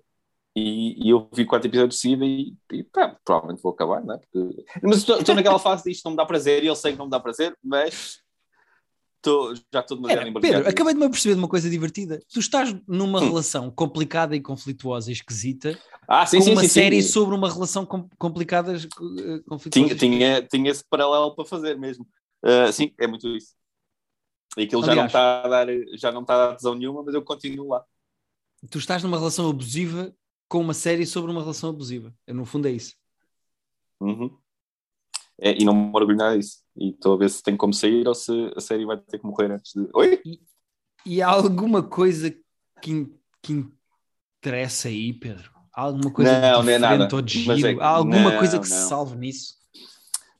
E, 0.56 1.06
e 1.06 1.10
eu 1.10 1.28
vi 1.32 1.44
quatro 1.44 1.68
episódios 1.68 2.00
seguidos 2.00 2.26
e, 2.26 2.56
e 2.72 2.82
pá, 2.82 3.16
provavelmente 3.24 3.62
vou 3.62 3.72
acabar, 3.72 4.02
não 4.04 4.14
é? 4.14 4.18
Porque... 4.18 4.64
Mas 4.82 5.08
estou 5.08 5.34
naquela 5.34 5.60
fase 5.60 5.84
de 5.84 5.92
isto 5.92 6.04
não 6.04 6.12
me 6.12 6.16
dá 6.16 6.26
prazer 6.26 6.64
e 6.64 6.66
eu 6.66 6.74
sei 6.74 6.92
que 6.92 6.98
não 6.98 7.04
me 7.04 7.10
dá 7.10 7.20
prazer, 7.20 7.56
mas 7.62 8.18
Tô, 9.22 9.54
já 9.54 9.80
estou 9.80 9.98
demasiado 9.98 10.28
Era, 10.28 10.40
Pedro, 10.40 10.68
acabei 10.68 10.94
de 10.94 10.98
me 10.98 11.06
aperceber 11.06 11.34
de 11.34 11.42
uma 11.42 11.48
coisa 11.48 11.68
divertida. 11.68 12.20
Tu 12.32 12.40
estás 12.40 12.74
numa 12.88 13.20
hum. 13.20 13.28
relação 13.28 13.70
complicada 13.70 14.34
e 14.34 14.40
conflituosa 14.40 15.10
e 15.10 15.12
esquisita 15.12 15.78
ah, 16.08 16.26
sim, 16.26 16.38
com 16.38 16.44
sim, 16.44 16.52
uma 16.52 16.62
sim, 16.62 16.68
série 16.68 17.02
sobre 17.02 17.34
uma 17.34 17.52
relação 17.52 17.84
com, 17.84 18.08
complicada 18.18 18.72
uh, 18.72 19.44
conflituosa. 19.46 19.94
Tinha, 19.94 19.96
tinha, 19.96 20.42
tinha 20.42 20.70
esse 20.70 20.82
paralelo 20.84 21.34
para 21.34 21.44
fazer 21.44 21.78
mesmo. 21.78 22.06
Uh, 22.42 22.72
sim, 22.72 22.92
é 22.98 23.06
muito 23.06 23.28
isso. 23.36 23.54
E 24.56 24.62
aquilo 24.62 24.84
já 24.84 24.94
não, 24.94 25.06
está 25.06 25.42
a 25.44 25.48
dar, 25.48 25.66
já 25.96 26.10
não 26.10 26.22
está 26.22 26.34
a 26.34 26.46
dar 26.48 26.56
tesão 26.56 26.74
nenhuma, 26.74 27.02
mas 27.02 27.14
eu 27.14 27.22
continuo 27.22 27.68
lá. 27.68 27.84
Tu 28.70 28.78
estás 28.78 29.02
numa 29.02 29.18
relação 29.18 29.48
abusiva 29.48 30.12
com 30.48 30.60
uma 30.60 30.74
série 30.74 31.06
sobre 31.06 31.30
uma 31.30 31.42
relação 31.42 31.70
abusiva. 31.70 32.12
No 32.26 32.44
fundo 32.44 32.66
é 32.66 32.72
isso. 32.72 32.96
Uhum. 34.00 34.36
É, 35.40 35.52
e 35.60 35.64
não 35.64 35.74
me 35.74 35.92
orgulho 35.94 36.16
nada 36.16 36.36
disso. 36.36 36.59
E 36.80 36.88
estou 36.88 37.14
a 37.14 37.18
ver 37.18 37.28
se 37.28 37.42
tem 37.42 37.56
como 37.56 37.74
sair 37.74 38.08
ou 38.08 38.14
se 38.14 38.32
a 38.56 38.60
série 38.60 38.86
vai 38.86 38.96
ter 38.96 39.18
que 39.18 39.26
morrer 39.26 39.52
antes 39.52 39.72
de. 39.74 39.86
Oi? 39.92 40.20
E, 40.24 40.40
e 41.04 41.22
há 41.22 41.28
alguma 41.28 41.82
coisa 41.82 42.30
que, 42.80 43.12
que 43.42 43.66
interessa 44.38 44.88
aí, 44.88 45.12
Pedro? 45.12 45.50
Há 45.74 45.82
alguma 45.82 46.10
coisa 46.10 46.40
não, 46.40 46.62
não 46.62 46.72
é 46.72 46.78
nada. 46.78 47.08
ou 47.14 47.22
de 47.22 47.40
giro? 47.40 47.66
É, 47.66 47.82
há 47.82 47.88
alguma 47.88 48.30
não, 48.30 48.38
coisa 48.38 48.58
que 48.58 48.68
não. 48.68 48.76
se 48.76 48.88
salve 48.88 49.16
nisso? 49.16 49.54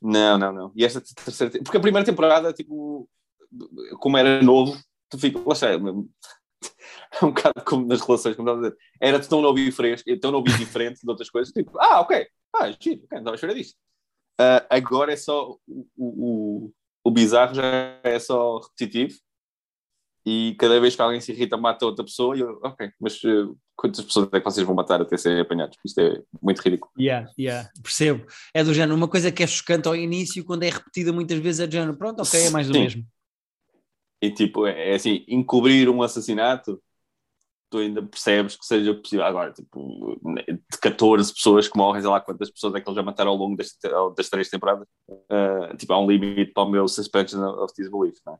Não, 0.00 0.38
não, 0.38 0.52
não. 0.52 0.72
E 0.74 0.84
esta 0.84 1.00
terceira. 1.00 1.62
Porque 1.62 1.76
a 1.76 1.80
primeira 1.80 2.06
temporada, 2.06 2.52
tipo, 2.54 3.06
como 3.98 4.16
era 4.16 4.42
novo, 4.42 4.78
tu 5.10 5.18
fica. 5.18 5.38
Lá 5.38 5.52
está, 5.52 5.68
é 7.20 7.24
um 7.24 7.28
bocado 7.28 7.64
como 7.66 7.86
nas 7.86 8.00
relações, 8.00 8.34
como 8.34 8.48
estava 8.48 8.66
a 8.66 8.70
dizer. 8.70 8.82
Era 9.00 9.20
tão 9.20 9.42
novo 9.42 9.58
e 9.58 9.70
fresco, 9.70 10.08
tão 10.18 10.30
novo 10.30 10.48
e 10.48 10.56
diferente 10.56 11.00
de 11.02 11.10
outras 11.10 11.28
coisas, 11.28 11.52
tipo, 11.52 11.78
ah, 11.78 12.00
ok, 12.00 12.26
ah, 12.56 12.70
giro, 12.70 13.02
ok, 13.04 13.08
não 13.12 13.18
estava 13.18 13.30
a 13.32 13.34
esperar 13.34 13.54
disto. 13.54 13.76
Uh, 14.40 14.64
agora 14.70 15.12
é 15.12 15.16
só 15.16 15.58
o, 15.68 15.86
o, 15.98 16.72
o 17.04 17.10
bizarro 17.10 17.54
já 17.54 17.62
é 18.02 18.18
só 18.18 18.58
repetitivo 18.58 19.18
e 20.24 20.56
cada 20.58 20.80
vez 20.80 20.96
que 20.96 21.02
alguém 21.02 21.20
se 21.20 21.30
irrita 21.30 21.58
mata 21.58 21.84
outra 21.84 22.02
pessoa 22.02 22.34
e 22.34 22.40
eu, 22.40 22.58
ok, 22.62 22.90
mas 22.98 23.22
uh, 23.22 23.54
quantas 23.76 24.02
pessoas 24.02 24.30
é 24.32 24.38
que 24.38 24.44
vocês 24.44 24.66
vão 24.66 24.74
matar 24.74 25.02
até 25.02 25.14
serem 25.18 25.40
apanhados? 25.40 25.76
Isto 25.84 26.00
é 26.00 26.22
muito 26.40 26.62
ridículo. 26.62 26.90
Yeah, 26.98 27.30
yeah, 27.38 27.68
percebo. 27.82 28.26
É 28.54 28.64
do 28.64 28.72
género, 28.72 28.96
uma 28.96 29.08
coisa 29.08 29.30
que 29.30 29.42
é 29.42 29.46
chocante 29.46 29.88
ao 29.88 29.94
início, 29.94 30.42
quando 30.42 30.62
é 30.62 30.70
repetida 30.70 31.12
muitas 31.12 31.38
vezes 31.38 31.60
é 31.60 31.66
do 31.66 31.72
género, 31.72 31.98
pronto, 31.98 32.22
ok, 32.22 32.40
é 32.40 32.48
mais 32.48 32.66
do 32.66 32.72
Sim. 32.72 32.80
mesmo. 32.80 33.06
E 34.22 34.30
tipo, 34.30 34.66
é, 34.66 34.92
é 34.92 34.94
assim, 34.94 35.22
encobrir 35.28 35.90
um 35.90 36.02
assassinato 36.02 36.82
tu 37.70 37.78
ainda 37.78 38.02
percebes 38.02 38.56
que 38.56 38.66
seja 38.66 38.92
possível. 38.94 39.24
Agora, 39.24 39.52
tipo, 39.52 40.18
de 40.46 40.78
14 40.80 41.32
pessoas 41.32 41.68
que 41.68 41.78
morrem, 41.78 42.02
sei 42.02 42.10
lá 42.10 42.20
quantas 42.20 42.50
pessoas 42.50 42.74
é 42.74 42.80
que 42.80 42.88
eles 42.88 42.96
já 42.96 43.02
mataram 43.02 43.30
ao 43.30 43.36
longo 43.36 43.56
das, 43.56 43.76
das 44.16 44.28
três 44.28 44.50
temporadas, 44.50 44.86
uh, 45.08 45.76
tipo, 45.76 45.92
há 45.92 46.00
um 46.00 46.10
limite 46.10 46.52
para 46.52 46.64
o 46.64 46.70
meu 46.70 46.88
suspension 46.88 47.42
of 47.62 47.72
disbelief, 47.74 48.18
não 48.26 48.34
é? 48.34 48.38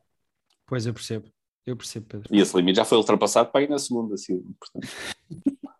Pois, 0.67 0.85
eu 0.85 0.93
percebo. 0.93 1.31
Eu 1.65 1.77
percebo, 1.77 2.07
Pedro. 2.07 2.35
E 2.35 2.39
esse 2.39 2.55
limite 2.55 2.77
já 2.77 2.85
foi 2.85 2.97
ultrapassado 2.97 3.51
para 3.51 3.63
ir 3.63 3.69
na 3.69 3.79
segunda, 3.79 4.15
assim, 4.15 4.41
portanto. 4.59 4.87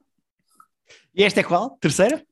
e 1.13 1.23
esta 1.23 1.39
é 1.39 1.43
qual? 1.43 1.71
Terceira? 1.81 2.25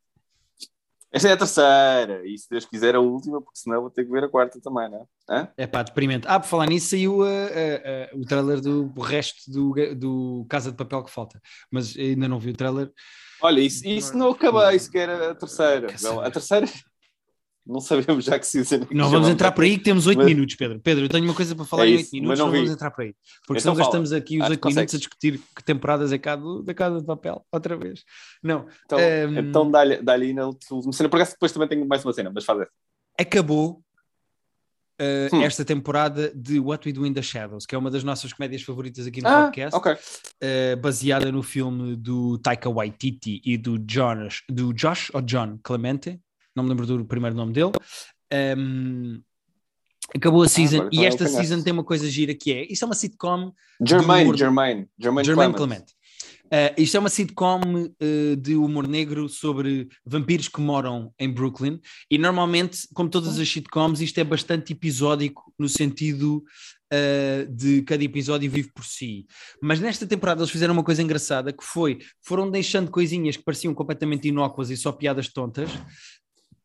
Esta 1.11 1.29
é 1.29 1.31
a 1.31 1.37
terceira, 1.37 2.21
e 2.23 2.37
se 2.37 2.47
Deus 2.49 2.65
quiser 2.65 2.95
a 2.95 2.99
última, 2.99 3.41
porque 3.41 3.59
senão 3.59 3.81
vou 3.81 3.89
ter 3.89 4.05
que 4.05 4.11
ver 4.11 4.23
a 4.25 4.29
quarta 4.29 4.59
também, 4.61 4.89
não 4.91 5.07
é? 5.35 5.51
É 5.57 5.65
pá, 5.65 5.81
deprimente. 5.81 6.27
Ah, 6.27 6.39
por 6.39 6.47
falar 6.47 6.67
nisso, 6.67 6.91
saiu 6.91 7.21
uh, 7.21 7.23
uh, 7.23 8.15
uh, 8.15 8.21
o 8.21 8.25
trailer 8.25 8.61
do 8.61 8.93
o 8.95 9.01
resto 9.01 9.51
do, 9.51 9.95
do 9.95 10.45
Casa 10.47 10.69
de 10.71 10.77
Papel 10.77 11.03
que 11.03 11.11
falta, 11.11 11.41
mas 11.71 11.97
ainda 11.97 12.27
não 12.27 12.39
vi 12.39 12.51
o 12.51 12.55
trailer. 12.55 12.91
Olha, 13.41 13.61
isso, 13.61 13.87
isso 13.87 14.15
não 14.15 14.31
acabei 14.31 14.77
sequer 14.77 15.09
a 15.09 15.33
terceira. 15.33 15.87
Não, 16.01 16.19
a 16.19 16.29
terceira 16.29 16.67
não 17.69 17.79
sabemos 17.79 18.25
já 18.25 18.39
que 18.39 18.47
se 18.47 18.63
Não 18.91 19.09
vamos 19.09 19.29
entrar 19.29 19.51
por 19.51 19.63
aí 19.63 19.77
que 19.77 19.83
temos 19.83 20.07
8 20.07 20.17
mas... 20.17 20.25
minutos, 20.25 20.55
Pedro. 20.55 20.79
Pedro, 20.79 21.05
eu 21.05 21.09
tenho 21.09 21.23
uma 21.23 21.35
coisa 21.35 21.55
para 21.55 21.65
falar 21.65 21.85
é 21.85 21.89
em 21.89 21.97
8 21.97 22.09
minutos, 22.13 22.39
não, 22.39 22.45
não 22.47 22.53
vamos 22.53 22.71
entrar 22.71 22.89
por 22.89 23.03
aí. 23.03 23.13
Porque 23.45 23.61
então 23.61 23.73
senão 23.73 23.75
gastamos 23.75 24.11
aqui 24.11 24.41
os 24.41 24.49
8 24.49 24.67
minutos 24.67 24.95
a 24.95 24.97
discutir 24.97 25.39
que 25.55 25.63
temporadas 25.63 26.11
é 26.11 26.17
cá 26.17 26.35
do, 26.35 26.63
da 26.63 26.73
Casa 26.73 26.99
de 26.99 27.05
Papel, 27.05 27.45
outra 27.51 27.77
vez. 27.77 28.03
Não. 28.41 28.65
Então, 28.85 28.97
um... 28.97 29.01
Ehm, 29.01 29.37
então 29.37 29.69
dá-lhe 29.69 30.01
dá 30.01 30.17
na 30.17 30.47
última 30.47 30.91
cena, 30.91 31.09
por 31.09 31.23
depois 31.23 31.51
também 31.51 31.69
tenho 31.69 31.87
mais 31.87 32.03
uma 32.03 32.11
cena, 32.11 32.31
mas 32.33 32.43
faz 32.43 32.61
essa. 32.61 32.71
Acabou 33.17 33.83
Uh, 35.01 35.33
hum. 35.33 35.41
esta 35.43 35.63
temporada 35.63 36.29
de 36.35 36.59
What 36.59 36.85
We 36.85 36.91
Do 36.91 37.05
in 37.05 37.13
the 37.13 37.21
Shadows, 37.21 37.65
que 37.65 37.73
é 37.73 37.77
uma 37.77 37.89
das 37.89 38.03
nossas 38.03 38.33
comédias 38.33 38.63
favoritas 38.63 39.07
aqui 39.07 39.21
no 39.21 39.29
ah, 39.29 39.43
podcast, 39.45 39.73
okay. 39.73 39.93
uh, 39.93 40.75
baseada 40.81 41.31
no 41.31 41.41
filme 41.41 41.95
do 41.95 42.37
Taika 42.39 42.69
Waititi 42.69 43.41
e 43.45 43.57
do 43.57 43.79
Josh, 43.79 44.43
do 44.49 44.73
Josh 44.73 45.09
ou 45.13 45.21
John 45.21 45.57
Clemente, 45.63 46.19
não 46.59 46.63
me 46.63 46.69
lembro 46.69 46.85
do 46.85 47.05
primeiro 47.05 47.35
nome 47.35 47.53
dele. 47.53 47.71
Um, 48.57 49.21
acabou 50.15 50.41
a 50.41 50.45
ah, 50.45 50.49
season 50.49 50.83
ah, 50.83 50.89
e 50.91 51.05
esta 51.05 51.27
season 51.27 51.61
tem 51.61 51.73
uma 51.73 51.83
coisa 51.83 52.09
gira 52.09 52.33
que 52.33 52.51
é, 52.51 52.71
isto 52.71 52.83
é 52.83 52.85
uma 52.85 52.95
sitcom 52.95 53.51
Germain, 53.85 54.35
Germain, 54.35 54.87
Germain, 54.99 55.23
Germain 55.23 55.53
Clement. 55.53 55.85
Uh, 56.51 56.73
isto 56.81 56.97
é 56.97 56.99
uma 56.99 57.09
sitcom 57.09 57.61
uh, 57.61 58.35
de 58.35 58.55
humor 58.55 58.87
negro 58.87 59.29
sobre 59.29 59.87
vampiros 60.03 60.47
que 60.47 60.59
moram 60.59 61.13
em 61.19 61.31
Brooklyn 61.31 61.79
e 62.09 62.17
normalmente, 62.17 62.87
como 62.95 63.07
todas 63.07 63.37
as 63.37 63.47
sitcoms, 63.47 64.01
isto 64.01 64.17
é 64.19 64.23
bastante 64.23 64.73
episódico 64.73 65.53
no 65.59 65.69
sentido 65.69 66.43
uh, 66.91 67.55
de 67.55 67.83
cada 67.83 68.03
episódio 68.03 68.49
vive 68.49 68.71
por 68.73 68.83
si. 68.83 69.27
Mas 69.61 69.79
nesta 69.79 70.07
temporada 70.07 70.41
eles 70.41 70.49
fizeram 70.49 70.73
uma 70.73 70.83
coisa 70.83 71.03
engraçada 71.03 71.53
que 71.53 71.63
foi, 71.63 71.99
foram 72.23 72.49
deixando 72.49 72.89
coisinhas 72.89 73.37
que 73.37 73.43
pareciam 73.43 73.75
completamente 73.75 74.27
inócuas 74.27 74.71
e 74.71 74.77
só 74.77 74.91
piadas 74.91 75.27
tontas 75.27 75.69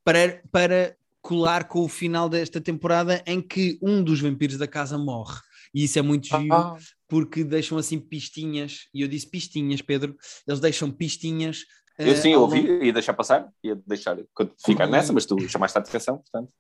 para, 0.05 0.43
para 0.53 0.97
colar 1.23 1.65
com 1.65 1.81
o 1.81 1.89
final 1.89 2.29
desta 2.29 2.61
temporada 2.61 3.23
em 3.27 3.41
que 3.41 3.79
um 3.83 4.05
dos 4.05 4.21
vampiros 4.21 4.59
da 4.59 4.69
casa 4.69 4.99
morre. 4.99 5.41
E 5.75 5.85
isso 5.85 5.99
é 5.99 6.03
muito 6.03 6.29
giro, 6.29 6.55
ah. 6.55 6.77
porque 7.09 7.43
deixam 7.43 7.79
assim 7.79 7.99
pistinhas, 7.99 8.87
e 8.95 9.01
eu 9.01 9.09
disse 9.09 9.29
pistinhas, 9.29 9.83
Pedro, 9.83 10.15
eles 10.47 10.61
deixam 10.61 10.91
pistinhas. 10.91 11.65
Eu 11.99 12.15
sim, 12.15 12.35
uh, 12.35 12.41
ouvi, 12.41 12.61
longo... 12.61 12.85
ia 12.85 12.93
deixar 12.93 13.15
passar, 13.15 13.49
ia 13.63 13.75
deixar 13.87 14.17
ficar 14.65 14.87
nessa, 14.87 15.13
mas 15.13 15.27
tu 15.27 15.37
chamaste 15.49 15.77
a 15.79 15.81
atenção, 15.81 16.19
portanto. 16.19 16.53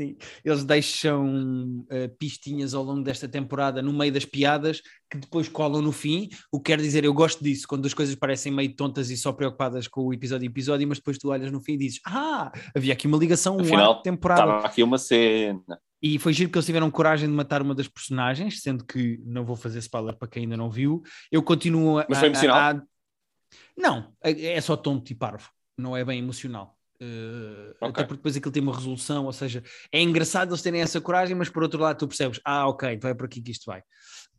Sim, 0.00 0.16
eles 0.42 0.64
deixam 0.64 1.84
uh, 1.84 2.08
pistinhas 2.18 2.72
ao 2.72 2.82
longo 2.82 3.02
desta 3.02 3.28
temporada 3.28 3.82
no 3.82 3.92
meio 3.92 4.10
das 4.10 4.24
piadas 4.24 4.80
que 5.10 5.18
depois 5.18 5.46
colam 5.46 5.82
no 5.82 5.92
fim. 5.92 6.30
O 6.50 6.58
que 6.58 6.72
quer 6.72 6.80
dizer, 6.80 7.04
eu 7.04 7.12
gosto 7.12 7.44
disso, 7.44 7.68
quando 7.68 7.84
as 7.84 7.92
coisas 7.92 8.14
parecem 8.14 8.50
meio 8.50 8.74
tontas 8.74 9.10
e 9.10 9.16
só 9.18 9.30
preocupadas 9.30 9.86
com 9.86 10.06
o 10.06 10.14
episódio 10.14 10.48
a 10.48 10.50
episódio, 10.50 10.88
mas 10.88 10.96
depois 10.96 11.18
tu 11.18 11.28
olhas 11.28 11.52
no 11.52 11.60
fim 11.60 11.74
e 11.74 11.76
dizes: 11.76 12.00
Ah, 12.06 12.50
havia 12.74 12.94
aqui 12.94 13.06
uma 13.06 13.18
ligação, 13.18 13.60
Afinal, 13.60 13.98
um 13.98 14.02
temporada. 14.02 14.40
Estava 14.40 14.66
aqui 14.68 14.82
uma 14.82 14.96
cena. 14.96 15.78
E 16.00 16.18
foi 16.18 16.32
giro 16.32 16.50
que 16.50 16.56
eles 16.56 16.64
tiveram 16.64 16.90
coragem 16.90 17.28
de 17.28 17.34
matar 17.34 17.60
uma 17.60 17.74
das 17.74 17.86
personagens, 17.86 18.62
sendo 18.62 18.86
que 18.86 19.20
não 19.26 19.44
vou 19.44 19.54
fazer 19.54 19.80
spoiler 19.80 20.16
para 20.16 20.28
quem 20.28 20.44
ainda 20.44 20.56
não 20.56 20.70
viu. 20.70 21.02
Eu 21.30 21.42
continuo 21.42 21.98
a. 21.98 22.06
Mas 22.08 22.18
foi 22.18 22.28
emocional? 22.28 22.56
A, 22.56 22.70
a... 22.70 22.82
Não, 23.76 24.14
é, 24.24 24.54
é 24.54 24.60
só 24.62 24.78
tonto 24.78 25.10
e 25.10 25.14
parvo, 25.14 25.50
não 25.76 25.94
é 25.94 26.02
bem 26.02 26.20
emocional. 26.20 26.79
Uh, 27.02 27.70
okay. 27.70 27.88
Até 27.88 28.02
porque 28.02 28.16
depois 28.16 28.36
aquilo 28.36 28.52
tem 28.52 28.62
uma 28.62 28.76
resolução, 28.76 29.24
ou 29.24 29.32
seja, 29.32 29.62
é 29.90 30.02
engraçado 30.02 30.50
eles 30.50 30.60
terem 30.60 30.82
essa 30.82 31.00
coragem, 31.00 31.34
mas 31.34 31.48
por 31.48 31.62
outro 31.62 31.80
lado 31.80 31.96
tu 31.96 32.06
percebes, 32.06 32.38
ah, 32.44 32.68
ok, 32.68 32.98
vai 33.00 33.14
por 33.14 33.24
aqui 33.24 33.40
que 33.40 33.52
isto 33.52 33.64
vai. 33.66 33.82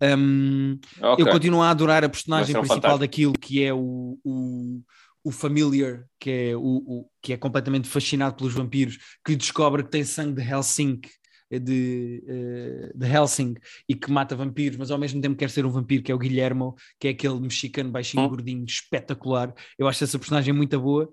Um, 0.02 0.80
okay. 1.02 1.26
Eu 1.26 1.32
continuo 1.32 1.62
a 1.62 1.72
adorar 1.72 2.04
a 2.04 2.10
personagem 2.10 2.56
principal 2.56 3.00
daquilo 3.00 3.34
que 3.34 3.64
é 3.64 3.74
o, 3.74 4.18
o, 4.24 4.82
o 5.24 5.32
familiar, 5.32 6.04
que 6.20 6.30
é, 6.30 6.56
o, 6.56 6.60
o, 6.62 7.10
que 7.20 7.34
é 7.34 7.38
completamente 7.38 7.88
fascinado 7.88 8.36
pelos 8.36 8.54
vampiros, 8.54 8.98
que 9.26 9.36
descobre 9.36 9.84
que 9.84 9.90
tem 9.90 10.04
sangue 10.04 10.42
de 10.42 10.48
Helsinki. 10.48 11.10
De, 11.54 12.24
uh, 12.30 12.98
de 12.98 13.06
Helsing 13.06 13.56
e 13.90 13.94
que 13.94 14.10
mata 14.10 14.38
vampiros, 14.38 14.78
mas 14.78 14.90
ao 14.90 14.98
mesmo 14.98 15.20
tempo 15.20 15.36
quer 15.36 15.50
ser 15.50 15.66
um 15.66 15.70
vampiro, 15.70 16.02
que 16.02 16.10
é 16.10 16.16
o 16.16 16.18
Guilhermo, 16.18 16.78
que 16.98 17.10
é 17.10 17.12
aquele 17.12 17.38
mexicano 17.42 17.92
baixinho, 17.92 18.24
hum. 18.24 18.30
gordinho, 18.30 18.64
espetacular. 18.64 19.54
Eu 19.78 19.86
acho 19.86 20.02
essa 20.02 20.18
personagem 20.18 20.54
muito 20.54 20.80
boa 20.80 21.12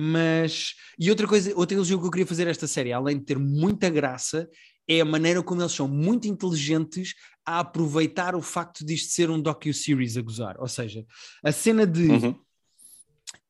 mas, 0.00 0.76
e 0.96 1.10
outra 1.10 1.26
coisa, 1.26 1.52
outra 1.56 1.76
elogio 1.76 1.98
que 1.98 2.06
eu 2.06 2.10
queria 2.12 2.26
fazer 2.26 2.46
esta 2.46 2.68
série, 2.68 2.92
além 2.92 3.18
de 3.18 3.24
ter 3.24 3.36
muita 3.36 3.90
graça, 3.90 4.48
é 4.86 5.00
a 5.00 5.04
maneira 5.04 5.42
como 5.42 5.60
eles 5.60 5.72
são 5.72 5.88
muito 5.88 6.28
inteligentes 6.28 7.14
a 7.44 7.58
aproveitar 7.58 8.36
o 8.36 8.40
facto 8.40 8.86
disto 8.86 9.12
ser 9.12 9.28
um 9.28 9.42
docu-series 9.42 10.16
a 10.16 10.22
gozar. 10.22 10.54
Ou 10.60 10.68
seja, 10.68 11.04
a 11.42 11.50
cena 11.50 11.84
de 11.84 12.06
uhum. 12.06 12.40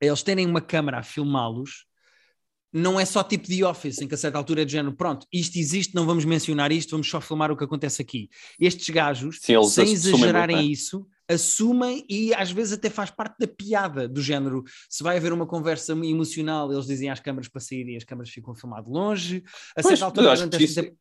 eles 0.00 0.22
terem 0.22 0.46
uma 0.46 0.62
câmera 0.62 1.00
a 1.00 1.02
filmá-los 1.02 1.84
não 2.72 2.98
é 2.98 3.04
só 3.04 3.22
tipo 3.22 3.46
de 3.46 3.62
Office, 3.62 4.00
em 4.00 4.08
que 4.08 4.14
a 4.14 4.18
certa 4.18 4.38
altura 4.38 4.62
é 4.62 4.64
de 4.64 4.72
género, 4.72 4.96
pronto, 4.96 5.26
isto 5.30 5.58
existe, 5.58 5.94
não 5.94 6.06
vamos 6.06 6.24
mencionar 6.24 6.72
isto, 6.72 6.92
vamos 6.92 7.10
só 7.10 7.20
filmar 7.20 7.52
o 7.52 7.56
que 7.58 7.64
acontece 7.64 8.00
aqui. 8.00 8.30
Estes 8.58 8.88
gajos, 8.88 9.38
Sim, 9.42 9.62
sem 9.64 9.92
exagerarem 9.92 10.56
é? 10.56 10.62
isso, 10.62 11.06
assumem 11.28 12.04
e 12.08 12.32
às 12.34 12.50
vezes 12.50 12.72
até 12.72 12.88
faz 12.88 13.10
parte 13.10 13.36
da 13.38 13.46
piada 13.46 14.08
do 14.08 14.22
género. 14.22 14.64
Se 14.88 15.02
vai 15.02 15.16
haver 15.16 15.32
uma 15.32 15.46
conversa 15.46 15.92
emocional, 15.92 16.72
eles 16.72 16.86
dizem 16.86 17.10
às 17.10 17.20
câmaras 17.20 17.48
para 17.48 17.60
sair 17.60 17.86
e 17.88 17.96
as 17.96 18.04
câmaras 18.04 18.30
ficam 18.30 18.52
a 18.52 18.56
filmar 18.56 18.82
de 18.82 18.90
longe. 18.90 19.44
A 19.76 19.82
certa 19.82 20.06
altura, 20.06 20.34
durante 20.34 20.64
esta. 20.64 20.92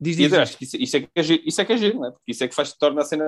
Diz, 0.00 0.16
diz, 0.16 0.30
diz. 0.30 0.38
acho 0.38 0.56
que 0.56 0.64
isso, 0.64 0.76
isso, 0.76 0.96
é 0.96 1.00
que 1.00 1.08
é 1.14 1.22
giro, 1.22 1.42
isso 1.44 1.60
é 1.60 1.64
que 1.64 1.72
é 1.72 1.76
giro, 1.76 1.98
não 1.98 2.06
é? 2.06 2.10
Porque 2.12 2.30
isso 2.30 2.44
é 2.44 2.48
que 2.48 2.54
faz 2.54 2.72
torna 2.74 3.00
a 3.00 3.04
cena 3.04 3.24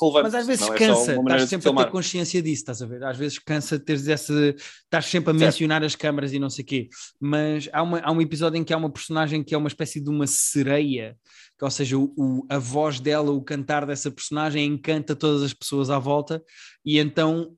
relevante. 0.00 0.22
Mas 0.22 0.34
às 0.34 0.46
vezes 0.46 0.68
cansa, 0.70 1.12
é 1.12 1.20
estás 1.20 1.48
sempre 1.48 1.68
a 1.68 1.74
ter 1.74 1.90
consciência 1.90 2.42
disso, 2.42 2.62
estás 2.62 2.80
a 2.80 2.86
ver? 2.86 3.04
Às 3.04 3.16
vezes 3.16 3.38
cansa 3.38 3.78
de 3.78 3.84
teres 3.84 4.08
essa. 4.08 4.32
estás 4.32 5.04
sempre 5.06 5.30
a 5.30 5.34
certo. 5.34 5.44
mencionar 5.44 5.84
as 5.84 5.94
câmaras 5.94 6.32
e 6.32 6.38
não 6.38 6.48
sei 6.48 6.62
o 6.62 6.66
quê. 6.66 6.88
Mas 7.20 7.68
há, 7.72 7.82
uma, 7.82 8.00
há 8.00 8.10
um 8.10 8.20
episódio 8.20 8.58
em 8.58 8.64
que 8.64 8.72
há 8.72 8.76
uma 8.76 8.90
personagem 8.90 9.44
que 9.44 9.54
é 9.54 9.58
uma 9.58 9.68
espécie 9.68 10.00
de 10.00 10.08
uma 10.08 10.26
sereia 10.26 11.16
ou 11.62 11.70
seja, 11.70 11.96
o, 11.96 12.12
o, 12.16 12.46
a 12.48 12.58
voz 12.58 13.00
dela, 13.00 13.30
o 13.30 13.40
cantar 13.40 13.86
dessa 13.86 14.10
personagem 14.10 14.66
encanta 14.66 15.14
todas 15.14 15.42
as 15.42 15.54
pessoas 15.54 15.88
à 15.88 15.98
volta, 15.98 16.42
e 16.84 16.98
então 16.98 17.56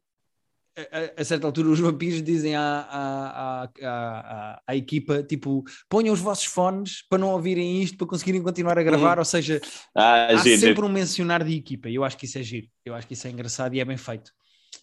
a, 0.77 1.21
a, 1.21 1.25
certa 1.25 1.47
altura 1.47 1.69
os 1.69 1.81
vampiros 1.81 2.23
dizem 2.23 2.55
à, 2.55 2.63
à, 2.63 3.71
à, 3.83 4.63
à, 4.67 4.77
equipa 4.77 5.23
tipo 5.23 5.65
ponham 5.89 6.13
os 6.13 6.21
vossos 6.21 6.45
fones 6.45 7.03
para 7.09 7.19
não 7.19 7.31
ouvirem 7.31 7.83
isto 7.83 7.97
para 7.97 8.07
conseguirem 8.07 8.43
continuar 8.43 8.79
a 8.79 8.83
gravar, 8.83 9.15
uhum. 9.15 9.21
ou 9.21 9.25
seja 9.25 9.61
ah, 9.95 10.27
há 10.27 10.37
giro, 10.37 10.61
sempre 10.61 10.85
um 10.85 10.89
mencionar 10.89 11.43
de 11.43 11.55
equipa, 11.55 11.89
eu 11.89 12.05
acho 12.05 12.17
que 12.17 12.27
isso 12.27 12.39
é 12.39 12.43
giro, 12.43 12.69
eu 12.85 12.95
acho 12.95 13.07
que 13.07 13.15
isso 13.15 13.27
é 13.27 13.31
engraçado 13.31 13.75
e 13.75 13.81
é 13.81 13.85
bem 13.85 13.97
feito 13.97 14.29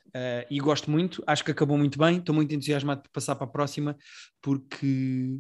uh, 0.08 0.46
e 0.50 0.60
gosto 0.60 0.90
muito, 0.90 1.24
acho 1.28 1.44
que 1.44 1.52
acabou 1.52 1.78
muito 1.78 2.00
bem, 2.00 2.18
estou 2.18 2.34
muito 2.34 2.54
entusiasmado 2.54 3.04
por 3.04 3.12
passar 3.12 3.36
para 3.36 3.46
a 3.46 3.50
próxima 3.50 3.96
porque 4.42 5.38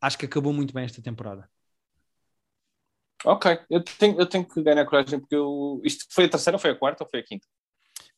acho 0.00 0.16
que 0.16 0.24
acabou 0.24 0.52
muito 0.52 0.72
bem 0.72 0.84
esta 0.84 1.02
temporada 1.02 1.48
Ok, 3.26 3.58
eu 3.70 3.82
tenho, 3.82 4.20
eu 4.20 4.26
tenho 4.26 4.44
que 4.44 4.62
ganhar 4.62 4.84
coragem 4.84 5.18
porque 5.18 5.34
eu. 5.34 5.80
Isto 5.82 6.04
foi 6.10 6.26
a 6.26 6.28
terceira, 6.28 6.56
ou 6.56 6.60
foi 6.60 6.72
a 6.72 6.74
quarta 6.76 7.04
ou 7.04 7.08
foi 7.08 7.20
a 7.20 7.22
quinta? 7.22 7.46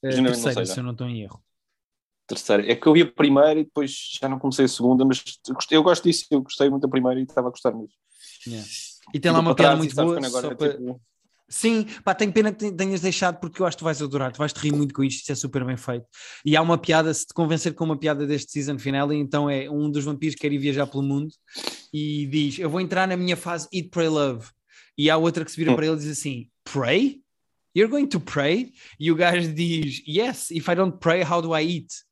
A 0.04 0.08
terceira, 0.10 0.66
se 0.66 0.80
eu 0.80 0.82
não 0.82 0.90
estou 0.90 1.06
em 1.06 1.22
erro. 1.22 1.40
Terceira. 2.26 2.70
É 2.70 2.74
que 2.74 2.86
eu 2.86 2.92
vi 2.92 3.02
a 3.02 3.06
primeira 3.06 3.60
e 3.60 3.64
depois 3.64 4.18
já 4.20 4.28
não 4.28 4.38
comecei 4.38 4.64
a 4.64 4.68
segunda, 4.68 5.04
mas 5.04 5.22
eu 5.70 5.82
gosto 5.82 6.04
disso, 6.04 6.26
eu 6.30 6.42
gostei 6.42 6.68
muito 6.68 6.82
da 6.82 6.88
primeira 6.88 7.20
e 7.20 7.22
estava 7.22 7.48
a 7.48 7.50
gostar 7.50 7.72
muito. 7.72 7.94
Yeah. 8.46 8.66
E 9.14 9.20
tem 9.20 9.30
lá 9.30 9.38
uma 9.38 9.54
piada 9.54 9.76
muito 9.76 9.94
boa. 9.94 10.18
Agora, 10.24 10.56
para... 10.56 10.74
tipo... 10.74 11.00
Sim, 11.48 11.86
pá, 12.04 12.12
tenho 12.12 12.32
pena 12.32 12.52
que 12.52 12.72
tenhas 12.72 13.00
deixado 13.00 13.38
porque 13.38 13.62
eu 13.62 13.66
acho 13.66 13.76
que 13.76 13.82
tu 13.82 13.84
vais 13.84 14.02
adorar, 14.02 14.32
tu 14.32 14.38
vais 14.38 14.52
te 14.52 14.58
rir 14.58 14.72
muito 14.72 14.92
com 14.92 15.04
isto, 15.04 15.20
isto 15.20 15.30
é 15.30 15.34
super 15.36 15.64
bem 15.64 15.76
feito. 15.76 16.04
E 16.44 16.56
há 16.56 16.62
uma 16.62 16.76
piada, 16.76 17.14
se 17.14 17.24
te 17.24 17.32
convencer 17.32 17.72
com 17.74 17.84
uma 17.84 17.96
piada 17.96 18.26
deste 18.26 18.50
season 18.50 18.78
final, 18.78 19.12
então 19.12 19.48
é 19.48 19.70
um 19.70 19.88
dos 19.88 20.04
vampiros 20.04 20.34
que 20.34 20.40
quer 20.40 20.52
ir 20.52 20.58
viajar 20.58 20.88
pelo 20.88 21.04
mundo 21.04 21.32
e 21.92 22.26
diz: 22.26 22.58
Eu 22.58 22.68
vou 22.68 22.80
entrar 22.80 23.06
na 23.06 23.16
minha 23.16 23.36
fase 23.36 23.68
Eat, 23.72 23.90
Pray, 23.90 24.08
Love. 24.08 24.48
E 24.98 25.08
há 25.08 25.16
outra 25.16 25.44
que 25.44 25.50
se 25.50 25.56
vira 25.56 25.70
hum. 25.70 25.76
para 25.76 25.86
ele 25.86 25.94
e 25.94 25.98
diz 25.98 26.08
assim: 26.08 26.50
Pray? 26.64 27.20
You're 27.76 27.90
going 27.90 28.08
to 28.08 28.18
pray? 28.18 28.72
E 28.98 29.12
o 29.12 29.14
gajo 29.14 29.52
diz: 29.52 30.02
Yes, 30.08 30.50
if 30.50 30.66
I 30.66 30.74
don't 30.74 30.98
pray, 30.98 31.22
how 31.22 31.40
do 31.40 31.56
I 31.56 31.62
eat? 31.62 32.05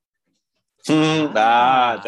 Hum, 0.89 1.33
ah, 1.35 1.99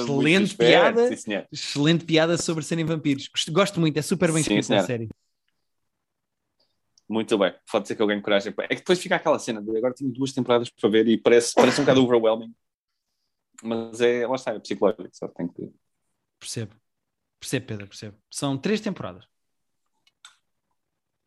excelente 0.00 0.56
piada, 0.56 1.16
sim, 1.16 1.32
excelente 1.50 2.04
piada 2.04 2.38
sobre 2.38 2.62
serem 2.62 2.84
vampiros. 2.84 3.28
Gosto 3.50 3.80
muito, 3.80 3.96
é 3.96 4.02
super 4.02 4.30
bem 4.30 4.42
escrito 4.42 4.72
a 4.72 4.82
série. 4.82 5.08
Muito 7.08 7.36
bem, 7.36 7.52
pode 7.72 7.88
ser 7.88 7.96
que 7.96 8.02
eu 8.02 8.06
ganhe 8.06 8.20
coragem. 8.20 8.54
É 8.58 8.68
que 8.68 8.76
depois 8.76 9.00
fica 9.00 9.16
aquela 9.16 9.38
cena 9.38 9.60
de 9.60 9.76
agora 9.76 9.94
tenho 9.94 10.12
duas 10.12 10.32
temporadas 10.32 10.70
para 10.70 10.88
ver 10.88 11.08
e 11.08 11.16
parece, 11.16 11.54
parece 11.54 11.80
um 11.80 11.84
bocado 11.84 12.04
overwhelming. 12.04 12.54
Mas 13.62 14.00
é, 14.00 14.26
lá 14.26 14.36
está, 14.36 14.52
é 14.52 14.58
psicológico, 14.60 15.08
só 15.12 15.26
tem 15.26 15.48
que. 15.48 15.72
Percebo, 16.38 16.76
percebo, 17.40 17.66
Pedro, 17.66 17.88
percebo. 17.88 18.16
São 18.30 18.56
três 18.56 18.80
temporadas. 18.80 19.24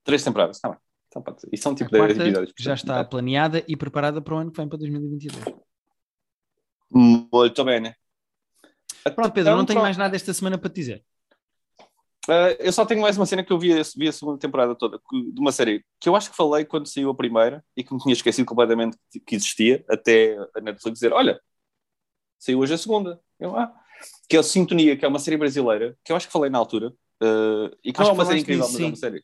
Três 0.04 0.24
temporadas, 0.24 0.56
está 0.56 0.70
bem. 0.70 0.78
Então, 1.08 1.24
e 1.52 1.58
são 1.58 1.76
tipo 1.76 1.92
10 1.92 2.18
episódios. 2.18 2.54
Já 2.58 2.74
está 2.74 3.04
planeada 3.04 3.64
e 3.68 3.76
preparada 3.76 4.22
para 4.22 4.34
o 4.34 4.38
ano 4.38 4.52
que 4.52 4.58
vem, 4.58 4.70
para 4.70 4.78
2022. 4.78 5.44
Muito 6.92 7.64
bem, 7.64 7.80
né? 7.80 7.96
Pronto, 9.16 9.32
Pedro, 9.32 9.50
então, 9.50 9.58
não 9.58 9.66
tenho 9.66 9.78
pronto. 9.78 9.84
mais 9.84 9.98
nada 9.98 10.16
esta 10.16 10.34
semana 10.34 10.58
para 10.58 10.70
te 10.70 10.76
dizer. 10.76 11.04
Uh, 12.28 12.54
eu 12.60 12.72
só 12.72 12.86
tenho 12.86 13.02
mais 13.02 13.18
uma 13.18 13.26
cena 13.26 13.44
que 13.44 13.52
eu 13.52 13.58
vi, 13.58 13.74
vi 13.98 14.08
a 14.08 14.12
segunda 14.12 14.38
temporada 14.38 14.76
toda, 14.76 15.00
de 15.12 15.40
uma 15.40 15.52
série 15.52 15.84
que 16.00 16.08
eu 16.08 16.16
acho 16.16 16.30
que 16.30 16.36
falei 16.36 16.64
quando 16.64 16.86
saiu 16.86 17.10
a 17.10 17.16
primeira 17.16 17.66
e 17.76 17.84
que 17.84 17.92
me 17.92 18.00
tinha 18.00 18.14
esquecido 18.14 18.46
completamente 18.46 18.96
que 19.26 19.36
existia, 19.36 19.84
até 19.90 20.38
a 20.56 20.62
Netflix 20.62 21.00
dizer: 21.00 21.14
Olha, 21.14 21.42
saiu 22.38 22.60
hoje 22.60 22.76
a 22.76 22.78
segunda. 22.78 23.20
Eu, 23.40 23.58
ah. 23.58 23.74
Que 24.30 24.38
é 24.38 24.40
a 24.40 24.44
Sintonia, 24.44 24.96
que 24.96 25.04
é 25.04 25.08
uma 25.08 25.20
série 25.20 25.38
brasileira, 25.38 25.98
que 26.04 26.12
eu 26.12 26.16
acho 26.16 26.28
que 26.28 26.34
falei 26.34 26.50
na 26.50 26.60
altura, 26.60 26.90
uh, 26.90 27.76
e 27.84 27.92
que 27.92 28.00
não 28.00 28.10
é 28.10 28.12
uma 28.12 28.26
série 28.26 28.40
incrível, 28.42 28.68
mas 28.70 28.80
é 28.80 28.86
uma 28.86 28.96
série. 28.96 29.24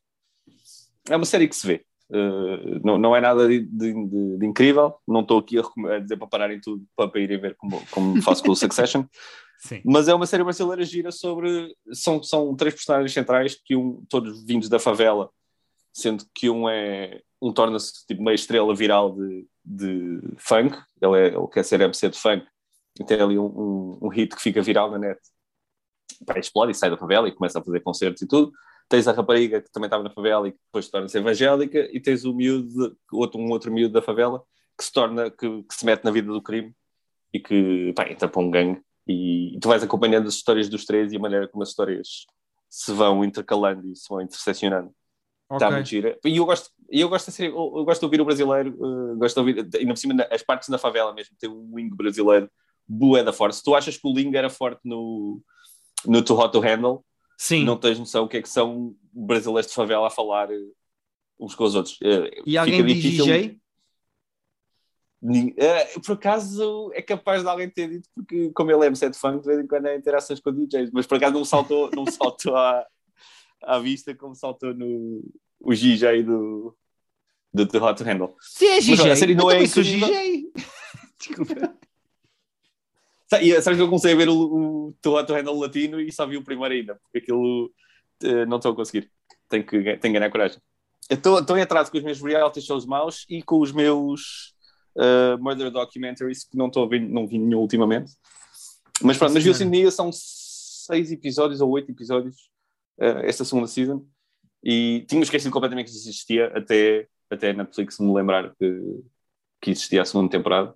É 1.10 1.16
uma 1.16 1.26
série 1.26 1.48
que 1.48 1.56
se 1.56 1.68
vê. 1.68 1.86
Uh, 2.10 2.80
não, 2.86 2.98
não 2.98 3.16
é 3.16 3.20
nada 3.20 3.48
de, 3.50 3.60
de, 3.60 3.94
de, 3.94 4.38
de 4.38 4.46
incrível, 4.46 4.96
não 5.06 5.22
estou 5.22 5.40
aqui 5.40 5.58
a, 5.60 5.64
a, 5.94 6.00
dizer 6.00 6.16
para 6.16 6.28
pararem 6.28 6.62
tudo 6.62 6.86
para, 6.96 7.20
irem 7.20 7.38
ver 7.38 7.56
como, 7.58 7.86
como 7.92 8.22
faço 8.22 8.42
com 8.42 8.52
o 8.52 8.56
Succession, 8.56 9.04
Sim. 9.60 9.82
mas 9.84 10.08
é 10.08 10.14
uma 10.14 10.26
série 10.26 10.44
brasileira 10.44 10.84
gira 10.86 11.12
sobre. 11.12 11.76
São, 11.92 12.24
são 12.24 12.56
três 12.56 12.74
personagens 12.74 13.12
centrais, 13.12 13.56
que 13.56 13.76
um, 13.76 14.06
todos 14.08 14.42
vindos 14.46 14.70
da 14.70 14.80
favela, 14.80 15.30
sendo 15.94 16.26
que 16.34 16.50
um 16.50 16.70
é. 16.70 17.22
Um 17.40 17.54
torna-se 17.54 18.06
tipo 18.08 18.24
meio 18.24 18.34
estrela 18.34 18.74
viral 18.74 19.16
de, 19.16 19.46
de 19.64 20.20
funk, 20.40 20.76
ele, 21.00 21.20
é, 21.20 21.28
ele 21.28 21.48
quer 21.54 21.64
ser 21.64 21.80
MC 21.82 22.10
de 22.10 22.18
funk, 22.18 22.44
e 23.00 23.04
tem 23.04 23.22
ali 23.22 23.38
um, 23.38 23.46
um, 23.46 24.00
um 24.04 24.08
hit 24.08 24.36
que 24.36 24.42
fica 24.42 24.60
viral 24.62 24.90
na 24.90 24.98
net. 24.98 25.20
Pá, 26.26 26.40
explode 26.40 26.72
e 26.72 26.76
sai 26.76 26.90
da 26.90 26.98
favela 26.98 27.28
e 27.28 27.32
começa 27.32 27.60
a 27.60 27.64
fazer 27.64 27.82
concertos 27.82 28.24
e 28.24 28.28
tudo 28.28 28.52
tens 28.90 29.08
a 29.08 29.12
rapariga 29.12 29.62
que 29.62 29.72
também 29.72 29.88
estava 29.88 30.04
na 30.04 30.10
favela 30.10 30.48
e 30.48 30.52
que 30.52 30.60
depois 30.66 30.90
torna-se 30.90 31.18
evangélica, 31.18 31.90
e 31.92 32.00
tens 32.00 32.26
o 32.26 32.34
miúdo, 32.34 32.98
outro, 33.12 33.40
um 33.40 33.50
outro 33.50 33.72
miúdo 33.72 33.94
da 33.94 34.02
favela 34.02 34.42
que 34.78 34.84
se 34.84 34.92
torna, 34.92 35.30
que, 35.30 35.64
que 35.64 35.76
se 35.76 35.86
mete 35.86 36.04
na 36.04 36.12
vida 36.12 36.32
do 36.32 36.42
crime 36.42 36.74
e 37.34 37.40
que 37.40 37.94
pá, 37.94 38.10
entra 38.10 38.28
para 38.28 38.42
um 38.42 38.50
gangue. 38.50 38.82
E, 39.08 39.56
e, 39.56 39.60
tu 39.60 39.68
vais 39.68 39.84
acompanhando 39.84 40.28
as 40.28 40.36
histórias 40.36 40.70
dos 40.70 40.86
três 40.86 41.12
e 41.12 41.18
a 41.18 41.20
maneira 41.20 41.48
como 41.48 41.64
as 41.64 41.70
histórias 41.70 42.26
se 42.70 42.92
vão 42.92 43.24
intercalando 43.24 43.88
e 43.88 43.96
se 43.96 44.08
vão 44.10 44.22
interseccionando. 44.22 44.92
Okay. 45.50 45.56
Está 45.56 45.72
muito 45.72 45.88
gira. 45.88 46.20
E 46.26 46.38
eu 46.38 46.46
gosto, 46.46 46.70
eu 46.90 47.08
gosto, 47.08 47.32
de, 47.32 47.46
eu, 47.46 47.74
eu 47.78 47.86
gosto 47.86 48.02
de 48.02 48.06
ouvir 48.06 48.22
o 48.22 48.26
brasileiro, 48.26 48.76
uh, 48.78 49.16
gosto 49.18 49.36
de 49.36 49.40
ouvir, 49.40 49.70
ainda 49.80 49.94
por 49.94 49.98
cima, 49.98 50.28
as 50.30 50.44
partes 50.44 50.68
na 50.70 50.78
favela 50.78 51.14
mesmo, 51.14 51.36
tem 51.40 51.50
um 51.50 51.76
wing 51.76 51.90
brasileiro 51.90 52.50
bué 52.88 53.24
da 53.24 53.34
forte. 53.34 53.58
Se 53.58 53.64
tu 53.64 53.76
achas 53.76 53.98
que 53.98 54.08
o 54.08 54.14
Ling 54.14 54.36
era 54.36 54.50
forte 54.50 54.82
no, 54.84 55.42
no 56.06 56.24
Too 56.24 56.38
Hot 56.38 56.52
to 56.52 56.60
Handle, 56.60 57.04
Sim. 57.38 57.64
não 57.64 57.78
tens 57.78 58.00
noção 58.00 58.26
o 58.26 58.28
que 58.28 58.38
é 58.38 58.42
que 58.42 58.50
são 58.50 58.96
brasileiros 59.14 59.70
de 59.70 59.76
favela 59.76 60.08
a 60.08 60.10
falar 60.10 60.52
eh, 60.52 60.58
uns 61.40 61.54
com 61.54 61.64
os 61.64 61.76
outros. 61.76 62.00
Eh, 62.04 62.42
e 62.46 62.58
alguém 62.58 62.84
diz 62.84 63.02
DJ? 63.02 63.62
Uh, 65.22 66.00
por 66.06 66.14
acaso 66.14 66.92
é 66.94 67.02
capaz 67.02 67.42
de 67.42 67.50
alguém 67.50 67.70
ter 67.70 67.90
dito, 67.90 68.08
porque 68.14 68.52
como 68.52 68.72
ele 68.72 68.84
é 68.84 68.88
MC 68.88 69.10
de 69.10 69.18
funk, 69.18 69.42
de 69.42 69.48
vez 69.48 69.60
em 69.60 69.68
quando 69.68 69.88
é 69.88 69.96
interações 69.96 70.40
com 70.40 70.52
DJs, 70.52 70.92
mas 70.92 71.08
por 71.08 71.18
acaso 71.18 71.34
não 71.34 71.44
saltou, 71.44 71.90
não 71.94 72.06
saltou 72.06 72.56
à, 72.56 72.86
à 73.64 73.80
vista 73.80 74.14
como 74.16 74.36
saltou 74.36 74.74
no 74.74 75.24
o 75.60 75.74
DJ 75.74 76.24
do, 76.24 76.76
do 77.52 77.68
The 77.68 77.80
Hot 77.80 78.04
Handle. 78.04 78.36
Se 78.40 78.68
é 78.68 78.80
DJ, 78.80 78.96
mas, 78.96 79.06
a 79.06 79.16
série 79.16 79.36
não 79.36 79.50
é 79.50 79.66
sou 79.66 79.82
DJ. 79.84 80.52
Desculpa. 81.20 81.78
E 83.42 83.62
sabes 83.62 83.78
que 83.78 83.84
eu 83.84 83.88
comecei 83.88 84.14
a 84.14 84.16
ver 84.16 84.30
o, 84.30 84.36
o 84.36 84.94
Toronto 85.02 85.34
Handle 85.34 85.60
latino 85.60 86.00
e 86.00 86.12
só 86.12 86.26
vi 86.26 86.38
o 86.38 86.44
primeiro 86.44 86.74
ainda, 86.74 86.96
porque 86.96 87.18
aquilo 87.18 87.66
uh, 88.24 88.46
não 88.48 88.58
estou 88.58 88.72
a 88.72 88.76
conseguir. 88.76 89.12
Tenho 89.50 89.66
que, 89.66 89.78
tenho 89.82 90.00
que 90.00 90.10
ganhar 90.10 90.32
coragem. 90.32 90.60
Estou 91.10 91.58
em 91.58 91.62
atraso 91.62 91.92
com 91.92 91.98
os 91.98 92.04
meus 92.04 92.22
reality 92.22 92.62
shows 92.62 92.86
maus 92.86 93.26
e 93.30 93.42
com 93.42 93.60
os 93.60 93.72
meus 93.72 94.54
uh, 94.96 95.42
murder 95.42 95.72
documentaries 95.72 96.44
que 96.44 96.58
não 96.58 96.68
estou 96.68 96.84
a 96.84 96.88
ver, 96.88 97.02
não 97.02 97.28
vi 97.28 97.38
nenhum 97.38 97.60
ultimamente. 97.60 98.12
Mas 99.02 99.18
pronto, 99.18 99.34
mas 99.34 99.44
vi 99.44 99.50
o 99.50 99.72
dia 99.72 99.92
são 99.92 100.10
seis 100.12 101.12
episódios 101.12 101.62
ou 101.62 101.70
oito 101.72 101.92
episódios 101.92 102.36
uh, 103.00 103.24
esta 103.24 103.46
segunda 103.46 103.68
season 103.68 104.06
e 104.64 105.06
tinha 105.08 105.22
esquecido 105.22 105.52
completamente 105.52 105.92
que 105.92 105.98
existia 105.98 106.48
até, 106.48 107.08
até 107.30 107.54
Netflix 107.54 108.00
me 108.00 108.14
lembrar 108.14 108.54
que, 108.56 109.04
que 109.62 109.72
existia 109.72 110.02
a 110.02 110.06
segunda 110.06 110.32
temporada 110.32 110.74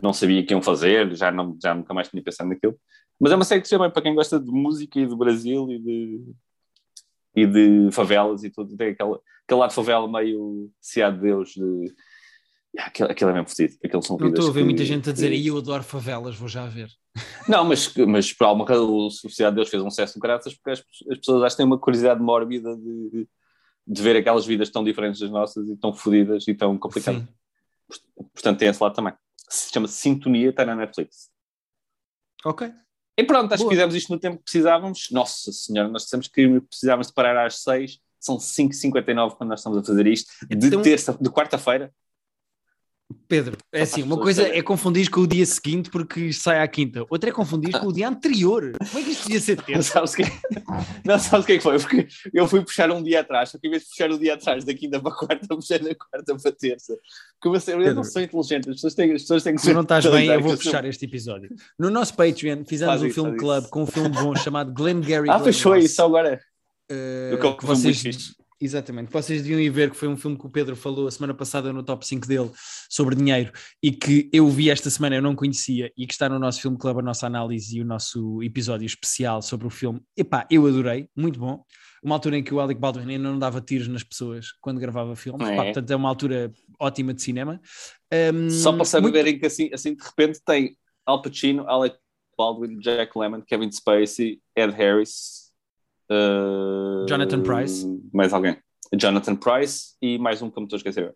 não 0.00 0.12
sabia 0.12 0.40
o 0.40 0.46
que 0.46 0.54
iam 0.54 0.62
fazer, 0.62 1.14
já, 1.14 1.30
não, 1.30 1.56
já 1.60 1.74
nunca 1.74 1.92
mais 1.92 2.08
tinha 2.08 2.22
pensado 2.22 2.48
naquilo. 2.48 2.78
Mas 3.20 3.32
é 3.32 3.36
uma 3.36 3.44
série 3.44 3.60
que 3.60 3.68
se 3.68 3.74
chama 3.74 3.90
para 3.90 4.02
quem 4.02 4.14
gosta 4.14 4.38
de 4.40 4.50
música 4.50 4.98
e 4.98 5.06
do 5.06 5.16
Brasil 5.16 5.70
e 5.70 5.78
de, 5.78 6.34
e 7.36 7.46
de 7.46 7.92
favelas 7.92 8.42
e 8.42 8.50
tudo. 8.50 8.76
Tem 8.76 8.90
aquele, 8.90 9.16
aquele 9.44 9.60
lado 9.60 9.70
de 9.70 9.76
favela 9.76 10.10
meio 10.10 10.70
Cidade 10.80 11.16
de 11.16 11.22
Deus, 11.22 11.50
de. 11.50 11.94
Aquilo, 12.78 13.10
aquilo 13.10 13.30
é 13.30 13.32
mesmo 13.34 13.48
fodido. 13.48 14.02
São 14.02 14.16
não 14.18 14.28
estou 14.28 14.48
a 14.48 14.52
ver 14.52 14.60
que, 14.60 14.64
muita 14.64 14.84
gente 14.84 15.10
a 15.10 15.12
dizer 15.12 15.30
aí 15.30 15.46
eu 15.46 15.58
adoro 15.58 15.82
favelas, 15.82 16.36
vou 16.36 16.48
já 16.48 16.66
ver. 16.66 16.88
Não, 17.46 17.66
mas, 17.66 17.94
mas 18.08 18.32
por 18.32 18.46
alguma 18.46 18.66
razão 18.66 18.90
o 18.90 19.10
Sociedade 19.10 19.54
de 19.54 19.56
Deus 19.56 19.68
fez 19.68 19.82
um 19.82 19.90
sucesso 19.90 20.18
graças 20.18 20.54
porque 20.54 20.70
as, 20.70 20.82
as 21.10 21.18
pessoas 21.18 21.42
acho 21.42 21.54
que 21.54 21.58
têm 21.58 21.66
uma 21.66 21.78
curiosidade 21.78 22.22
mórbida 22.22 22.74
de, 22.74 23.28
de 23.86 24.02
ver 24.02 24.16
aquelas 24.16 24.46
vidas 24.46 24.70
tão 24.70 24.82
diferentes 24.82 25.20
das 25.20 25.30
nossas 25.30 25.68
e 25.68 25.76
tão 25.76 25.92
fodidas 25.92 26.48
e 26.48 26.54
tão 26.54 26.78
complicadas. 26.78 27.20
Sim. 27.20 27.28
Portanto, 28.32 28.58
tem 28.58 28.68
esse 28.68 28.82
lado 28.82 28.94
também 28.94 29.12
se 29.52 29.72
chama 29.72 29.88
Sintonia, 29.88 30.50
está 30.50 30.64
na 30.64 30.74
Netflix. 30.74 31.30
Ok. 32.44 32.72
E 33.18 33.24
pronto, 33.24 33.52
acho 33.52 33.62
Boa. 33.62 33.70
que 33.70 33.76
fizemos 33.76 33.94
isto 33.94 34.12
no 34.12 34.18
tempo 34.18 34.38
que 34.38 34.44
precisávamos. 34.44 35.10
Nossa 35.10 35.52
Senhora, 35.52 35.88
nós 35.88 36.04
dissemos 36.04 36.28
que 36.28 36.60
precisávamos 36.62 37.08
de 37.08 37.12
parar 37.12 37.46
às 37.46 37.62
6, 37.62 38.00
são 38.18 38.38
5h59 38.38 39.36
quando 39.36 39.50
nós 39.50 39.60
estamos 39.60 39.78
a 39.78 39.84
fazer 39.84 40.06
isto, 40.06 40.32
de 40.48 40.66
então... 40.68 40.82
terça, 40.82 41.16
de 41.20 41.30
quarta-feira. 41.30 41.92
Pedro, 43.28 43.56
é 43.72 43.82
assim, 43.82 44.02
uma 44.02 44.18
coisa 44.18 44.46
é 44.46 44.62
confundir 44.62 45.10
com 45.10 45.20
o 45.20 45.26
dia 45.26 45.44
seguinte 45.46 45.90
porque 45.90 46.32
sai 46.32 46.60
à 46.60 46.68
quinta, 46.68 47.04
outra 47.10 47.30
é 47.30 47.32
confundir 47.32 47.78
com 47.78 47.86
o 47.86 47.92
dia 47.92 48.08
anterior. 48.08 48.72
Como 48.78 48.98
é 48.98 49.02
que 49.02 49.10
isto 49.10 49.22
podia 49.24 49.40
ser 49.40 49.56
terça? 49.62 49.72
Não 50.00 50.06
sabes, 50.06 50.14
que... 50.14 50.22
não 51.04 51.18
sabes 51.18 51.44
o 51.44 51.46
que 51.46 51.52
é 51.52 51.56
que 51.56 51.62
foi? 51.62 51.78
Porque 51.78 52.08
eu 52.32 52.46
fui 52.46 52.62
puxar 52.62 52.90
um 52.90 53.02
dia 53.02 53.20
atrás, 53.20 53.50
só 53.50 53.58
que 53.58 53.66
em 53.66 53.70
vez 53.70 53.82
de 53.82 53.88
puxar 53.90 54.10
o 54.10 54.18
dia 54.18 54.34
atrás 54.34 54.64
da 54.64 54.74
quinta 54.74 55.00
para 55.00 55.12
a 55.12 55.14
quarta, 55.14 55.46
puxei 55.48 55.78
da 55.78 55.94
quarta 55.94 56.36
para 56.36 56.50
a 56.50 56.52
terça. 56.52 56.96
Como 57.40 57.56
eu, 57.56 57.80
eu 57.80 57.94
não 57.94 58.04
sou 58.04 58.22
inteligente, 58.22 58.70
as 58.70 58.76
pessoas 58.76 58.94
têm, 58.94 59.12
as 59.12 59.22
pessoas 59.22 59.42
têm 59.42 59.54
que 59.54 59.60
ser. 59.60 59.68
Se 59.68 59.74
não 59.74 59.82
estás 59.82 60.06
bem, 60.06 60.26
eu 60.28 60.40
vou 60.40 60.56
puxar 60.56 60.84
este 60.84 61.04
episódio. 61.04 61.50
No 61.78 61.90
nosso 61.90 62.14
Patreon 62.14 62.64
fizemos 62.64 62.92
faz 62.92 63.02
um 63.02 63.06
isso, 63.06 63.14
filme 63.14 63.36
club 63.36 63.62
isso. 63.62 63.70
com 63.70 63.82
um 63.82 63.86
filme 63.86 64.10
bom 64.10 64.34
chamado 64.36 64.72
Glenn 64.72 65.00
Gary. 65.00 65.28
Ah, 65.30 65.40
fechou 65.40 65.76
isso 65.76 66.02
agora. 66.02 66.40
Uh, 66.90 67.56
que 67.56 67.64
vocês, 67.64 68.34
Exatamente, 68.64 69.10
vocês 69.10 69.42
deviam 69.42 69.58
ir 69.58 69.70
ver 69.70 69.90
que 69.90 69.96
foi 69.96 70.06
um 70.06 70.16
filme 70.16 70.38
que 70.38 70.46
o 70.46 70.48
Pedro 70.48 70.76
falou 70.76 71.08
a 71.08 71.10
semana 71.10 71.34
passada 71.34 71.72
no 71.72 71.82
top 71.82 72.06
5 72.06 72.28
dele 72.28 72.48
sobre 72.88 73.16
dinheiro 73.16 73.50
e 73.82 73.90
que 73.90 74.30
eu 74.32 74.48
vi 74.48 74.70
esta 74.70 74.88
semana, 74.88 75.16
eu 75.16 75.22
não 75.22 75.34
conhecia 75.34 75.92
e 75.96 76.06
que 76.06 76.12
está 76.12 76.28
no 76.28 76.38
nosso 76.38 76.60
filme 76.60 76.78
club, 76.78 77.00
a 77.00 77.02
nossa 77.02 77.26
análise 77.26 77.76
e 77.76 77.82
o 77.82 77.84
nosso 77.84 78.40
episódio 78.40 78.86
especial 78.86 79.42
sobre 79.42 79.66
o 79.66 79.70
filme. 79.70 80.00
Epá, 80.16 80.46
eu 80.48 80.64
adorei, 80.64 81.08
muito 81.16 81.40
bom. 81.40 81.64
Uma 82.04 82.14
altura 82.14 82.38
em 82.38 82.44
que 82.44 82.54
o 82.54 82.60
Alec 82.60 82.80
Baldwin 82.80 83.10
ainda 83.10 83.28
não 83.28 83.38
dava 83.38 83.60
tiros 83.60 83.88
nas 83.88 84.04
pessoas 84.04 84.52
quando 84.60 84.78
gravava 84.78 85.16
filmes, 85.16 85.48
é. 85.48 85.56
Pá, 85.56 85.64
portanto 85.64 85.90
é 85.90 85.96
uma 85.96 86.08
altura 86.08 86.52
ótima 86.78 87.12
de 87.12 87.20
cinema. 87.20 87.60
Um, 88.32 88.48
Só 88.48 88.72
para 88.72 88.84
saberem 88.84 89.32
muito... 89.32 89.40
que 89.40 89.46
assim, 89.46 89.70
assim 89.74 89.96
de 89.96 90.04
repente 90.04 90.40
tem 90.46 90.76
Al 91.04 91.20
Pacino, 91.20 91.68
Alec 91.68 91.96
Baldwin, 92.38 92.78
Jack 92.78 93.18
Lemmon, 93.18 93.42
Kevin 93.42 93.72
Spacey, 93.72 94.40
Ed 94.56 94.72
Harris, 94.72 95.41
Uh, 96.12 97.06
Jonathan 97.08 97.42
Price. 97.42 97.86
Mais 98.12 98.32
alguém. 98.32 98.56
Jonathan 98.94 99.36
Price 99.36 99.96
e 100.02 100.18
mais 100.18 100.42
um 100.42 100.50
que 100.50 100.58
eu 100.58 100.60
me 100.60 100.66
estou 100.66 100.76
a 100.76 100.78
esquecer. 100.78 101.14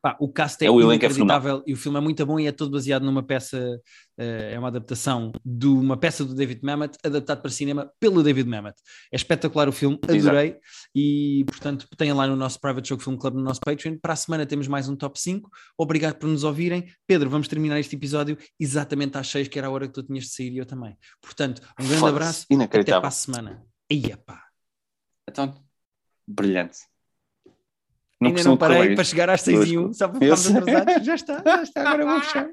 Pá, 0.00 0.16
o 0.20 0.28
cast 0.32 0.62
é, 0.64 0.66
É, 0.66 0.70
o 0.70 0.80
é 0.80 0.84
inacreditável 0.84 1.62
e 1.66 1.72
o 1.72 1.76
filme 1.76 1.98
é 1.98 2.00
muito 2.00 2.24
bom 2.26 2.38
e 2.40 2.46
é 2.46 2.52
todo 2.52 2.70
baseado 2.70 3.04
numa 3.04 3.22
peça, 3.22 3.80
eh, 4.18 4.52
é 4.54 4.58
uma 4.58 4.68
adaptação 4.68 5.32
de 5.44 5.66
uma 5.66 5.96
peça 5.96 6.24
do 6.24 6.34
David 6.34 6.60
Mamet, 6.62 6.96
adaptado 7.04 7.40
para 7.40 7.50
cinema 7.50 7.90
pelo 8.00 8.22
David 8.22 8.48
Mamet. 8.48 8.74
É 9.12 9.16
espetacular 9.16 9.68
o 9.68 9.72
filme, 9.72 9.98
adorei 10.02 10.56
e, 10.94 11.44
portanto, 11.46 11.86
tenham 11.96 12.16
lá 12.16 12.26
no 12.26 12.36
nosso 12.36 12.60
Private 12.60 12.88
Show 12.88 12.98
Film 12.98 13.16
Club, 13.16 13.34
no 13.34 13.42
nosso 13.42 13.60
Patreon. 13.60 13.96
Para 14.00 14.14
a 14.14 14.16
semana 14.16 14.46
temos 14.46 14.66
mais 14.68 14.88
um 14.88 14.96
top 14.96 15.18
5. 15.20 15.48
Obrigado 15.78 16.16
por 16.16 16.28
nos 16.28 16.44
ouvirem. 16.44 16.86
Pedro, 17.06 17.30
vamos 17.30 17.48
terminar 17.48 17.78
este 17.78 17.96
episódio 17.96 18.36
exatamente 18.58 19.16
às 19.18 19.28
6, 19.28 19.48
que 19.48 19.58
era 19.58 19.68
a 19.68 19.70
hora 19.70 19.86
que 19.86 19.92
tu 19.92 20.02
tinhas 20.02 20.24
de 20.24 20.30
sair 20.30 20.52
e 20.52 20.58
eu 20.58 20.66
também. 20.66 20.96
Portanto, 21.20 21.62
um 21.80 21.86
grande 21.86 22.06
abraço, 22.06 22.44
até 22.44 22.54
Inacreditável. 22.54 23.00
para 23.00 23.08
a 23.08 23.12
semana. 23.12 23.66
Ia 23.90 24.16
pá. 24.16 24.44
Então, 25.28 25.54
brilhante. 26.26 26.78
Não 28.20 28.30
Ainda 28.30 28.44
não 28.44 28.56
parei 28.56 28.94
para 28.94 29.04
chegar 29.04 29.28
às 29.28 29.42
6 29.42 29.68
e 29.68 29.78
1, 29.78 29.92
só 29.92 30.08
para 30.08 30.18
ficarmos 30.18 30.56
atrasados. 30.56 31.04
Já 31.06 31.14
está, 31.14 31.42
já 31.44 31.62
está, 31.62 31.80
agora 31.82 32.06
vou 32.06 32.20
fechar. 32.22 32.48